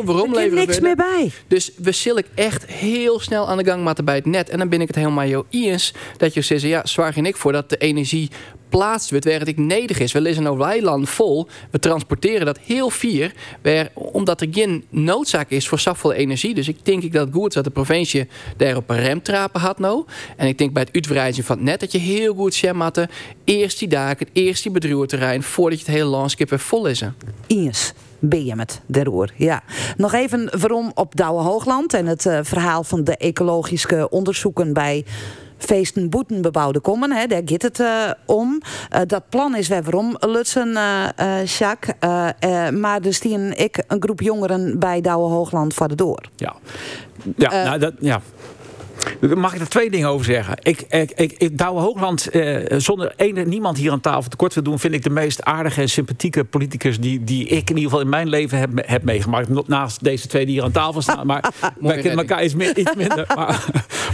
waarom 0.04 0.30
er 0.30 0.36
leveren. 0.36 0.66
niks 0.66 0.80
meer 0.80 0.96
bij. 0.96 1.30
Dus 1.46 1.70
we 1.76 1.92
zullen 1.92 2.24
echt 2.34 2.45
heel 2.66 3.20
snel 3.20 3.48
aan 3.48 3.58
de 3.58 3.64
gang 3.64 3.84
moeten 3.84 4.04
bij 4.04 4.14
het 4.14 4.26
net. 4.26 4.50
En 4.50 4.58
dan 4.58 4.68
ben 4.68 4.80
ik 4.80 4.86
het 4.86 4.96
helemaal 4.96 5.26
jou 5.26 5.44
eens 5.50 5.92
dat 6.16 6.34
je 6.34 6.40
zegt, 6.40 6.62
ja, 6.62 6.86
zwaar 6.86 7.16
ik 7.16 7.36
voor 7.36 7.52
dat 7.52 7.70
de 7.70 7.76
energie 7.76 8.30
plaatst 8.68 9.10
wordt 9.10 9.24
waar 9.24 9.38
het 9.38 9.48
ik 9.48 9.56
nedig 9.56 9.98
is. 9.98 10.12
We 10.12 10.20
lezen 10.20 10.42
nou 10.42 10.58
weiland 10.58 11.08
vol. 11.08 11.48
We 11.70 11.78
transporteren 11.78 12.46
dat 12.46 12.58
heel 12.58 12.90
vier. 12.90 13.32
Omdat 13.94 14.40
er 14.40 14.48
geen 14.50 14.84
noodzaak 14.90 15.50
is 15.50 15.68
voor 15.68 15.78
zoveel 15.78 16.12
energie. 16.12 16.54
Dus 16.54 16.68
ik 16.68 16.84
denk 16.84 17.02
ik 17.02 17.12
dat 17.12 17.28
goed 17.32 17.48
is 17.48 17.54
dat 17.54 17.64
de 17.64 17.70
provincie 17.70 18.28
daar 18.56 18.76
op 18.76 18.90
een 18.90 19.00
remtrapen 19.00 19.60
had 19.60 19.78
nou. 19.78 20.04
En 20.36 20.46
ik 20.46 20.58
denk 20.58 20.72
bij 20.72 20.82
het 20.82 20.94
uitbreiden 20.94 21.44
van 21.44 21.56
het 21.56 21.64
net 21.64 21.80
dat 21.80 21.92
je 21.92 21.98
heel 21.98 22.34
goed 22.34 22.54
schematte. 22.54 23.08
Eerst 23.44 23.78
die 23.78 23.88
daken, 23.88 24.26
eerst 24.32 24.62
die 24.62 24.72
bedrijventerrein. 24.72 25.42
Voordat 25.42 25.78
je 25.78 25.84
het 25.84 25.94
hele 25.94 26.08
landschap 26.08 26.50
weer 26.50 26.58
vol 26.58 26.86
is. 26.86 27.02
Ines. 27.46 27.92
Ben 28.28 28.44
je 28.44 28.54
met 28.54 28.80
de 28.86 29.04
roer, 29.04 29.32
ja. 29.36 29.62
Nog 29.96 30.12
even 30.12 30.58
waarom 30.58 30.90
op 30.94 31.16
Douwe 31.16 31.42
Hoogland 31.42 31.94
en 31.94 32.06
het 32.06 32.26
eh, 32.26 32.38
verhaal 32.42 32.84
van 32.84 33.04
de 33.04 33.16
ecologische 33.16 34.08
onderzoeken 34.10 34.72
bij 34.72 35.04
feesten 35.58 36.10
boeten 36.10 36.42
bebouwde 36.42 36.80
kommen. 36.80 37.12
Hè, 37.12 37.26
daar 37.26 37.42
gaat 37.44 37.62
het 37.62 37.80
eh, 37.80 38.10
om. 38.26 38.62
Eh, 38.90 39.00
dat 39.06 39.28
plan 39.28 39.56
is 39.56 39.68
weer 39.68 39.82
waarom 39.82 40.16
Lutsen, 40.20 40.76
eh, 40.76 41.44
Jacques. 41.44 41.94
Maar 42.80 43.00
er 43.00 43.14
stien 43.14 43.58
ik 43.58 43.84
een 43.86 44.02
groep 44.02 44.20
jongeren 44.20 44.78
bij 44.78 45.00
Douwe 45.00 45.28
Hoogland 45.28 45.74
voor 45.74 45.88
de 45.88 45.94
door. 45.94 46.20
Ja, 46.36 46.54
ja, 47.36 47.64
nou, 47.64 47.78
dat, 47.78 47.92
ja. 48.00 48.20
Mag 49.36 49.54
ik 49.54 49.60
er 49.60 49.68
twee 49.68 49.90
dingen 49.90 50.08
over 50.08 50.24
zeggen? 50.24 50.56
Ik, 50.62 50.84
ik, 50.88 51.10
ik, 51.10 51.34
ik 51.38 51.58
Douwe 51.58 51.80
Hoogland, 51.80 52.28
eh, 52.28 52.78
zonder 52.78 53.12
ene, 53.16 53.44
niemand 53.44 53.76
hier 53.76 53.92
aan 53.92 54.00
tafel 54.00 54.30
tekort 54.30 54.54
wil 54.54 54.62
doen, 54.62 54.78
vind 54.78 54.94
ik 54.94 55.02
de 55.02 55.10
meest 55.10 55.42
aardige 55.42 55.80
en 55.80 55.88
sympathieke 55.88 56.44
politicus 56.44 57.00
die, 57.00 57.24
die 57.24 57.46
ik 57.46 57.70
in 57.70 57.76
ieder 57.76 57.82
geval 57.82 58.00
in 58.00 58.08
mijn 58.08 58.28
leven 58.28 58.58
heb, 58.58 58.70
heb 58.74 59.02
meegemaakt. 59.02 59.68
Naast 59.68 60.04
deze 60.04 60.26
twee 60.26 60.44
die 60.46 60.54
hier 60.54 60.64
aan 60.64 60.70
tafel 60.70 61.02
staan. 61.02 61.26
Maar 61.26 61.52
wij 61.80 61.94
kennen 61.94 62.18
elkaar 62.18 62.44
iets, 62.44 62.54
iets 62.54 62.94
minder. 62.96 63.24
Maar, 63.36 63.64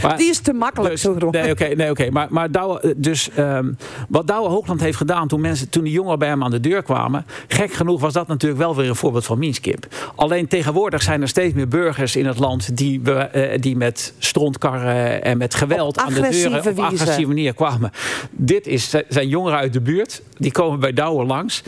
maar, 0.02 0.16
Die 0.16 0.28
is 0.28 0.38
te 0.38 0.52
makkelijk, 0.52 0.98
zo 0.98 1.14
Ron. 1.18 1.30
Nee, 1.30 1.50
oké, 1.50 1.66
nee, 1.66 1.90
oké. 1.90 2.10
Maar, 2.10 2.26
maar 2.30 2.50
Douwe, 2.50 2.94
dus, 2.96 3.30
ehm, 3.30 3.72
wat 4.08 4.26
Douwe 4.26 4.48
Hoogland 4.48 4.80
heeft 4.80 4.96
gedaan 4.96 5.28
toen, 5.28 5.40
mensen, 5.40 5.68
toen 5.68 5.84
die 5.84 5.92
jongeren 5.92 6.18
bij 6.18 6.28
hem 6.28 6.42
aan 6.42 6.50
de 6.50 6.60
deur 6.60 6.82
kwamen. 6.82 7.24
Gek 7.48 7.72
genoeg 7.72 8.00
was 8.00 8.12
dat 8.12 8.28
natuurlijk 8.28 8.60
wel 8.60 8.76
weer 8.76 8.88
een 8.88 8.96
voorbeeld 8.96 9.24
van 9.24 9.38
Minskip. 9.38 9.86
Alleen 10.14 10.48
tegenwoordig 10.48 11.02
zijn 11.02 11.22
er 11.22 11.28
steeds 11.28 11.54
meer 11.54 11.68
burgers 11.68 12.16
in 12.16 12.26
het 12.26 12.38
land 12.38 12.76
die, 12.76 13.00
we, 13.00 13.12
eh, 13.12 13.60
die 13.60 13.76
met 13.76 14.14
strontkarren 14.18 14.81
en 15.22 15.38
met 15.38 15.54
geweld 15.54 15.96
Op 15.96 16.04
aan 16.04 16.14
de 16.14 16.28
deuren 16.30 16.66
op 16.70 16.78
agressieve 16.78 17.28
manier 17.28 17.54
kwamen. 17.54 17.90
Dit 18.30 18.66
is, 18.66 18.94
zijn 19.08 19.28
jongeren 19.28 19.58
uit 19.58 19.72
de 19.72 19.80
buurt. 19.80 20.22
Die 20.36 20.52
komen 20.52 20.80
bij 20.80 20.92
Douwe 20.92 21.24
langs 21.24 21.62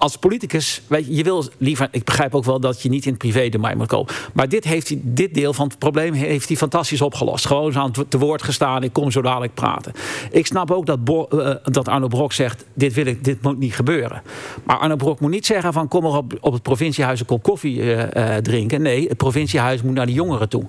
als 0.00 0.16
politicus, 0.16 0.82
weet 0.86 1.06
je, 1.06 1.14
je 1.14 1.22
wil 1.22 1.44
liever. 1.58 1.88
Ik 1.90 2.04
begrijp 2.04 2.34
ook 2.34 2.44
wel 2.44 2.60
dat 2.60 2.82
je 2.82 2.88
niet 2.88 3.04
in 3.04 3.10
het 3.10 3.18
privé-domein 3.18 3.76
moet 3.76 3.86
komen. 3.86 4.12
Maar 4.32 4.48
dit, 4.48 4.64
heeft 4.64 4.92
dit 4.98 5.34
deel 5.34 5.52
van 5.52 5.68
het 5.68 5.78
probleem 5.78 6.12
heeft 6.12 6.48
hij 6.48 6.56
fantastisch 6.56 7.00
opgelost. 7.00 7.46
Gewoon 7.46 7.76
aan 7.76 7.92
te 8.08 8.18
woord 8.18 8.42
gestaan. 8.42 8.82
Ik 8.82 8.92
kom 8.92 9.10
zo 9.10 9.22
dadelijk 9.22 9.54
praten. 9.54 9.92
Ik 10.30 10.46
snap 10.46 10.70
ook 10.70 10.86
dat, 10.86 10.98
eh, 11.06 11.54
dat 11.64 11.88
Arno 11.88 12.08
Brok 12.08 12.32
zegt: 12.32 12.64
dit, 12.74 12.94
wil 12.94 13.06
ik, 13.06 13.24
dit 13.24 13.42
moet 13.42 13.58
niet 13.58 13.74
gebeuren. 13.74 14.22
Maar 14.64 14.78
Arno 14.78 14.96
Brok 14.96 15.20
moet 15.20 15.30
niet 15.30 15.46
zeggen: 15.46 15.72
van 15.72 15.88
kom 15.88 16.04
er 16.04 16.16
op, 16.16 16.38
op 16.40 16.52
het 16.52 16.62
provinciehuis 16.62 17.20
een 17.20 17.26
kop 17.26 17.42
koffie 17.42 17.80
eh, 17.80 18.36
eh, 18.36 18.42
drinken. 18.42 18.82
Nee, 18.82 19.08
het 19.08 19.16
provinciehuis 19.16 19.82
moet 19.82 19.94
naar 19.94 20.06
de 20.06 20.12
jongeren 20.12 20.48
toe. 20.48 20.64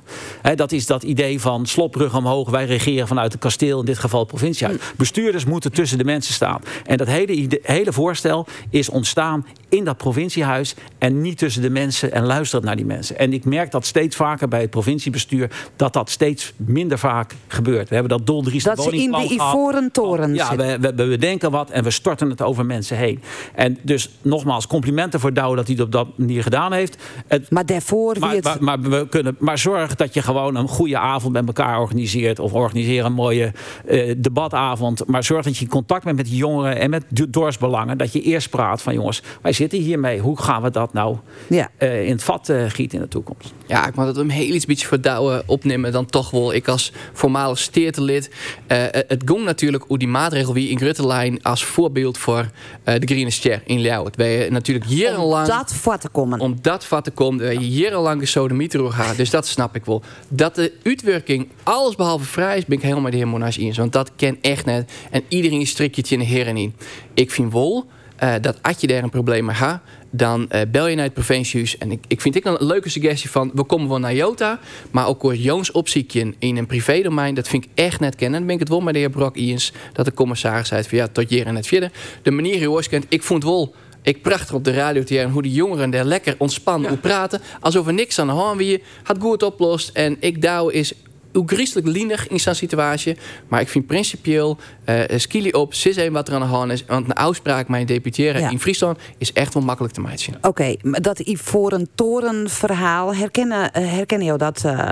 Dat 0.56 0.72
is 0.72 0.86
dat 0.86 1.04
idee 1.04 1.42
van 1.42 1.66
slopbrug 1.66 2.16
omhoog. 2.16 2.50
Wij 2.50 2.66
regeren 2.66 3.08
vanuit 3.08 3.32
het 3.32 3.42
kasteel, 3.42 3.80
in 3.80 3.86
dit 3.86 3.98
geval 3.98 4.20
het 4.20 4.30
provinciehuis. 4.30 4.80
Bestuurders 4.98 5.46
moeten 5.46 5.72
tussen 5.72 5.98
de 5.98 6.04
mensen 6.04 6.34
staan. 6.34 6.62
En 6.86 6.98
dat 6.98 7.08
hele, 7.08 7.60
hele 7.64 7.94
voorstel 7.94 8.48
is 8.70 8.90
ontstaan 8.90 9.21
staan 9.22 9.46
in 9.72 9.84
dat 9.84 9.98
provinciehuis 9.98 10.76
en 10.98 11.22
niet 11.22 11.38
tussen 11.38 11.62
de 11.62 11.70
mensen 11.70 12.12
en 12.12 12.26
luisteren 12.26 12.66
naar 12.66 12.76
die 12.76 12.86
mensen. 12.86 13.18
En 13.18 13.34
ik 13.34 13.46
merk 13.46 13.72
dat 13.72 13.86
steeds 13.86 14.16
vaker 14.16 14.48
bij 14.48 14.62
het 14.62 14.70
provinciebestuur 14.70 15.52
dat 15.76 15.94
dat 15.94 16.10
steeds 16.10 16.54
minder 16.56 17.00
vaak 17.00 17.36
gebeurt. 17.48 17.90
We 17.90 17.94
hebben 17.94 18.18
dat 18.18 18.28
doldrieste 18.28 18.70
Dat 18.70 18.84
ze 18.84 18.92
in 18.92 19.12
de 19.12 19.28
ivoren 19.30 19.92
toren 19.92 20.34
Ja, 20.34 20.56
we, 20.56 20.78
we, 20.80 20.94
we 20.96 21.08
bedenken 21.08 21.52
wat 21.52 21.70
en 21.70 21.84
we 21.84 21.92
storten 21.92 22.30
het 22.30 22.42
over 22.42 22.66
mensen 22.66 22.98
heen. 22.98 23.22
En 23.56 23.78
dus 23.82 24.10
nogmaals, 24.22 24.68
complimenten 24.68 25.20
voor 25.20 25.34
Douwe 25.34 25.56
dat 25.56 25.68
hij 25.68 25.76
het 25.76 25.86
op 25.86 25.92
dat 25.92 26.08
manier 26.18 26.44
gedaan 26.44 26.74
heeft. 26.74 27.04
Het, 27.28 27.50
maar 27.50 27.66
daarvoor 27.66 28.20
maar, 28.20 28.36
het... 28.36 28.44
maar, 28.44 28.62
maar 28.62 28.80
we 28.80 29.08
kunnen, 29.10 29.36
maar 29.40 29.58
zorg 29.58 29.96
dat 29.96 30.14
je 30.14 30.22
gewoon 30.22 30.56
een 30.56 30.68
goede 30.68 30.98
avond 30.98 31.34
met 31.34 31.48
elkaar 31.48 31.80
organiseert. 31.80 32.40
Of 32.40 32.54
organiseer 32.54 33.06
een 33.06 33.14
mooie 33.14 33.52
eh, 33.86 34.16
debatavond. 34.18 35.08
Maar 35.08 35.24
zorg 35.24 35.44
dat 35.44 35.58
je 35.58 35.64
in 35.64 35.70
contact 35.70 36.04
bent 36.04 36.18
met 36.18 36.38
jongeren 36.38 36.80
en 36.80 36.90
met 36.90 37.04
dorpsbelangen. 37.30 37.98
Dat 37.98 38.14
je 38.14 38.22
eerst 38.22 38.50
praat 38.50 38.82
van 38.82 38.94
jongens, 38.94 39.22
wij 39.42 39.54
zitten 39.62 39.80
hiermee. 39.80 40.20
Hoe 40.20 40.42
gaan 40.42 40.62
we 40.62 40.70
dat 40.72 40.94
nou 40.94 41.18
Ja. 41.50 41.70
eh, 41.78 42.04
in 42.06 42.12
het 42.12 42.24
vat 42.24 42.50
eh, 42.50 42.64
gieten 42.68 42.98
in 42.98 43.04
de 43.04 43.10
toekomst? 43.10 43.54
Ja, 43.68 43.88
ik 43.88 43.96
moet 43.96 44.06
het 44.06 44.18
een 44.18 44.30
heel 44.30 44.54
iets 44.54 44.66
beetje 44.66 44.88
verdouwen 44.88 45.44
opnemen 45.46 45.92
dan 45.92 46.06
toch 46.06 46.32
wel. 46.32 46.54
Ik 46.54 46.68
als 46.68 46.92
voormalig 47.14 47.58
steertelid. 47.58 48.32
eh, 48.68 48.78
het 49.08 49.22
ging 49.26 49.44
natuurlijk 49.44 49.84
hoe 49.88 49.98
die 49.98 50.08
maatregel 50.08 50.54
wie 50.54 50.70
in 50.70 50.78
Gruttelijn 50.78 51.44
als 51.44 51.64
voorbeeld 51.64 52.18
voor 52.18 52.50
eh, 52.84 53.00
de 53.00 53.08
Green 53.08 53.32
Ster 53.32 53.62
in 53.66 53.82
Ljouwert. 53.82 54.16
Je 54.18 54.48
natuurlijk 54.50 54.86
jarenlang... 54.90 55.48
Om 55.48 55.54
dat 55.58 55.74
vat 55.74 56.02
te 56.02 56.10
komen. 56.10 56.40
Om 56.40 56.58
dat 56.62 56.86
vat 56.86 57.04
te 57.04 57.12
komen. 57.12 57.60
Je 57.60 57.70
jarenlang 57.70 58.20
de 58.20 58.26
sodemieter 58.26 58.92
gaat. 58.92 59.18
Dus 59.18 59.30
dat 59.30 59.48
snap 59.48 59.76
ik 59.76 59.86
wel. 59.86 60.02
Dat 60.28 60.56
de 60.56 60.74
uitwerking 60.84 61.48
alles 61.64 61.96
behalve 61.96 62.26
vrij 62.26 62.58
is, 62.58 62.66
ben 62.66 62.78
ik 62.78 62.82
helemaal 62.84 63.04
met 63.04 63.12
de 63.12 63.18
heer 63.18 63.28
Monash 63.28 63.58
eens. 63.58 63.78
Want 63.78 63.94
dat 63.94 64.12
ken 64.16 64.38
echt 64.42 64.66
net. 64.66 64.92
En 65.12 65.24
iedereen 65.28 65.68
strikt 65.68 65.96
je 65.96 66.02
het 66.02 66.12
in 66.12 66.20
de 66.20 66.26
heren 66.26 66.58
in. 66.58 66.76
Ik 67.14 67.32
vind 67.32 67.54
wel 67.54 67.86
eh, 68.22 68.34
dat 68.42 68.58
als 68.62 68.78
je 68.80 68.88
daar 68.88 69.04
een 69.04 69.10
probleem 69.10 69.46
mee 69.46 69.56
gaat, 69.56 69.82
dan 70.10 70.50
eh, 70.50 70.62
bel 70.72 70.88
je 70.88 70.96
naar 70.96 71.06
het 71.06 71.14
provinciehuis. 71.14 71.78
En 71.78 71.92
ik, 71.92 72.04
ik 72.08 72.22
vind 72.22 72.36
ik 72.36 72.46
een 72.46 72.58
leuke 72.60 72.90
suggestie 72.90 73.30
van, 73.30 73.52
we 73.54 73.64
komen 73.64 73.90
wel 73.90 74.00
naar 74.00 74.14
Jota, 74.14 74.60
maar 74.92 75.08
ook 75.08 75.22
hoor 75.22 75.36
Joons 75.36 75.72
opziekje 75.72 76.34
in 76.40 76.58
een 76.58 76.66
privédomein, 76.66 77.34
dat 77.34 77.48
vind 77.48 77.64
ik 77.64 77.70
echt 77.74 78.00
net 78.00 78.16
kennen. 78.16 78.40
En 78.40 78.46
dan 78.46 78.46
ben 78.46 78.54
ik 78.54 78.60
het 78.60 78.70
wel 78.70 78.82
met 78.82 78.94
de 78.94 79.00
heer 79.00 79.10
Brok 79.10 79.38
eens, 79.38 79.74
dat 79.94 80.06
de 80.06 80.14
commissaris 80.14 80.68
zei 80.68 80.84
van 80.84 80.98
ja, 80.98 81.08
tot 81.08 81.30
hier 81.30 81.46
en 81.46 81.56
het 81.56 81.68
vierde. 81.68 81.92
De 82.22 82.32
manier 82.32 82.66
hoe 82.66 82.82
je 82.82 82.90
kent, 82.90 83.06
ik 83.10 83.24
vond 83.24 83.44
wel... 83.44 83.76
Ik 84.04 84.22
prachtig 84.22 84.56
op 84.56 84.64
de 84.64 84.74
radio 84.74 85.04
te 85.04 85.14
horen 85.14 85.32
hoe 85.32 85.42
die 85.42 85.52
jongeren 85.52 85.90
daar 85.90 86.06
lekker 86.06 86.36
ontspannen 86.38 86.90
hoe 86.90 87.00
praten. 87.00 87.42
Alsof 87.60 87.88
er 87.88 87.94
niks 87.94 88.20
aan 88.20 88.28
de 88.28 88.34
hand 88.34 88.58
wie 88.58 88.84
had 89.04 89.18
goed 89.20 89.44
oplost. 89.44 89.90
En 89.90 90.18
ik 90.20 90.42
douw 90.42 90.68
is 90.68 90.94
hoe 91.34 91.44
griezelig 91.48 91.86
lienig 91.94 92.28
in 92.28 92.40
zo'n 92.40 92.54
situatie. 92.56 93.18
Maar 93.48 93.62
ik 93.62 93.68
vind 93.70 93.88
principieel, 93.88 94.58
eh 94.86 95.00
skili 95.20 95.52
op, 95.52 95.74
sis 95.74 95.96
een 95.96 96.12
wat 96.14 96.28
er 96.28 96.34
aan 96.34 96.40
de 96.42 96.46
hand 96.48 96.72
is. 96.72 96.84
Want 96.88 97.06
een 97.06 97.18
uitspraak 97.18 97.68
mijn 97.68 97.86
deputeren 97.86 98.42
Ja. 98.42 98.50
in 98.50 98.60
Friesland 98.60 98.98
is 99.18 99.34
echt 99.34 99.54
wel 99.54 99.64
makkelijk 99.64 99.94
te 99.94 100.02
maken. 100.02 100.10
Oké, 100.42 100.76
maar 100.82 101.02
dat 101.02 101.20
Ivoren 101.20 101.88
Toren 101.96 102.50
verhaal, 102.50 103.16
herkennen, 103.16 103.72
eh, 103.74 103.92
herkennen 103.92 104.28
jou 104.28 104.38
dat? 104.38 104.62
eh? 104.66 104.90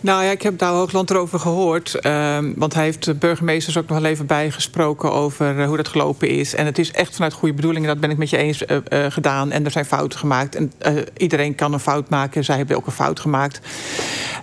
Nou 0.00 0.24
ja, 0.24 0.30
ik 0.30 0.42
heb 0.42 0.58
daar 0.58 0.72
Hoogland 0.72 1.10
erover 1.10 1.38
gehoord. 1.38 1.94
ehm, 1.94 2.52
want 2.56 2.74
hij 2.74 2.84
heeft 2.84 3.04
de 3.04 3.14
burgemeesters 3.14 3.76
ook 3.78 3.88
nog 3.88 4.00
wel 4.00 4.10
even 4.10 4.26
bijgesproken 4.26 5.12
over 5.12 5.64
hoe 5.64 5.76
dat 5.76 5.88
gelopen 5.88 6.28
is. 6.28 6.54
En 6.54 6.66
het 6.66 6.78
is 6.78 6.90
echt 6.92 7.14
vanuit 7.14 7.32
goede 7.32 7.54
bedoelingen, 7.54 7.88
dat 7.88 8.00
ben 8.00 8.10
ik 8.10 8.16
met 8.18 8.30
je 8.30 8.36
eens 8.36 8.62
gedaan. 9.08 9.50
En 9.50 9.64
er 9.64 9.70
zijn 9.70 9.84
fouten 9.84 10.18
gemaakt. 10.18 10.54
En 10.54 10.72
eh, 10.78 10.94
iedereen 11.16 11.54
kan 11.54 11.72
een 11.72 11.80
fout 11.80 12.08
maken. 12.08 12.44
Zij 12.44 12.56
hebben 12.56 12.76
ook 12.76 12.86
een 12.86 12.92
fout 12.92 13.20
gemaakt. 13.20 13.60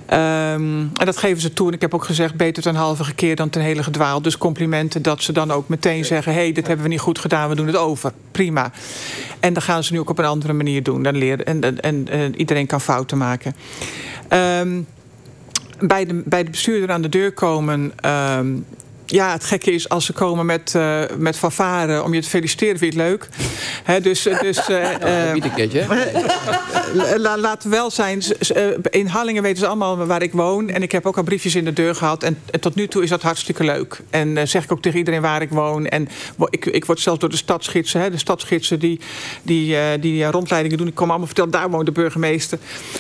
Ehm, 0.05 0.80
en 0.80 1.05
dat 1.05 1.14
dat 1.16 1.24
geven 1.24 1.41
ze 1.41 1.53
toe. 1.53 1.68
En 1.68 1.74
ik 1.74 1.82
heb 1.82 1.93
ook 1.93 2.03
gezegd, 2.03 2.36
beter 2.36 2.63
ten 2.63 2.76
halve 2.76 3.03
gekeerd 3.03 3.38
dan 3.38 3.49
ten 3.49 3.61
hele 3.61 3.84
gedwaald. 3.84 4.24
Dus 4.24 4.38
complimenten 4.38 5.01
dat 5.01 5.24
ze 5.24 5.32
dan 5.32 5.51
ook 5.51 5.68
meteen 5.68 6.05
zeggen... 6.05 6.34
hé, 6.34 6.39
hey, 6.39 6.51
dit 6.51 6.68
hebben 6.68 6.86
we 6.86 6.91
niet 6.91 6.99
goed 6.99 7.20
gedaan, 7.20 7.49
we 7.49 7.55
doen 7.55 7.68
het 7.68 7.76
over. 7.76 8.13
Prima. 8.32 8.72
En 9.39 9.53
dan 9.53 9.61
gaan 9.61 9.84
ze 9.84 9.93
nu 9.93 9.99
ook 9.99 10.09
op 10.09 10.18
een 10.18 10.26
andere 10.26 10.53
manier 10.53 10.84
doen. 10.84 11.03
Dan 11.03 11.18
leren, 11.18 11.45
en, 11.45 11.61
en, 11.61 11.82
en, 11.82 12.07
en 12.09 12.39
iedereen 12.39 12.68
kan 12.68 12.82
fouten 12.82 13.18
maken. 13.18 13.55
Um, 14.30 14.88
bij, 15.80 16.05
de, 16.05 16.22
bij 16.26 16.43
de 16.43 16.49
bestuurder 16.49 16.91
aan 16.91 17.01
de 17.01 17.09
deur 17.09 17.32
komen... 17.32 17.93
Um, 18.38 18.66
ja, 19.06 19.32
het 19.32 19.43
gekke 19.43 19.72
is 19.72 19.89
als 19.89 20.06
ze 20.06 20.14
komen 20.14 20.45
met, 20.45 20.74
uh, 20.76 21.01
met 21.18 21.38
fanfare 21.38 22.03
om 22.03 22.14
je 22.14 22.22
te 22.22 22.30
feliciteren, 22.30 22.78
vind 22.78 22.93
je 22.93 22.99
het 22.99 23.10
leuk. 23.10 23.30
He, 23.84 24.01
dus 24.01 24.24
dus 24.24 24.70
uh, 24.70 24.91
uh, 25.36 27.16
la, 27.16 27.38
laten 27.38 27.70
we 27.70 27.76
wel 27.76 27.91
zijn. 27.91 28.24
In 28.89 29.08
Hallingen 29.08 29.43
weten 29.43 29.58
ze 29.58 29.68
allemaal 29.68 30.06
waar 30.06 30.22
ik 30.22 30.32
woon. 30.32 30.70
En 30.70 30.82
ik 30.84 30.91
heb 30.91 31.06
ook 31.06 31.18
al 31.18 31.24
briefjes 31.24 31.56
in 31.56 31.66
de 31.66 31.74
deur 31.74 31.95
gehad. 31.95 32.24
En, 32.24 32.38
en 32.51 32.60
tot 32.60 32.76
nu 32.76 32.88
toe 32.88 33.03
is 33.03 33.10
dat 33.10 33.22
hartstikke 33.22 33.64
leuk. 33.64 34.01
En 34.10 34.47
zeg 34.47 34.64
ik 34.64 34.72
ook 34.72 34.82
tegen 34.82 34.99
iedereen 34.99 35.22
waar 35.22 35.41
ik 35.41 35.49
woon. 35.49 35.88
En 35.88 36.08
ik, 36.49 36.66
ik 36.66 36.86
word 36.86 36.99
zelfs 36.99 37.20
door 37.20 37.30
de 37.30 37.36
stadsgidsen, 37.36 38.01
hè, 38.01 38.10
de 38.10 38.18
stadsgidsen 38.18 38.80
die, 38.80 38.99
die, 39.41 39.99
die 39.99 40.26
rondleidingen 40.26 40.78
doen. 40.78 40.88
Ik 40.88 40.95
kom 40.95 41.10
allemaal 41.10 41.28
vertellen, 41.28 41.51
daar 41.51 41.70
woont 41.70 41.86
de 41.86 41.91
burgemeester. 41.91 42.60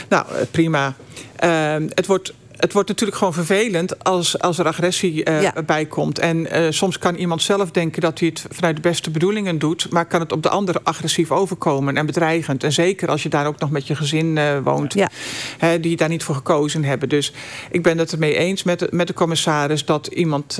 Nou, 0.09 0.25
prima. 0.51 0.95
Ehm, 1.35 1.87
het 1.93 2.05
wordt 2.05 2.33
het 2.57 2.73
wordt 2.73 2.89
natuurlijk 2.89 3.17
gewoon 3.17 3.33
vervelend 3.33 4.03
als, 4.03 4.39
als 4.39 4.57
er 4.57 4.67
agressie 4.67 5.29
uh, 5.29 5.41
ja. 5.41 5.53
bij 5.65 5.85
komt. 5.85 6.19
En 6.19 6.37
uh, 6.37 6.67
soms 6.69 6.97
kan 6.97 7.15
iemand 7.15 7.41
zelf 7.41 7.71
denken 7.71 8.01
dat 8.01 8.19
hij 8.19 8.27
het 8.27 8.45
vanuit 8.51 8.75
de 8.75 8.81
beste 8.81 9.11
bedoelingen 9.11 9.59
doet, 9.59 9.87
maar 9.89 10.05
kan 10.05 10.19
het 10.19 10.31
op 10.31 10.43
de 10.43 10.49
ander 10.49 10.75
agressief 10.83 11.31
overkomen 11.31 11.97
en 11.97 12.05
bedreigend. 12.05 12.63
En 12.63 12.71
zeker 12.71 13.09
als 13.09 13.23
je 13.23 13.29
daar 13.29 13.47
ook 13.47 13.59
nog 13.59 13.69
met 13.69 13.87
je 13.87 13.95
gezin 13.95 14.35
uh, 14.35 14.57
woont, 14.63 14.93
ja. 14.93 15.09
hè, 15.57 15.79
die 15.79 15.97
daar 15.97 16.09
niet 16.09 16.23
voor 16.23 16.35
gekozen 16.35 16.83
hebben. 16.83 17.09
Dus 17.09 17.33
ik 17.71 17.83
ben 17.83 17.97
het 17.97 18.11
ermee 18.11 18.37
eens 18.37 18.63
met 18.63 18.79
de, 18.79 18.87
met 18.91 19.07
de 19.07 19.13
commissaris 19.13 19.85
dat 19.85 20.07
iemand 20.07 20.59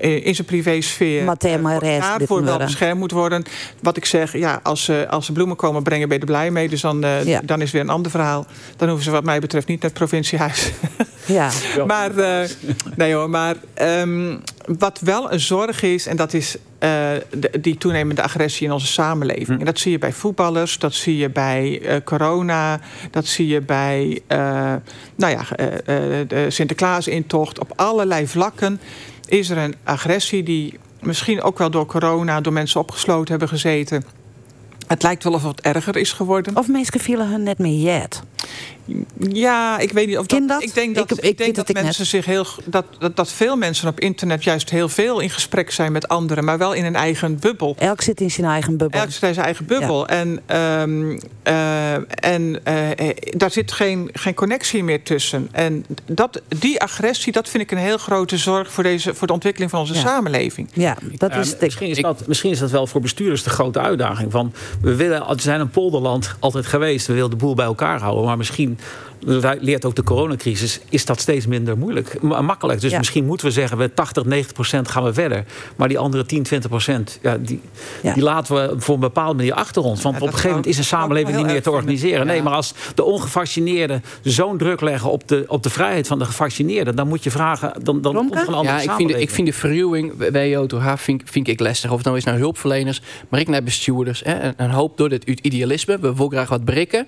in 0.00 0.34
zijn 0.34 0.46
privésfeer 0.46 1.24
daarvoor 1.38 2.44
wel 2.44 2.58
beschermd 2.58 3.00
moet 3.00 3.10
worden. 3.10 3.44
Wat 3.82 3.96
ik 3.96 4.04
zeg, 4.04 4.32
ja, 4.36 4.60
als, 4.62 4.84
ze 4.84 5.06
als 5.10 5.26
ze 5.26 5.32
bloemen 5.32 5.56
komen 5.56 5.82
brengen, 5.82 6.08
ben 6.08 6.16
je 6.16 6.22
er 6.22 6.30
blij 6.30 6.50
mee. 6.50 6.68
Dus 6.68 6.80
dan, 6.80 7.04
ja. 7.24 7.40
dan 7.44 7.60
is 7.60 7.70
weer 7.70 7.80
een 7.80 7.88
ander 7.88 8.10
verhaal. 8.10 8.46
Dan 8.76 8.88
hoeven 8.88 9.06
ze 9.06 9.10
wat 9.10 9.24
mij 9.24 9.40
betreft 9.40 9.66
niet 9.66 9.80
naar 9.80 9.90
het 9.90 9.98
provinciehuis. 9.98 10.70
Ja. 11.32 11.50
maar, 11.86 12.10
uh, 12.14 12.40
nee 12.96 13.14
hoor, 13.14 13.30
maar 13.30 13.56
um, 13.82 14.40
wat 14.78 15.00
wel 15.00 15.32
een 15.32 15.40
zorg 15.40 15.82
is, 15.82 16.06
en 16.06 16.16
dat 16.16 16.32
is 16.32 16.56
uh, 16.56 16.60
de, 17.30 17.60
die 17.60 17.78
toenemende 17.78 18.22
agressie 18.22 18.66
in 18.66 18.72
onze 18.72 18.86
samenleving. 18.86 19.46
Hm. 19.46 19.58
En 19.58 19.64
dat 19.64 19.78
zie 19.78 19.90
je 19.90 19.98
bij 19.98 20.12
voetballers, 20.12 20.78
dat 20.78 20.94
zie 20.94 21.16
je 21.16 21.30
bij 21.30 21.80
uh, 21.82 21.96
corona, 22.04 22.80
dat 23.10 23.26
zie 23.26 23.46
je 23.46 23.60
bij 23.60 24.20
nou 25.16 25.32
ja, 25.32 25.44
de 26.24 26.46
Sinterklaas-intocht. 26.48 27.58
Op 27.58 27.72
allerlei 27.76 28.26
vlakken 28.26 28.80
is 29.26 29.50
er 29.50 29.58
een 29.58 29.74
agressie 29.84 30.42
die 30.42 30.78
misschien 31.00 31.42
ook 31.42 31.58
wel 31.58 31.70
door 31.70 31.86
corona, 31.86 32.40
door 32.40 32.52
mensen 32.52 32.80
opgesloten 32.80 33.30
hebben 33.30 33.48
gezeten. 33.48 34.04
Het 34.86 35.02
lijkt 35.02 35.24
wel 35.24 35.32
of 35.32 35.42
het 35.42 35.60
erger 35.60 35.96
is 35.96 36.12
geworden. 36.12 36.56
Of 36.56 36.68
mensen 36.68 37.00
vielen 37.00 37.28
hun 37.28 37.42
net 37.42 37.58
meer 37.58 37.80
jet. 37.80 38.22
Ja, 39.28 39.78
ik 39.78 39.92
weet 39.92 40.06
niet 40.06 40.18
of 40.18 40.26
dat, 40.26 40.48
dat? 40.48 40.62
Ik 40.62 40.74
denk 40.74 40.94
dat, 40.94 41.10
ik, 41.10 41.18
ik, 41.18 41.24
ik 41.24 41.38
denk 41.38 41.54
dat 41.54 41.72
mensen 41.72 42.06
zich 42.06 42.24
heel. 42.24 42.46
Dat, 42.64 42.84
dat, 42.98 43.16
dat 43.16 43.32
veel 43.32 43.56
mensen 43.56 43.88
op 43.88 44.00
internet 44.00 44.44
juist 44.44 44.70
heel 44.70 44.88
veel 44.88 45.20
in 45.20 45.30
gesprek 45.30 45.70
zijn 45.70 45.92
met 45.92 46.08
anderen, 46.08 46.44
maar 46.44 46.58
wel 46.58 46.72
in 46.72 46.84
een 46.84 46.94
eigen 46.94 47.38
bubbel. 47.38 47.76
Elk 47.78 48.02
zit 48.02 48.20
in 48.20 48.30
zijn 48.30 48.46
eigen 48.46 48.76
bubbel. 48.76 49.00
Elk 49.00 49.10
zit 49.10 49.22
in 49.22 49.34
zijn 49.34 49.46
eigen 49.46 49.66
bubbel. 49.66 50.00
Ja. 50.00 50.06
En, 50.06 50.56
um, 50.56 51.20
uh, 51.44 51.94
en 52.24 52.60
uh, 52.68 53.10
daar 53.36 53.50
zit 53.50 53.72
geen, 53.72 54.10
geen 54.12 54.34
connectie 54.34 54.84
meer 54.84 55.02
tussen. 55.02 55.48
En 55.52 55.84
dat, 56.06 56.42
die 56.48 56.80
agressie, 56.80 57.32
dat 57.32 57.48
vind 57.48 57.62
ik 57.62 57.70
een 57.70 57.78
heel 57.78 57.98
grote 57.98 58.36
zorg 58.36 58.72
voor, 58.72 58.82
deze, 58.82 59.14
voor 59.14 59.26
de 59.26 59.32
ontwikkeling 59.32 59.70
van 59.70 59.80
onze 59.80 59.94
ja. 59.94 60.00
samenleving. 60.00 60.68
Ja, 60.72 60.96
dat 61.16 61.36
is 61.36 61.56
misschien, 61.60 61.88
is 61.88 62.00
dat, 62.00 62.26
misschien 62.26 62.50
is 62.50 62.58
dat 62.58 62.70
wel 62.70 62.86
voor 62.86 63.00
bestuurders 63.00 63.42
de 63.42 63.50
grote 63.50 63.80
uitdaging. 63.80 64.32
Van, 64.32 64.52
we, 64.80 64.94
willen, 64.94 65.28
we 65.28 65.40
zijn 65.40 65.60
een 65.60 65.70
polderland 65.70 66.34
altijd 66.38 66.66
geweest, 66.66 67.06
we 67.06 67.12
willen 67.12 67.30
de 67.30 67.36
boel 67.36 67.54
bij 67.54 67.66
elkaar 67.66 68.00
houden, 68.00 68.24
maar 68.24 68.36
misschien 68.36 68.69
mean 68.70 68.78
leert 69.60 69.84
ook 69.84 69.94
de 69.94 70.02
coronacrisis, 70.02 70.80
is 70.88 71.04
dat 71.04 71.20
steeds 71.20 71.46
minder 71.46 71.78
moeilijk, 71.78 72.22
makkelijk. 72.22 72.80
Dus 72.80 72.90
ja. 72.90 72.98
misschien 72.98 73.24
moeten 73.24 73.46
we 73.46 73.52
zeggen, 73.52 73.78
we 73.78 73.94
80, 73.94 74.24
90 74.24 74.52
procent 74.52 74.88
gaan 74.88 75.04
we 75.04 75.12
verder. 75.12 75.44
Maar 75.76 75.88
die 75.88 75.98
andere 75.98 76.26
10, 76.26 76.42
20 76.42 76.70
procent, 76.70 77.18
ja, 77.22 77.38
die, 77.38 77.60
ja. 78.02 78.14
die 78.14 78.22
laten 78.22 78.54
we 78.54 78.74
voor 78.80 78.94
een 78.94 79.00
bepaalde 79.00 79.34
manier 79.34 79.52
achter 79.52 79.82
ons. 79.82 80.02
Want 80.02 80.16
op 80.16 80.22
een 80.22 80.28
gegeven 80.28 80.48
moment 80.48 80.66
is 80.66 80.78
een 80.78 80.84
samenleving 80.84 81.36
niet 81.36 81.46
meer 81.46 81.62
te 81.62 81.70
organiseren. 81.70 82.26
Nee, 82.26 82.42
maar 82.42 82.52
als 82.52 82.74
de 82.94 83.04
ongevaccineerden 83.04 84.04
zo'n 84.22 84.58
druk 84.58 84.80
leggen 84.80 85.10
op 85.10 85.28
de, 85.28 85.44
op 85.46 85.62
de 85.62 85.70
vrijheid 85.70 86.06
van 86.06 86.18
de 86.18 86.24
gevaccineerden, 86.24 86.96
dan 86.96 87.08
moet 87.08 87.24
je 87.24 87.30
vragen, 87.30 87.72
dan, 87.82 88.00
dan 88.00 88.14
komt 88.14 88.34
er 88.34 88.48
een 88.48 88.54
andere 88.54 88.76
ja, 88.76 88.82
ik 88.82 88.90
vind, 88.90 89.08
de, 89.08 89.20
ik 89.20 89.30
vind 89.30 89.46
de 89.46 89.52
verruwing 89.52 90.30
bij 90.30 90.48
JOTH 90.48 90.92
vind, 90.96 91.22
vind 91.24 91.48
ik 91.48 91.60
lastig. 91.60 91.90
Of 91.90 91.96
het 91.96 92.06
nou 92.06 92.16
is 92.16 92.24
naar 92.24 92.36
hulpverleners, 92.36 93.02
maar 93.28 93.40
ik 93.40 93.48
naar 93.48 93.62
bestuurders. 93.62 94.22
Hè, 94.24 94.40
een, 94.40 94.54
een 94.56 94.70
hoop 94.70 94.96
door 94.96 95.08
dit 95.08 95.24
idealisme. 95.24 95.98
We 95.98 96.14
willen 96.14 96.30
graag 96.30 96.48
wat 96.48 96.64
breken. 96.64 97.06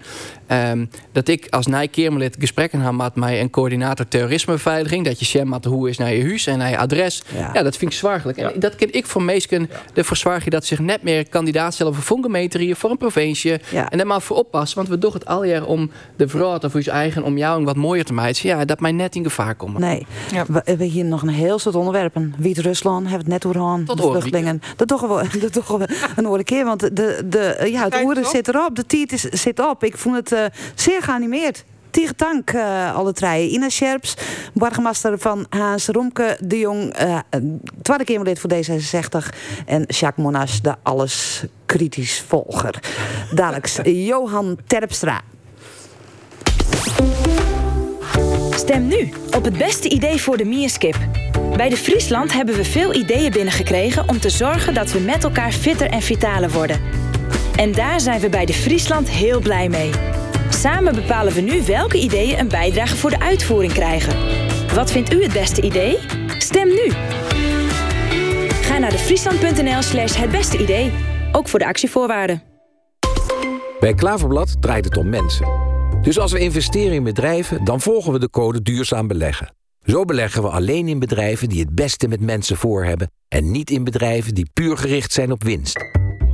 Um, 0.49 0.91
dat 1.13 1.29
ik 1.29 1.47
als 1.51 1.67
Nike 1.67 2.02
Kamerlid 2.05 2.37
gesprekken 2.39 2.81
had 2.81 2.95
met 2.95 3.15
mij 3.15 3.41
een 3.41 3.51
coördinator 3.51 4.09
terrorismebeveiliging. 4.09 5.05
Dat 5.05 5.31
je 5.31 5.45
met 5.45 5.65
hoe 5.65 5.89
is 5.89 5.99
naar 5.99 6.15
je 6.15 6.25
huis 6.25 6.47
en 6.47 6.59
naar 6.59 6.71
je 6.71 6.79
adres. 6.79 7.23
Ja, 7.35 7.51
ja 7.53 7.63
dat 7.63 7.77
vind 7.77 7.93
ik 7.93 7.99
zwaarlijk. 7.99 8.39
Ja. 8.39 8.53
En 8.53 8.61
dat 8.61 8.75
ken 8.75 8.93
ik 8.93 9.07
voor 9.07 9.23
meesten 9.23 9.61
ja. 9.71 9.81
de 9.93 10.05
verzwaar 10.05 10.41
je 10.45 10.51
dat 10.51 10.65
zich 10.65 10.79
net 10.79 11.03
meer 11.03 11.29
kandidaat 11.29 11.75
stellen 11.75 11.95
voor 11.95 12.03
fungemeter 12.03 12.77
voor 12.77 12.91
een 12.91 12.97
provincie. 12.97 13.61
Ja. 13.71 13.91
En 13.91 13.99
daar 13.99 14.07
maar 14.07 14.23
voor 14.23 14.37
oppassen. 14.37 14.77
Want 14.77 14.89
we 14.89 14.99
doen 14.99 15.13
het 15.13 15.27
al 15.27 15.45
jaar 15.45 15.65
om 15.65 15.91
de 16.17 16.29
vrouw 16.29 16.59
of 16.63 16.85
je 16.85 16.91
eigen 16.91 17.23
om 17.23 17.39
jou 17.39 17.65
wat 17.65 17.77
mooier 17.77 18.05
te 18.05 18.13
maken. 18.13 18.49
Ja, 18.49 18.65
dat 18.65 18.81
mij 18.81 18.93
net 18.93 19.15
in 19.15 19.23
gevaar 19.23 19.55
komen. 19.55 19.81
Nee. 19.81 20.07
Ja. 20.33 20.45
We 20.49 20.61
hebben 20.65 20.87
hier 20.87 21.05
nog 21.05 21.23
een 21.23 21.29
heel 21.29 21.59
soort 21.59 21.75
onderwerpen. 21.75 22.35
Wit-Rusland, 22.39 23.01
hebben 23.01 23.19
het 23.19 23.29
net 23.29 23.47
over 23.47 23.61
aan. 23.61 23.85
De 23.85 23.97
vluchtelingen. 23.97 24.63
Dat 24.77 24.89
toch 24.89 25.01
we, 25.01 25.39
dat 25.41 25.53
toch 25.53 25.69
we 25.79 25.89
een 26.17 26.27
andere 26.27 26.45
keer. 26.45 26.65
Want 26.65 26.81
de, 26.81 27.23
de, 27.27 27.69
ja, 27.71 27.85
het 27.85 28.05
oren 28.05 28.25
zit 28.25 28.49
erop. 28.49 28.77
De 28.77 28.87
tijd 28.87 29.13
is, 29.13 29.23
zit 29.23 29.61
op. 29.61 29.85
Ik 29.85 29.97
vond 29.97 30.17
het 30.17 30.33
uh, 30.33 30.45
zeer 30.75 31.03
geanimeerd. 31.03 31.65
Tegen 31.93 32.17
dank, 32.17 32.53
uh, 32.53 32.95
alle 32.95 33.13
drie. 33.13 33.51
Ina 33.51 33.69
Scherps, 33.69 34.17
burgemeester 34.55 35.19
van 35.19 35.47
Haas, 35.49 35.87
Romke 35.87 36.37
de 36.41 36.59
Jong, 36.59 37.03
uh, 37.03 37.19
tweede 37.83 38.05
Kamerlid 38.05 38.39
voor 38.39 38.51
D66. 38.51 39.37
En 39.67 39.85
Jacques 39.87 40.25
Monas, 40.25 40.63
de 40.63 40.75
alles 40.83 41.45
kritisch 41.67 42.25
volger. 42.27 42.83
Dadelijk 43.35 43.87
Johan 44.09 44.59
Terpstra. 44.67 45.21
Stem 48.55 48.87
nu 48.87 49.13
op 49.37 49.45
het 49.45 49.59
beste 49.59 49.89
idee 49.89 50.23
voor 50.23 50.37
de 50.37 50.45
Mierskip. 50.45 50.97
Bij 51.57 51.69
de 51.69 51.77
Friesland 51.77 52.33
hebben 52.33 52.55
we 52.55 52.65
veel 52.65 52.95
ideeën 52.95 53.31
binnengekregen 53.31 54.09
om 54.09 54.21
te 54.21 54.31
zorgen 54.31 54.75
dat 54.75 54.93
we 54.93 54.99
met 54.99 55.25
elkaar 55.25 55.53
fitter 55.53 55.91
en 55.91 56.03
vitaler 56.03 56.51
worden. 56.51 56.81
En 57.57 57.73
daar 57.73 58.01
zijn 58.01 58.21
we 58.21 58.29
bij 58.29 58.45
de 58.45 58.55
Friesland 58.55 59.09
heel 59.09 59.41
blij 59.41 59.69
mee. 59.69 59.91
Samen 60.63 60.95
bepalen 60.95 61.33
we 61.33 61.41
nu 61.41 61.63
welke 61.63 61.99
ideeën 61.99 62.39
een 62.39 62.49
bijdrage 62.49 62.97
voor 62.97 63.11
de 63.11 63.21
uitvoering 63.21 63.73
krijgen. 63.73 64.17
Wat 64.75 64.91
vindt 64.91 65.13
u 65.13 65.23
het 65.23 65.33
beste 65.33 65.63
idee? 65.63 65.99
Stem 66.39 66.69
nu! 66.69 66.91
Ga 68.49 68.79
naar 68.79 68.91
de 68.91 69.79
slash 69.81 70.17
het 70.17 70.31
beste 70.31 70.59
idee. 70.59 70.93
Ook 71.33 71.49
voor 71.49 71.59
de 71.59 71.67
actievoorwaarden. 71.67 72.43
Bij 73.81 73.95
Klaverblad 73.95 74.63
draait 74.63 74.85
het 74.85 74.97
om 74.97 75.09
mensen. 75.09 75.47
Dus 76.03 76.19
als 76.19 76.33
we 76.33 76.39
investeren 76.39 76.93
in 76.93 77.05
bedrijven, 77.05 77.65
dan 77.65 77.81
volgen 77.81 78.13
we 78.13 78.19
de 78.19 78.31
code 78.31 78.63
duurzaam 78.63 79.07
beleggen. 79.07 79.55
Zo 79.85 80.05
beleggen 80.05 80.43
we 80.43 80.49
alleen 80.49 80.89
in 80.89 80.99
bedrijven 80.99 81.49
die 81.49 81.61
het 81.61 81.75
beste 81.75 82.09
met 82.09 82.21
mensen 82.21 82.57
voor 82.57 82.85
hebben... 82.85 83.11
en 83.29 83.51
niet 83.51 83.71
in 83.71 83.85
bedrijven 83.85 84.35
die 84.35 84.51
puur 84.53 84.77
gericht 84.77 85.13
zijn 85.13 85.33
op 85.33 85.43
winst. 85.43 85.85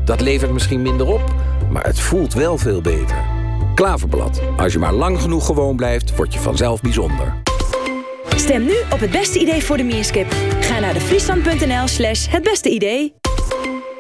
Dat 0.05 0.20
levert 0.20 0.53
misschien 0.53 0.83
minder 0.83 1.07
op, 1.07 1.35
maar 1.70 1.85
het 1.85 2.01
voelt 2.01 2.35
wel 2.35 2.59
veel 2.59 2.81
beter. 2.81 3.38
Klaverblad. 3.79 4.41
Als 4.57 4.72
je 4.72 4.79
maar 4.79 4.93
lang 4.93 5.20
genoeg 5.20 5.47
gewoon 5.47 5.76
blijft, 5.76 6.16
word 6.16 6.33
je 6.33 6.41
vanzelf 6.41 6.81
bijzonder. 6.81 7.35
Stem 8.37 8.64
nu 8.64 8.74
op 8.91 9.01
het 9.01 9.11
beste 9.11 9.39
idee 9.39 9.64
voor 9.64 9.76
de 9.76 9.83
Mierskip. 9.83 10.26
Ga 10.61 10.79
naar 10.79 10.95
de 10.95 11.85
slash 11.85 12.26
het 12.31 12.43
beste 12.43 12.68
idee. 12.68 13.14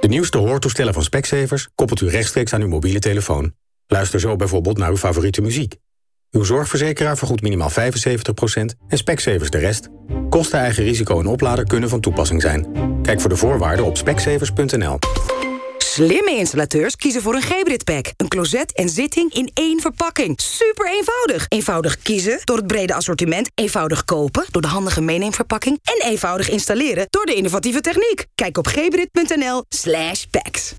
De 0.00 0.08
nieuwste 0.08 0.38
hoortoestellen 0.38 0.94
van 0.94 1.02
Specsavers 1.02 1.68
koppelt 1.74 2.00
u 2.00 2.08
rechtstreeks 2.08 2.52
aan 2.52 2.60
uw 2.60 2.68
mobiele 2.68 2.98
telefoon. 2.98 3.54
Luister 3.86 4.20
zo 4.20 4.36
bijvoorbeeld 4.36 4.78
naar 4.78 4.90
uw 4.90 4.96
favoriete 4.96 5.40
muziek. 5.40 5.74
Uw 6.30 6.44
zorgverzekeraar 6.44 7.16
vergoedt 7.16 7.42
minimaal 7.42 7.70
75% 7.70 7.74
en 8.88 8.98
Specsavers 8.98 9.50
de 9.50 9.58
rest. 9.58 9.88
Kosten 10.28 10.58
eigen 10.58 10.84
risico 10.84 11.20
en 11.20 11.26
oplader 11.26 11.64
kunnen 11.64 11.88
van 11.88 12.00
toepassing 12.00 12.42
zijn. 12.42 12.66
Kijk 13.02 13.20
voor 13.20 13.30
de 13.30 13.36
voorwaarden 13.36 13.84
op 13.84 13.96
specsavers.nl. 13.96 14.98
Slimme 15.98 16.36
installateurs 16.36 16.96
kiezen 16.96 17.22
voor 17.22 17.34
een 17.34 17.42
Gebrit 17.42 17.84
pack. 17.84 18.06
Een 18.16 18.28
closet 18.28 18.72
en 18.72 18.88
zitting 18.88 19.34
in 19.34 19.50
één 19.54 19.80
verpakking. 19.80 20.40
Super 20.40 20.90
eenvoudig. 20.90 21.46
Eenvoudig 21.48 21.98
kiezen 21.98 22.40
door 22.44 22.56
het 22.56 22.66
brede 22.66 22.94
assortiment. 22.94 23.50
Eenvoudig 23.54 24.04
kopen 24.04 24.46
door 24.50 24.62
de 24.62 24.68
handige 24.68 25.00
meeneemverpakking. 25.00 25.78
En 25.82 26.10
eenvoudig 26.10 26.48
installeren 26.50 27.06
door 27.10 27.26
de 27.26 27.34
innovatieve 27.34 27.80
techniek. 27.80 28.26
Kijk 28.34 28.58
op 28.58 28.66
gebrit.nl 28.66 29.64
slash 29.68 30.24
packs. 30.30 30.74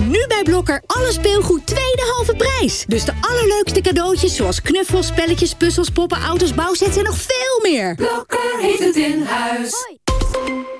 Nu 0.00 0.26
bij 0.26 0.42
Blokker 0.42 0.82
alle 0.86 1.12
speelgoed 1.12 1.66
tweede 1.66 2.12
halve 2.14 2.34
prijs. 2.36 2.84
Dus 2.88 3.04
de 3.04 3.12
allerleukste 3.20 3.80
cadeautjes 3.80 4.36
zoals 4.36 4.62
knuffels, 4.62 5.06
spelletjes, 5.06 5.54
puzzels, 5.54 5.90
poppen, 5.90 6.20
auto's, 6.20 6.54
bouwsets 6.54 6.96
en 6.96 7.04
nog 7.04 7.16
veel 7.16 7.70
meer. 7.70 7.94
Blokker 7.94 8.58
heeft 8.58 8.84
het 8.84 8.96
in 8.96 9.22
huis. 9.22 9.72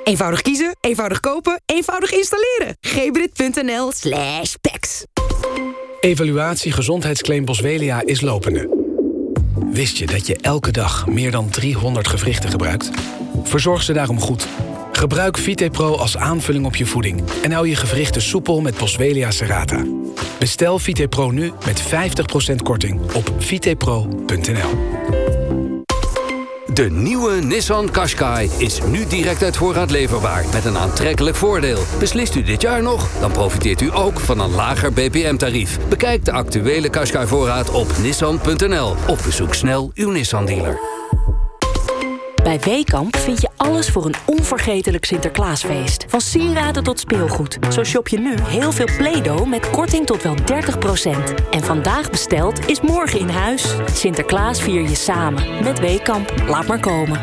Eenvoudig 0.09 0.43
kiezen, 0.43 0.77
eenvoudig 0.81 1.21
kopen, 1.21 1.61
eenvoudig 1.67 2.13
installeren. 2.13 2.77
gbrit.nl 2.81 3.93
slash 3.93 4.55
packs. 4.61 5.05
Evaluatie 6.01 6.73
gezondheidsclaim 6.73 7.45
Boswellia 7.45 8.03
is 8.05 8.21
lopende. 8.21 8.69
Wist 9.71 9.97
je 9.97 10.07
dat 10.07 10.27
je 10.27 10.37
elke 10.37 10.71
dag 10.71 11.07
meer 11.07 11.31
dan 11.31 11.49
300 11.49 12.09
gewrichten 12.09 12.51
gebruikt? 12.51 12.91
Verzorg 13.43 13.83
ze 13.83 13.93
daarom 13.93 14.21
goed. 14.21 14.47
Gebruik 14.93 15.39
VitePro 15.39 15.97
als 15.97 16.17
aanvulling 16.17 16.67
op 16.67 16.77
je 16.77 16.87
voeding 16.87 17.23
en 17.43 17.53
hou 17.53 17.69
je 17.69 17.77
gewrichten 17.77 18.23
soepel 18.23 18.61
met 18.61 18.77
Boswellia 18.77 19.31
serrata. 19.31 19.85
Bestel 20.39 20.79
VitePro 20.79 21.31
nu 21.31 21.53
met 21.67 21.83
50% 21.83 22.55
korting 22.63 23.13
op 23.13 23.33
vitepro.nl. 23.39 24.71
De 26.79 26.91
nieuwe 26.91 27.33
Nissan 27.33 27.91
Qashqai 27.91 28.51
is 28.59 28.81
nu 28.91 29.07
direct 29.07 29.43
uit 29.43 29.57
voorraad 29.57 29.91
leverbaar 29.91 30.45
met 30.53 30.65
een 30.65 30.79
aantrekkelijk 30.79 31.37
voordeel. 31.37 31.79
Beslist 31.99 32.35
u 32.35 32.43
dit 32.43 32.63
jaar 32.63 32.83
nog, 32.83 33.09
dan 33.21 33.33
profiteert 33.33 33.81
u 33.81 33.95
ook 33.95 34.21
van 34.21 34.41
een 34.41 34.51
lager 34.51 34.93
BPM-tarief. 34.93 35.79
Bekijk 35.89 36.25
de 36.25 36.33
actuele 36.33 36.89
Qashqai 36.91 37.27
voorraad 37.27 37.71
op 37.71 37.87
nissan.nl 38.03 38.95
of 39.09 39.25
bezoek 39.25 39.55
snel 39.55 39.91
uw 39.95 40.11
Nissan 40.11 40.47
dealer. 40.47 40.79
Bij 42.49 42.61
Weekamp 42.61 43.17
vind 43.17 43.41
je 43.41 43.49
alles 43.57 43.91
voor 43.91 44.05
een 44.05 44.15
onvergetelijk 44.25 45.05
Sinterklaasfeest. 45.05 46.05
Van 46.09 46.21
sieraden 46.21 46.83
tot 46.83 47.01
speelgoed. 47.01 47.59
Zo 47.73 47.85
shop 47.85 48.09
je 48.09 48.19
nu 48.19 48.35
heel 48.41 48.73
veel 48.73 48.89
Play-Doh 48.97 49.47
met 49.47 49.71
korting 49.71 50.07
tot 50.07 50.23
wel 50.23 50.35
30%. 50.37 50.41
En 51.51 51.63
vandaag 51.63 52.11
besteld 52.11 52.69
is 52.69 52.81
morgen 52.81 53.19
in 53.19 53.29
huis. 53.29 53.75
Sinterklaas 53.93 54.63
vier 54.63 54.83
je 54.83 54.95
samen 54.95 55.63
met 55.65 55.79
Weekamp. 55.79 56.33
Laat 56.47 56.67
maar 56.67 56.81
komen. 56.81 57.21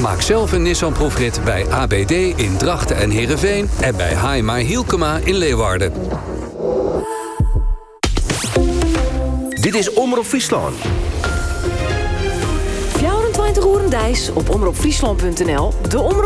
Maak 0.00 0.20
zelf 0.20 0.52
een 0.52 0.62
Nissan 0.62 0.92
proefrit 0.92 1.40
bij 1.44 1.70
ABD 1.70 2.10
in 2.36 2.56
Drachten 2.56 2.96
en 2.96 3.10
Heerenveen... 3.10 3.68
en 3.80 3.96
bij 3.96 4.14
Haima 4.14 4.56
Hielkema 4.56 5.20
in 5.24 5.34
Leeuwarden. 5.34 5.92
Dit 9.60 9.74
is 9.74 9.92
Omroep 9.92 10.24
Friesland. 10.24 10.74
24 13.54 14.28
uur 14.28 14.36
op 14.36 14.50
omroepfriesland.nl. 14.50 15.72
De 15.88 16.00
omroep 16.00 16.14